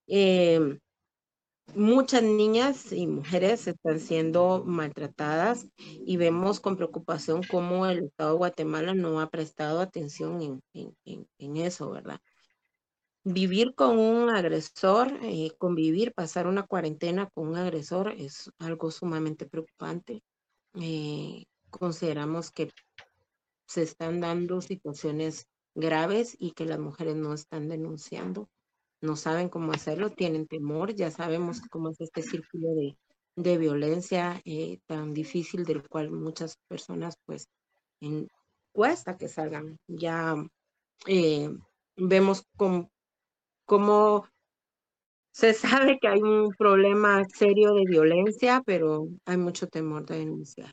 Em, 0.07 0.79
muchas 1.75 2.23
niñas 2.23 2.93
y 2.93 3.07
mujeres 3.07 3.67
están 3.67 4.01
siendo 4.01 4.65
maltratadas 4.65 5.67
y 5.77 6.17
vemos 6.17 6.61
con 6.61 6.77
preocupación 6.77 7.43
cómo 7.43 7.87
el 7.87 8.05
Estado 8.05 8.33
de 8.33 8.39
Guatemala 8.39 8.95
no 8.95 9.21
ha 9.21 9.29
prestado 9.29 9.81
atención 9.81 10.63
en 10.73 11.57
eso, 11.59 11.91
¿verdad? 11.91 12.21
Vivir 13.27 13.75
con 13.75 13.99
un 13.99 14.31
agresor, 14.31 15.19
eh, 15.23 15.51
convivir, 15.59 16.15
pasar 16.15 16.47
una 16.47 16.63
cuarentena 16.63 17.29
con 17.35 17.49
un 17.49 17.57
agresor 17.57 18.13
es 18.13 18.53
algo 18.61 18.93
sumamente 18.93 19.47
preocupante. 19.47 20.23
Eh, 20.75 21.47
consideramos 21.71 22.53
que 22.53 22.71
se 23.67 23.83
están 23.83 24.21
dando 24.21 24.61
situaciones 24.61 25.49
graves 25.75 26.37
y 26.39 26.53
que 26.53 26.67
las 26.67 26.79
mujeres 26.79 27.17
no 27.17 27.35
están 27.35 27.69
denunciando, 27.69 28.49
no 29.01 29.17
saben 29.17 29.49
cómo 29.49 29.73
hacerlo, 29.73 30.11
tienen 30.11 30.47
temor, 30.47 30.95
ya 30.95 31.11
sabemos 31.11 31.61
cómo 31.69 31.91
es 31.91 32.01
este 32.01 32.23
círculo 32.23 32.69
de, 33.35 33.59
violencia 33.59 34.41
eh, 34.45 34.79
tan 34.87 35.13
difícil 35.13 35.65
del 35.65 35.87
cual 35.89 36.13
muchas 36.13 36.59
personas 36.69 37.17
pues 37.27 37.49
cuesta 38.73 39.17
que 39.17 39.27
salgan. 39.27 39.79
Ya 39.89 40.37
vemos 41.97 42.45
con, 42.57 42.89
como 43.67 44.27
se 45.33 45.53
sabe 45.53 45.99
que 46.01 46.09
hay 46.09 46.23
un 46.23 46.55
problema 46.57 47.23
serio 47.29 47.75
de 47.75 47.85
violencia, 47.85 48.63
pero 48.65 49.09
hay 49.27 49.37
mucho 49.37 49.67
temor 49.67 50.07
de 50.07 50.21
denunciar. 50.21 50.73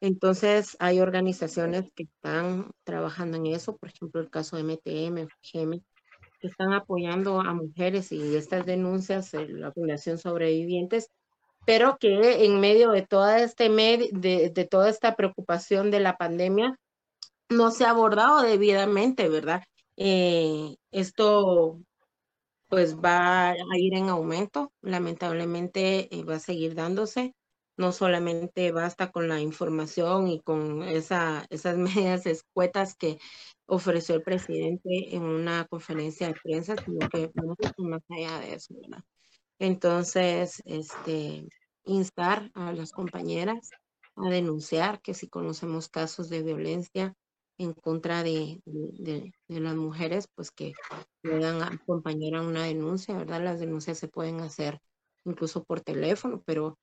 Entonces, 0.00 0.76
hay 0.80 1.00
organizaciones 1.00 1.90
que 1.94 2.04
están 2.04 2.70
trabajando 2.84 3.36
en 3.36 3.46
eso, 3.46 3.76
por 3.76 3.90
ejemplo, 3.90 4.20
el 4.20 4.28
caso 4.28 4.58
MTM, 4.58 5.28
GM, 5.40 5.80
que 6.40 6.48
están 6.48 6.72
apoyando 6.72 7.40
a 7.40 7.54
mujeres 7.54 8.10
y 8.12 8.34
estas 8.34 8.66
denuncias, 8.66 9.32
la 9.32 9.70
población 9.70 10.18
sobrevivientes, 10.18 11.08
pero 11.64 11.96
que 11.98 12.44
en 12.44 12.60
medio 12.60 12.90
de 12.90 13.02
toda, 13.02 13.40
este 13.40 13.68
de, 13.68 14.50
de 14.52 14.64
toda 14.64 14.90
esta 14.90 15.16
preocupación 15.16 15.90
de 15.90 16.00
la 16.00 16.16
pandemia, 16.16 16.76
no 17.48 17.70
se 17.70 17.84
ha 17.84 17.90
abordado 17.90 18.42
debidamente, 18.42 19.28
¿verdad? 19.28 19.62
Eh, 19.96 20.76
esto 20.90 21.80
pues 22.68 22.96
va 22.96 23.50
a 23.50 23.78
ir 23.78 23.94
en 23.94 24.08
aumento. 24.08 24.72
Lamentablemente 24.82 26.14
eh, 26.14 26.24
va 26.24 26.36
a 26.36 26.40
seguir 26.40 26.74
dándose. 26.74 27.34
No 27.76 27.92
solamente 27.92 28.72
basta 28.72 29.12
con 29.12 29.28
la 29.28 29.40
información 29.40 30.28
y 30.28 30.40
con 30.40 30.82
esa, 30.82 31.46
esas 31.50 31.76
medidas 32.06 32.26
escuetas 32.26 32.96
que 32.96 33.18
ofreció 33.66 34.14
el 34.14 34.22
presidente 34.22 35.14
en 35.14 35.22
una 35.22 35.66
conferencia 35.66 36.28
de 36.28 36.34
prensa, 36.34 36.76
sino 36.84 37.08
que 37.08 37.30
mucho 37.34 37.72
más 37.78 38.02
allá 38.10 38.40
de 38.40 38.54
eso, 38.54 38.74
¿verdad? 38.80 39.04
Entonces, 39.58 40.62
este, 40.64 41.46
instar 41.84 42.50
a 42.54 42.72
las 42.72 42.92
compañeras 42.92 43.70
a 44.16 44.28
denunciar 44.28 45.00
que 45.00 45.14
si 45.14 45.28
conocemos 45.28 45.88
casos 45.88 46.28
de 46.28 46.42
violencia 46.42 47.14
en 47.58 47.72
contra 47.72 48.22
de, 48.22 48.60
de, 48.64 49.32
las 49.48 49.74
mujeres, 49.74 50.28
pues 50.34 50.50
que 50.50 50.74
puedan 51.22 51.62
acompañar 51.62 52.36
a 52.36 52.46
una 52.46 52.64
denuncia, 52.64 53.16
¿verdad? 53.16 53.42
Las 53.42 53.60
denuncias 53.60 53.98
se 53.98 54.08
pueden 54.08 54.40
hacer 54.40 54.80
incluso 55.24 55.64
por 55.64 55.80
teléfono, 55.80 56.42
pero, 56.44 56.78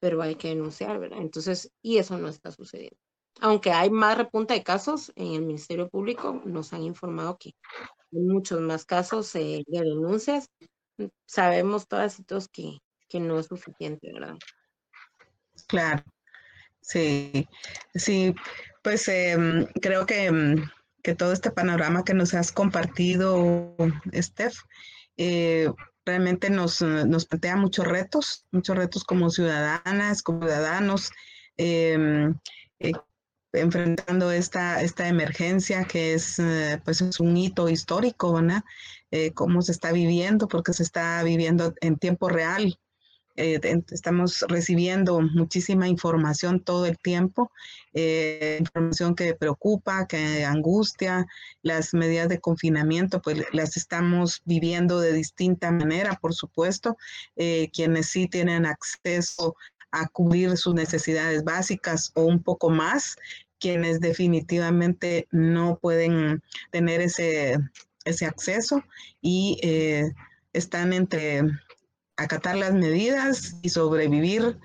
pero 0.00 0.22
hay 0.22 0.36
que 0.36 0.48
denunciar, 0.48 0.98
¿verdad? 0.98 1.20
Entonces, 1.20 1.70
y 1.82 1.98
eso 1.98 2.18
no 2.18 2.28
está 2.28 2.50
sucediendo. 2.50 2.96
Aunque 3.40 3.72
hay 3.72 3.90
más 3.90 4.16
repunta 4.16 4.54
de 4.54 4.62
casos 4.62 5.12
en 5.16 5.34
el 5.34 5.42
Ministerio 5.42 5.88
Público, 5.88 6.40
nos 6.44 6.72
han 6.72 6.82
informado 6.82 7.36
que 7.36 7.52
hay 8.12 8.20
muchos 8.20 8.60
más 8.60 8.84
casos 8.84 9.34
eh, 9.34 9.64
de 9.66 9.80
denuncias. 9.80 10.48
Sabemos 11.26 11.88
todas 11.88 12.18
y 12.18 12.24
todos 12.24 12.48
que, 12.48 12.78
que 13.08 13.20
no 13.20 13.38
es 13.38 13.46
suficiente, 13.46 14.12
¿verdad? 14.12 14.36
Claro, 15.66 16.04
sí, 16.84 17.48
sí, 17.94 18.34
pues 18.82 19.08
em, 19.08 19.66
creo 19.80 20.04
em, 20.08 20.68
que, 21.02 21.14
todo 21.14 21.32
este 21.32 21.50
panorama 21.50 22.04
que 22.04 22.14
nos 22.14 22.34
has 22.34 22.52
compartido, 22.52 23.74
Steph, 24.14 24.56
eh, 25.16 25.70
realmente 26.04 26.50
nos, 26.50 26.82
nos, 26.82 27.26
plantea 27.26 27.56
muchos 27.56 27.86
retos, 27.86 28.46
muchos 28.52 28.76
retos 28.76 29.04
como 29.04 29.30
ciudadanas, 29.30 30.22
como 30.22 30.40
ciudadanos, 30.40 31.10
em, 31.56 32.34
eh, 32.80 32.92
enfrentando 33.54 34.30
esta, 34.32 34.82
esta 34.82 35.08
emergencia 35.08 35.84
que 35.84 36.14
es, 36.14 36.38
eh, 36.38 36.80
pues 36.84 37.00
es 37.00 37.20
un 37.20 37.36
hito 37.36 37.68
histórico, 37.68 38.32
¿verdad? 38.34 38.62
Eh, 39.10 39.32
cómo 39.32 39.62
se 39.62 39.72
está 39.72 39.92
viviendo, 39.92 40.48
porque 40.48 40.72
se 40.72 40.82
está 40.82 41.22
viviendo 41.22 41.74
en 41.80 41.96
tiempo 41.96 42.28
real. 42.28 42.78
Eh, 43.36 43.60
estamos 43.90 44.44
recibiendo 44.48 45.20
muchísima 45.20 45.88
información 45.88 46.60
todo 46.60 46.86
el 46.86 46.98
tiempo, 46.98 47.50
información 47.92 49.14
que 49.14 49.34
preocupa, 49.34 50.06
que 50.06 50.44
angustia, 50.44 51.26
las 51.62 51.94
medidas 51.94 52.28
de 52.28 52.40
confinamiento, 52.40 53.20
pues 53.20 53.44
las 53.52 53.76
estamos 53.76 54.42
viviendo 54.44 55.00
de 55.00 55.12
distinta 55.12 55.70
manera, 55.72 56.18
por 56.20 56.34
supuesto. 56.34 56.96
quienes 57.72 58.06
sí 58.06 58.28
tienen 58.28 58.66
acceso 58.66 59.56
a 59.94 60.08
cubrir 60.08 60.56
sus 60.56 60.74
necesidades 60.74 61.44
básicas 61.44 62.10
o 62.14 62.24
un 62.24 62.42
poco 62.42 62.68
más, 62.68 63.16
quienes 63.60 64.00
definitivamente 64.00 65.28
no 65.30 65.78
pueden 65.80 66.42
tener 66.70 67.00
ese, 67.00 67.58
ese 68.04 68.26
acceso 68.26 68.82
y 69.22 69.58
eh, 69.62 70.12
están 70.52 70.92
entre 70.92 71.42
acatar 72.16 72.56
las 72.56 72.74
medidas 72.74 73.56
y 73.62 73.68
sobrevivir, 73.70 74.58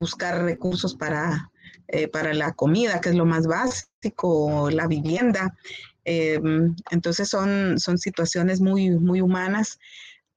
buscar 0.00 0.42
recursos 0.42 0.94
para, 0.94 1.50
eh, 1.88 2.08
para 2.08 2.34
la 2.34 2.52
comida, 2.52 3.00
que 3.00 3.10
es 3.10 3.14
lo 3.14 3.26
más 3.26 3.46
básico, 3.46 4.70
la 4.70 4.86
vivienda. 4.86 5.56
Eh, 6.04 6.40
entonces 6.90 7.28
son, 7.28 7.78
son 7.78 7.98
situaciones 7.98 8.60
muy, 8.60 8.90
muy 8.90 9.20
humanas 9.20 9.78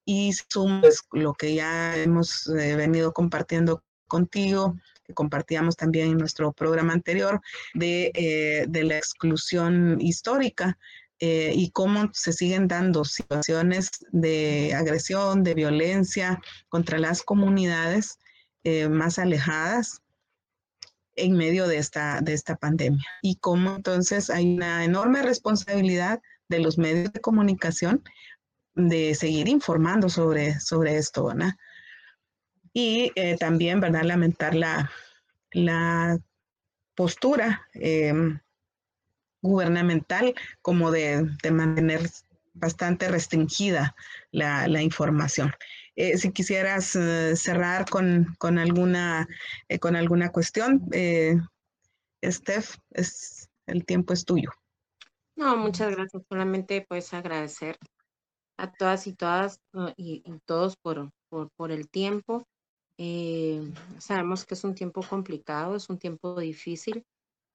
y 0.05 0.31
pues, 0.53 1.03
lo 1.11 1.33
que 1.33 1.55
ya 1.55 1.95
hemos 1.95 2.49
venido 2.53 3.13
compartiendo 3.13 3.83
contigo, 4.07 4.75
que 5.05 5.13
compartíamos 5.13 5.77
también 5.77 6.11
en 6.11 6.17
nuestro 6.17 6.51
programa 6.51 6.93
anterior, 6.93 7.41
de, 7.73 8.11
eh, 8.13 8.67
la 8.83 8.97
exclusión 8.97 9.99
histórica. 10.01 10.77
Eh, 11.23 11.53
y 11.55 11.69
cómo 11.69 12.09
se 12.13 12.33
siguen 12.33 12.67
dando 12.67 13.05
situaciones 13.05 13.91
de 14.11 14.73
agresión, 14.75 15.43
de 15.43 15.53
violencia 15.53 16.41
contra 16.67 16.97
las 16.97 17.21
comunidades 17.21 18.17
eh, 18.63 18.89
más 18.89 19.19
alejadas 19.19 20.01
en 21.15 21.37
medio 21.37 21.67
de 21.67 21.77
esta, 21.77 22.21
de 22.21 22.33
esta 22.33 22.55
pandemia. 22.55 23.05
Y 23.21 23.35
cómo 23.35 23.75
entonces 23.75 24.31
hay 24.31 24.55
una 24.55 24.83
enorme 24.83 25.21
responsabilidad 25.21 26.21
de 26.49 26.59
los 26.59 26.79
medios 26.79 27.13
de 27.13 27.21
comunicación 27.21 28.03
de 28.73 29.13
seguir 29.13 29.47
informando 29.47 30.09
sobre, 30.09 30.59
sobre 30.59 30.97
esto, 30.97 31.25
¿verdad? 31.25 31.53
y 32.73 33.11
eh, 33.15 33.37
también, 33.37 33.79
¿verdad?, 33.79 34.03
lamentar 34.03 34.55
la, 34.55 34.91
la 35.51 36.19
postura 36.95 37.67
em, 37.73 38.39
gubernamental 39.41 40.33
como 40.61 40.91
de, 40.91 41.29
mantener 41.51 42.09
bastante 42.53 43.07
restringida 43.09 43.95
la, 44.31 44.81
información. 44.81 45.51
Eh, 45.95 46.17
si 46.17 46.31
quisieras 46.31 46.95
eh, 46.95 47.35
cerrar 47.35 47.85
con, 47.89 48.35
alguna, 48.57 49.27
con 49.79 49.95
alguna 49.95 50.31
cuestión, 50.31 50.89
Steph, 52.23 52.75
es, 52.91 53.49
el 53.65 53.85
tiempo 53.85 54.13
es 54.13 54.25
tuyo. 54.25 54.51
No, 55.35 55.57
muchas 55.57 55.95
gracias. 55.95 56.23
Solamente 56.29 56.85
pues 56.87 57.13
agradecer 57.13 57.77
a 58.57 58.71
todas 58.71 59.07
y 59.07 59.13
todas 59.13 59.59
y, 59.97 60.23
todos 60.45 60.77
por, 60.77 61.09
por, 61.29 61.71
el 61.71 61.89
tiempo. 61.89 62.45
Eh, 62.97 63.73
sabemos 63.97 64.45
que 64.45 64.53
es 64.53 64.63
un 64.63 64.75
tiempo 64.75 65.01
complicado, 65.01 65.75
es 65.75 65.89
un 65.89 65.97
tiempo 65.97 66.39
difícil. 66.39 67.03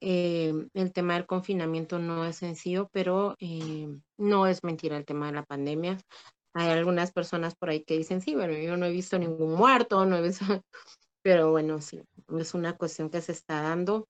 Eh, 0.01 0.53
el 0.75 0.93
tema 0.93 1.15
del 1.15 1.27
confinamiento 1.27 1.99
no 1.99 2.25
es 2.25 2.37
sencillo, 2.37 2.89
pero 2.93 3.35
eh, 3.39 3.89
no 4.19 4.47
es 4.47 4.63
mentira 4.63 4.97
el 4.97 5.05
tema 5.05 5.27
de 5.27 5.33
la 5.33 5.45
pandemia. 5.45 5.99
Hay 6.55 6.71
algunas 6.71 7.13
personas 7.13 7.55
por 7.55 7.71
ahí 7.71 7.85
que 7.85 7.99
dicen, 7.99 8.21
sí, 8.21 8.35
bueno, 8.35 8.55
yo 8.55 8.77
no 8.77 8.87
he 8.87 8.91
visto 8.91 9.19
ningún 9.19 9.55
muerto, 9.55 10.05
no 10.07 10.17
he 10.17 10.23
visto, 10.23 10.45
pero 11.23 11.51
bueno, 11.51 11.81
sí, 11.81 12.03
es 12.39 12.55
una 12.55 12.77
cuestión 12.77 13.11
que 13.11 13.21
se 13.21 13.33
está 13.33 13.63
dando. 13.63 14.09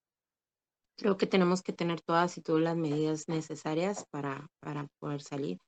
Creo 0.96 1.16
que 1.16 1.26
tenemos 1.26 1.62
que 1.62 1.72
tener 1.72 2.00
todas 2.00 2.38
y 2.38 2.42
todas 2.42 2.62
las 2.62 2.76
medidas 2.76 3.28
necesarias 3.28 4.06
para, 4.10 4.48
para 4.60 4.86
poder 4.98 5.22
salir. 5.22 5.58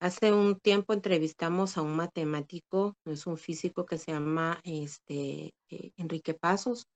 Hace 0.00 0.32
un 0.32 0.58
tiempo 0.58 0.94
entrevistamos 0.94 1.76
a 1.76 1.82
un 1.82 1.94
matemático, 1.94 2.96
es 3.04 3.26
un 3.26 3.36
físico 3.36 3.84
que 3.84 3.98
se 3.98 4.12
llama 4.12 4.58
este, 4.64 5.52
eh, 5.68 5.92
Enrique 5.98 6.32
Pasos, 6.32 6.86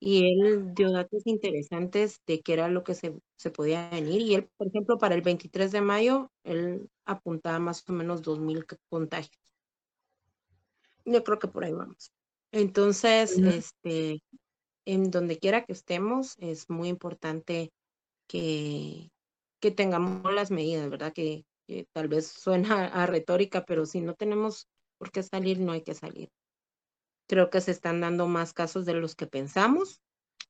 y 0.00 0.32
él 0.32 0.74
dio 0.74 0.90
datos 0.90 1.22
interesantes 1.26 2.22
de 2.26 2.40
qué 2.40 2.54
era 2.54 2.68
lo 2.68 2.82
que 2.82 2.94
se, 2.94 3.14
se, 3.36 3.50
podía 3.50 3.90
venir. 3.90 4.22
Y 4.22 4.34
él, 4.34 4.50
por 4.56 4.68
ejemplo, 4.68 4.96
para 4.98 5.14
el 5.14 5.20
23 5.20 5.70
de 5.70 5.82
mayo, 5.82 6.32
él 6.42 6.88
apuntaba 7.04 7.58
más 7.58 7.88
o 7.88 7.92
menos 7.92 8.22
2.000 8.22 8.64
contagios. 8.88 9.38
Yo 11.04 11.22
creo 11.22 11.38
que 11.38 11.48
por 11.48 11.64
ahí 11.64 11.72
vamos. 11.72 12.12
Entonces, 12.50 13.38
este, 13.38 14.22
en 14.86 15.10
donde 15.10 15.38
quiera 15.38 15.64
que 15.64 15.72
estemos, 15.72 16.36
es 16.38 16.70
muy 16.70 16.88
importante 16.88 17.72
que, 18.26 19.10
que 19.60 19.70
tengamos 19.70 20.32
las 20.32 20.50
medidas, 20.50 20.88
¿verdad? 20.88 21.12
Que, 21.12 21.44
tal 21.92 22.08
vez 22.08 22.26
suena 22.26 22.86
a 22.86 23.06
retórica, 23.06 23.64
pero 23.64 23.86
si 23.86 24.00
no 24.00 24.14
tenemos 24.14 24.66
por 24.98 25.12
qué 25.12 25.22
salir, 25.22 25.60
no 25.60 25.70
hay 25.70 25.82
que 25.82 25.94
salir. 25.94 26.28
Creo 27.30 27.48
que 27.48 27.60
se 27.60 27.70
están 27.70 28.00
dando 28.00 28.26
más 28.26 28.52
casos 28.52 28.84
de 28.84 28.94
los 28.94 29.14
que 29.14 29.28
pensamos. 29.28 30.00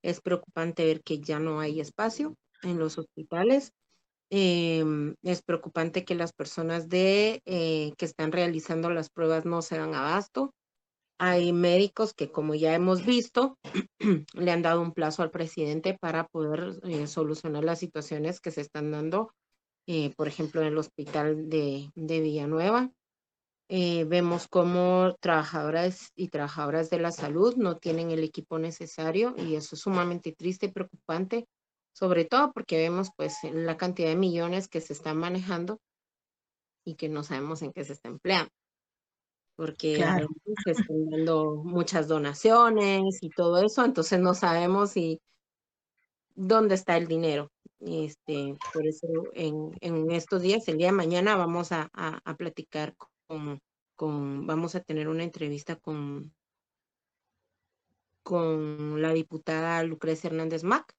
Es 0.01 0.23
preocupante 0.23 0.87
ver 0.87 1.03
que 1.03 1.21
ya 1.21 1.39
no 1.39 1.61
hay 1.61 1.79
espacio 1.79 2.35
en 2.63 2.79
los 2.79 2.97
hospitales. 2.97 3.75
Em, 4.31 5.15
es 5.23 5.43
preocupante 5.43 6.07
que 6.07 6.15
las 6.15 6.33
personas 6.33 6.89
de, 6.89 7.43
eh, 7.45 7.93
que 7.99 8.07
están 8.07 8.33
realizando 8.33 8.89
las 8.89 9.11
pruebas 9.11 9.45
no 9.45 9.61
se 9.61 9.77
dan 9.77 9.95
abasto. 9.95 10.55
Hay 11.19 11.53
médicos 11.53 12.15
que, 12.15 12.33
como 12.33 12.55
ya 12.55 12.75
hemos 12.75 13.05
visto, 13.05 13.59
le 14.35 14.51
han 14.51 14.63
dado 14.63 14.81
un 14.81 14.93
plazo 14.95 15.23
al 15.23 15.31
presidente 15.31 15.99
para 16.01 16.29
poder 16.29 16.81
eh, 16.85 17.07
solucionar 17.07 17.63
las 17.63 17.79
situaciones 17.81 18.41
que 18.41 18.53
se 18.53 18.63
están 18.63 18.91
dando 18.91 19.33
eh, 19.93 20.15
por 20.17 20.29
ejemplo, 20.29 20.61
en 20.61 20.69
el 20.69 20.79
hospital 20.79 21.49
de, 21.49 21.91
Villanueva. 21.97 22.93
Eh, 23.73 24.03
vemos 24.05 24.49
cómo 24.49 25.15
trabajadoras 25.21 26.11
y 26.17 26.27
trabajadoras 26.27 26.91
de 26.91 26.99
la 26.99 27.13
salud 27.13 27.55
no 27.55 27.77
tienen 27.77 28.11
el 28.11 28.25
equipo 28.25 28.59
necesario 28.59 29.33
y 29.39 29.55
eso 29.55 29.77
es 29.77 29.83
sumamente 29.83 30.33
triste 30.33 30.67
y 30.67 30.73
preocupante, 30.73 31.47
sobre 31.93 32.25
todo 32.25 32.51
porque 32.53 32.79
vemos 32.79 33.11
pues 33.17 33.37
la 33.45 33.77
cantidad 33.77 34.09
de 34.09 34.17
millones 34.17 34.67
que 34.67 34.81
se 34.81 34.93
están 34.93 35.19
manejando 35.19 35.81
y 36.85 36.97
que 36.97 37.09
no 37.09 37.23
sabemos 37.23 37.63
en 37.63 37.73
qué 37.73 37.85
se 37.85 37.93
está 37.93 38.09
empleando. 38.09 38.51
Porque 39.55 40.05
se 40.65 40.71
están 40.73 41.09
dando 41.09 41.63
muchas 41.63 42.09
donaciones 42.09 43.23
y 43.23 43.31
todo 43.31 43.63
eso, 43.65 43.85
entonces 43.85 44.19
no 44.19 44.35
sabemos 44.35 44.91
si 44.91 45.21
dónde 46.35 46.75
está 46.75 46.97
el 46.97 47.07
dinero. 47.07 47.53
Este, 47.79 48.57
por 48.75 48.85
eso 48.85 49.07
en, 49.33 49.71
en 49.81 50.11
estos 50.11 50.43
días, 50.43 50.67
el 50.67 50.79
día 50.79 50.89
de 50.89 50.93
mañana, 50.93 51.37
vamos 51.37 51.71
a, 51.71 51.89
a, 51.95 52.37
platicar 52.37 52.97
con, 52.97 53.11
con, 53.97 54.47
vamos 54.47 54.75
a 54.75 54.81
tener 54.81 55.09
una 55.09 55.25
entrevista 55.25 55.77
con, 55.77 56.35
con 58.23 59.01
la 59.01 59.13
diputada 59.13 59.83
Lucrecia 59.83 60.29
Hernández 60.29 60.65
Mac. 60.65 60.95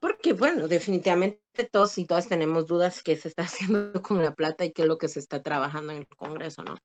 Porque, 0.00 0.32
bueno, 0.32 0.68
definitivamente 0.68 1.40
todos 1.70 1.96
y 1.98 2.04
todas 2.04 2.28
tenemos 2.28 2.66
dudas 2.66 3.02
qué 3.02 3.16
se 3.16 3.28
está 3.28 3.42
haciendo 3.44 4.02
con 4.02 4.22
la 4.22 4.34
plata 4.34 4.64
y 4.64 4.72
qué 4.72 4.82
es 4.82 4.88
lo 4.88 4.98
que 4.98 5.08
se 5.08 5.20
está 5.20 5.42
trabajando 5.42 5.92
en 5.92 6.00
el 6.00 6.08
Congreso, 6.08 6.62
¿no? 6.62 6.76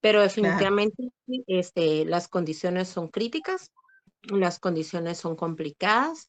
Pero 0.00 0.20
definitivamente 0.20 1.10
este, 1.46 2.04
las 2.04 2.28
condiciones 2.28 2.88
son 2.88 3.08
críticas, 3.08 3.70
las 4.22 4.58
condiciones 4.58 5.18
son 5.18 5.36
complicadas, 5.36 6.28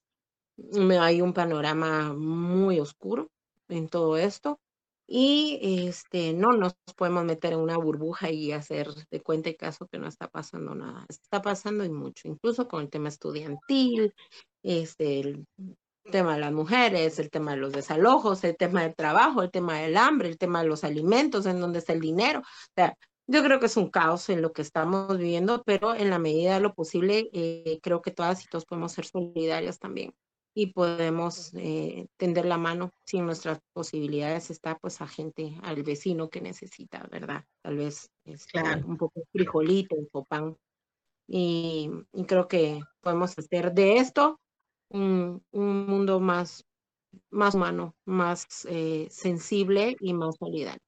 hay 1.02 1.22
un 1.22 1.34
panorama 1.34 2.14
muy 2.14 2.80
oscuro 2.80 3.32
en 3.70 3.90
todo 3.90 4.18
esto 4.18 4.60
y 5.08 5.88
este 5.88 6.34
no 6.34 6.54
nos 6.54 6.76
podemos 6.96 7.26
meter 7.26 7.54
en 7.54 7.60
una 7.60 7.78
burbuja 7.78 8.30
y 8.32 8.52
hacer 8.52 8.88
de 9.12 9.22
cuenta 9.22 9.50
y 9.50 9.56
caso 9.56 9.88
que 9.88 10.00
no 10.00 10.08
está 10.08 10.30
pasando 10.30 10.76
nada. 10.76 11.06
Está 11.10 11.42
pasando 11.42 11.84
y 11.84 11.90
mucho, 11.90 12.28
incluso 12.28 12.68
con 12.68 12.82
el 12.82 12.90
tema 12.90 13.10
estudiantil, 13.10 14.14
este 14.64 15.20
el 15.20 15.48
tema 16.12 16.36
de 16.36 16.42
las 16.42 16.52
mujeres, 16.54 17.20
el 17.20 17.30
tema 17.30 17.52
de 17.52 17.58
los 17.58 17.74
desalojos, 17.74 18.44
el 18.44 18.58
tema 18.58 18.84
del 18.84 18.96
trabajo, 18.96 19.42
el 19.42 19.52
tema 19.52 19.80
del 19.80 19.98
hambre, 19.98 20.30
el 20.30 20.38
tema 20.38 20.62
de 20.62 20.68
los 20.70 20.84
alimentos, 20.84 21.46
en 21.46 21.60
dónde 21.62 21.80
está 21.80 21.94
el 21.94 22.02
dinero. 22.02 22.40
O 22.42 22.74
sea, 22.76 22.98
yo 23.28 23.44
creo 23.44 23.60
que 23.60 23.68
es 23.68 23.78
un 23.78 23.90
caos 23.90 24.30
en 24.30 24.42
lo 24.42 24.52
que 24.54 24.62
estamos 24.62 25.18
viviendo, 25.18 25.64
pero 25.64 25.96
en 25.96 26.10
la 26.10 26.20
medida 26.20 26.56
de 26.56 26.60
lo 26.62 26.74
posible, 26.74 27.30
eh, 27.34 27.80
creo 27.82 28.02
que 28.02 28.12
todas 28.12 28.44
y 28.44 28.48
todos 28.48 28.66
podemos 28.66 28.92
ser 28.94 29.06
solidarias 29.06 29.80
también 29.80 30.14
y 30.54 30.68
podemos 30.68 31.54
eh, 31.56 32.08
tender 32.18 32.46
la 32.46 32.58
mano 32.58 32.92
si 33.06 33.18
en 33.18 33.26
nuestras 33.26 33.60
posibilidades 33.74 34.52
está 34.52 34.78
pues 34.78 35.02
a 35.02 35.08
gente, 35.08 35.58
al 35.64 35.84
vecino 35.84 36.30
que 36.30 36.42
necesita, 36.42 37.08
¿verdad? 37.12 37.44
Tal 37.62 37.78
vez 37.78 38.10
este, 38.26 38.62
un 38.86 38.98
poco 38.98 39.24
frijolito 39.32 39.96
o 40.12 40.26
pan. 40.26 40.56
Y, 41.28 41.90
y, 42.12 42.26
creo 42.26 42.48
que 42.48 42.82
podemos 43.02 43.38
hacer 43.38 43.74
de 43.74 43.98
esto 43.98 44.40
un, 44.90 45.44
mundo 45.52 46.20
más, 46.20 46.66
más 47.32 47.56
humano, 47.56 47.96
más 48.06 48.46
eh, 48.70 49.08
sensible 49.10 49.96
y 50.00 50.14
más 50.14 50.36
solidario. 50.38 50.82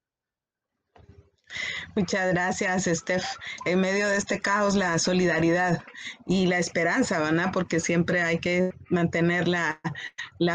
Muchas 1.94 2.32
gracias, 2.32 2.84
Steph. 2.84 3.24
En 3.64 3.80
medio 3.80 4.08
de 4.08 4.16
este 4.16 4.40
caos, 4.40 4.74
la 4.74 4.98
solidaridad 4.98 5.82
y 6.26 6.46
la 6.46 6.58
esperanza, 6.58 7.20
¿verdad? 7.20 7.50
Porque 7.52 7.80
siempre 7.80 8.22
hay 8.22 8.38
que 8.38 8.70
mantener 8.90 9.48
la, 9.48 9.80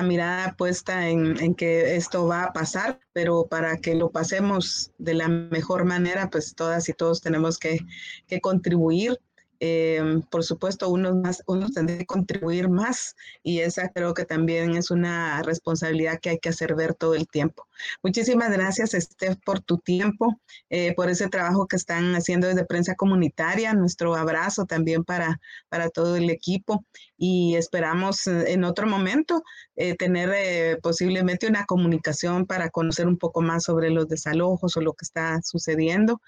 mirada 0.03 0.55
puesta 0.57 1.07
en, 1.07 1.55
que 1.55 1.95
esto 1.95 2.27
va 2.27 2.43
a 2.43 2.53
pasar, 2.53 2.99
pero 3.13 3.47
para 3.47 3.77
que 3.77 3.95
lo 3.95 4.11
pasemos 4.11 4.91
de 4.97 5.13
la 5.13 5.27
mejor 5.27 5.85
manera, 5.85 6.29
pues 6.29 6.53
todas 6.55 6.89
y 6.89 6.93
todos 6.93 7.21
tenemos 7.21 7.57
que, 7.57 7.79
que 8.27 8.41
contribuir 8.41 9.19
Em, 9.63 10.23
por 10.23 10.43
supuesto, 10.43 10.89
uno, 10.89 11.13
más, 11.13 11.43
uno 11.45 11.69
tendría 11.69 11.99
que 11.99 12.05
contribuir 12.07 12.67
más 12.67 13.15
y 13.43 13.59
esa 13.59 13.89
creo 13.89 14.15
que 14.15 14.25
también 14.25 14.75
es 14.75 14.89
una 14.89 15.43
responsabilidad 15.43 16.19
que 16.19 16.31
hay 16.31 16.39
que 16.39 16.49
hacer 16.49 16.73
ver 16.73 16.95
todo 16.95 17.13
el 17.13 17.27
tiempo. 17.27 17.67
Muchísimas 18.01 18.49
gracias, 18.51 18.93
Steph, 18.99 19.37
por 19.45 19.59
tu 19.59 19.77
tiempo, 19.77 20.41
eh, 20.71 20.95
por 20.95 21.11
ese 21.11 21.29
trabajo 21.29 21.67
que 21.67 21.75
están 21.75 22.15
haciendo 22.15 22.47
desde 22.47 22.65
prensa 22.65 22.95
comunitaria. 22.95 23.75
Nuestro 23.75 24.15
abrazo 24.15 24.65
también 24.65 25.03
para, 25.03 25.39
para 25.69 25.89
todo 25.89 26.15
el 26.15 26.31
equipo 26.31 26.83
y 27.15 27.53
esperamos 27.55 28.25
eh, 28.25 28.53
en 28.53 28.63
otro 28.63 28.87
momento 28.87 29.43
eh, 29.75 29.95
tener 29.95 30.79
posiblemente 30.81 31.45
una 31.45 31.65
comunicación 31.67 32.47
para 32.47 32.71
conocer 32.71 33.07
un 33.07 33.17
poco 33.19 33.41
más 33.41 33.65
sobre 33.65 33.91
los 33.91 34.07
desalojos 34.07 34.75
o 34.75 34.81
lo 34.81 34.93
que 34.93 35.05
está 35.05 35.39
sucediendo. 35.43 36.19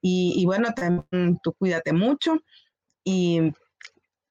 Y, 0.00 0.34
y 0.36 0.44
bueno, 0.44 0.72
también 0.72 1.40
tú 1.42 1.52
cuídate 1.54 1.92
mucho. 1.92 2.40
Y 3.06 3.52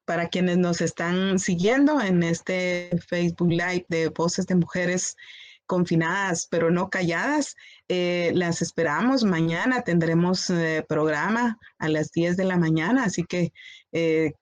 para 0.05 0.27
quienes 0.27 0.57
nos 0.57 0.81
están 0.81 1.39
siguiendo 1.39 1.99
en 2.01 2.21
este 2.23 2.91
Facebook 3.07 3.49
Live 3.49 3.85
de 3.89 4.09
Voces 4.09 4.45
de 4.45 4.55
Mujeres 4.55 5.15
confinadas 5.65 6.47
pero 6.49 6.69
no 6.71 6.89
calladas, 6.89 7.55
eh, 7.87 8.31
las 8.35 8.61
esperamos. 8.61 9.23
Mañana 9.23 9.81
tendremos 9.81 10.49
eh, 10.49 10.85
programa 10.87 11.57
a 11.79 11.89
las 11.89 12.11
10 12.11 12.37
de 12.37 12.43
la 12.45 12.57
mañana, 12.57 13.05
así 13.05 13.23
que 13.23 13.51
eh, 13.91 14.33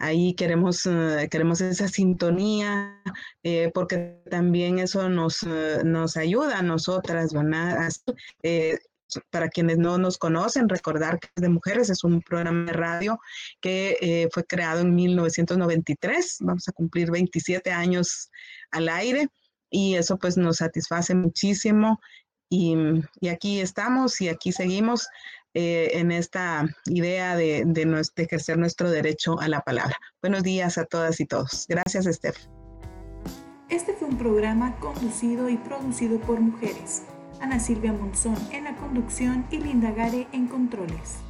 ahí 0.00 0.34
queremos, 0.34 0.82
queremos 1.30 1.60
esa 1.60 1.86
sintonía, 1.86 3.00
porque 3.72 4.20
también 4.28 4.80
eso 4.80 5.08
nos, 5.08 5.44
nos 5.84 6.16
ayuda 6.16 6.58
a 6.58 6.62
nosotras, 6.62 7.32
¿verdad? 7.32 7.88
Para 9.30 9.48
quienes 9.48 9.78
no 9.78 9.98
nos 9.98 10.18
conocen, 10.18 10.68
recordar 10.68 11.18
que 11.20 11.28
de 11.36 11.48
Mujeres 11.48 11.90
es 11.90 12.04
un 12.04 12.22
programa 12.22 12.66
de 12.66 12.72
radio 12.72 13.18
que 13.60 13.96
eh, 14.00 14.28
fue 14.32 14.44
creado 14.44 14.80
en 14.80 14.94
1993. 14.94 16.38
Vamos 16.40 16.68
a 16.68 16.72
cumplir 16.72 17.10
27 17.10 17.70
años 17.70 18.30
al 18.70 18.88
aire 18.88 19.28
y 19.70 19.94
eso 19.94 20.16
pues 20.18 20.36
nos 20.36 20.58
satisface 20.58 21.14
muchísimo. 21.14 22.00
Y, 22.50 22.76
aquí 23.28 23.60
estamos 23.60 24.20
y 24.20 24.28
aquí 24.28 24.52
seguimos 24.52 25.08
eh, 25.54 25.90
en 25.94 26.12
esta 26.12 26.66
idea 26.86 27.36
de, 27.36 27.64
de, 27.66 28.02
ejercer 28.16 28.58
nuestro 28.58 28.90
derecho 28.90 29.40
a 29.40 29.48
la 29.48 29.60
palabra. 29.60 29.96
Buenos 30.22 30.42
días 30.42 30.78
a 30.78 30.84
todas 30.84 31.18
y 31.20 31.26
todos. 31.26 31.66
Gracias, 31.68 32.04
Steph. 32.04 32.36
Este 33.70 33.94
fue 33.94 34.08
un 34.08 34.18
programa 34.18 34.78
conducido 34.78 35.48
y 35.48 35.56
producido 35.56 36.20
por 36.20 36.38
mujeres. 36.38 37.02
Ana 37.44 37.60
Silvia 37.60 37.92
Monzón 37.92 38.38
en 38.52 38.64
la 38.64 38.74
conducción 38.74 39.44
y 39.50 39.58
Linda 39.58 39.90
Gare 39.90 40.26
en 40.32 40.46
controles. 40.46 41.23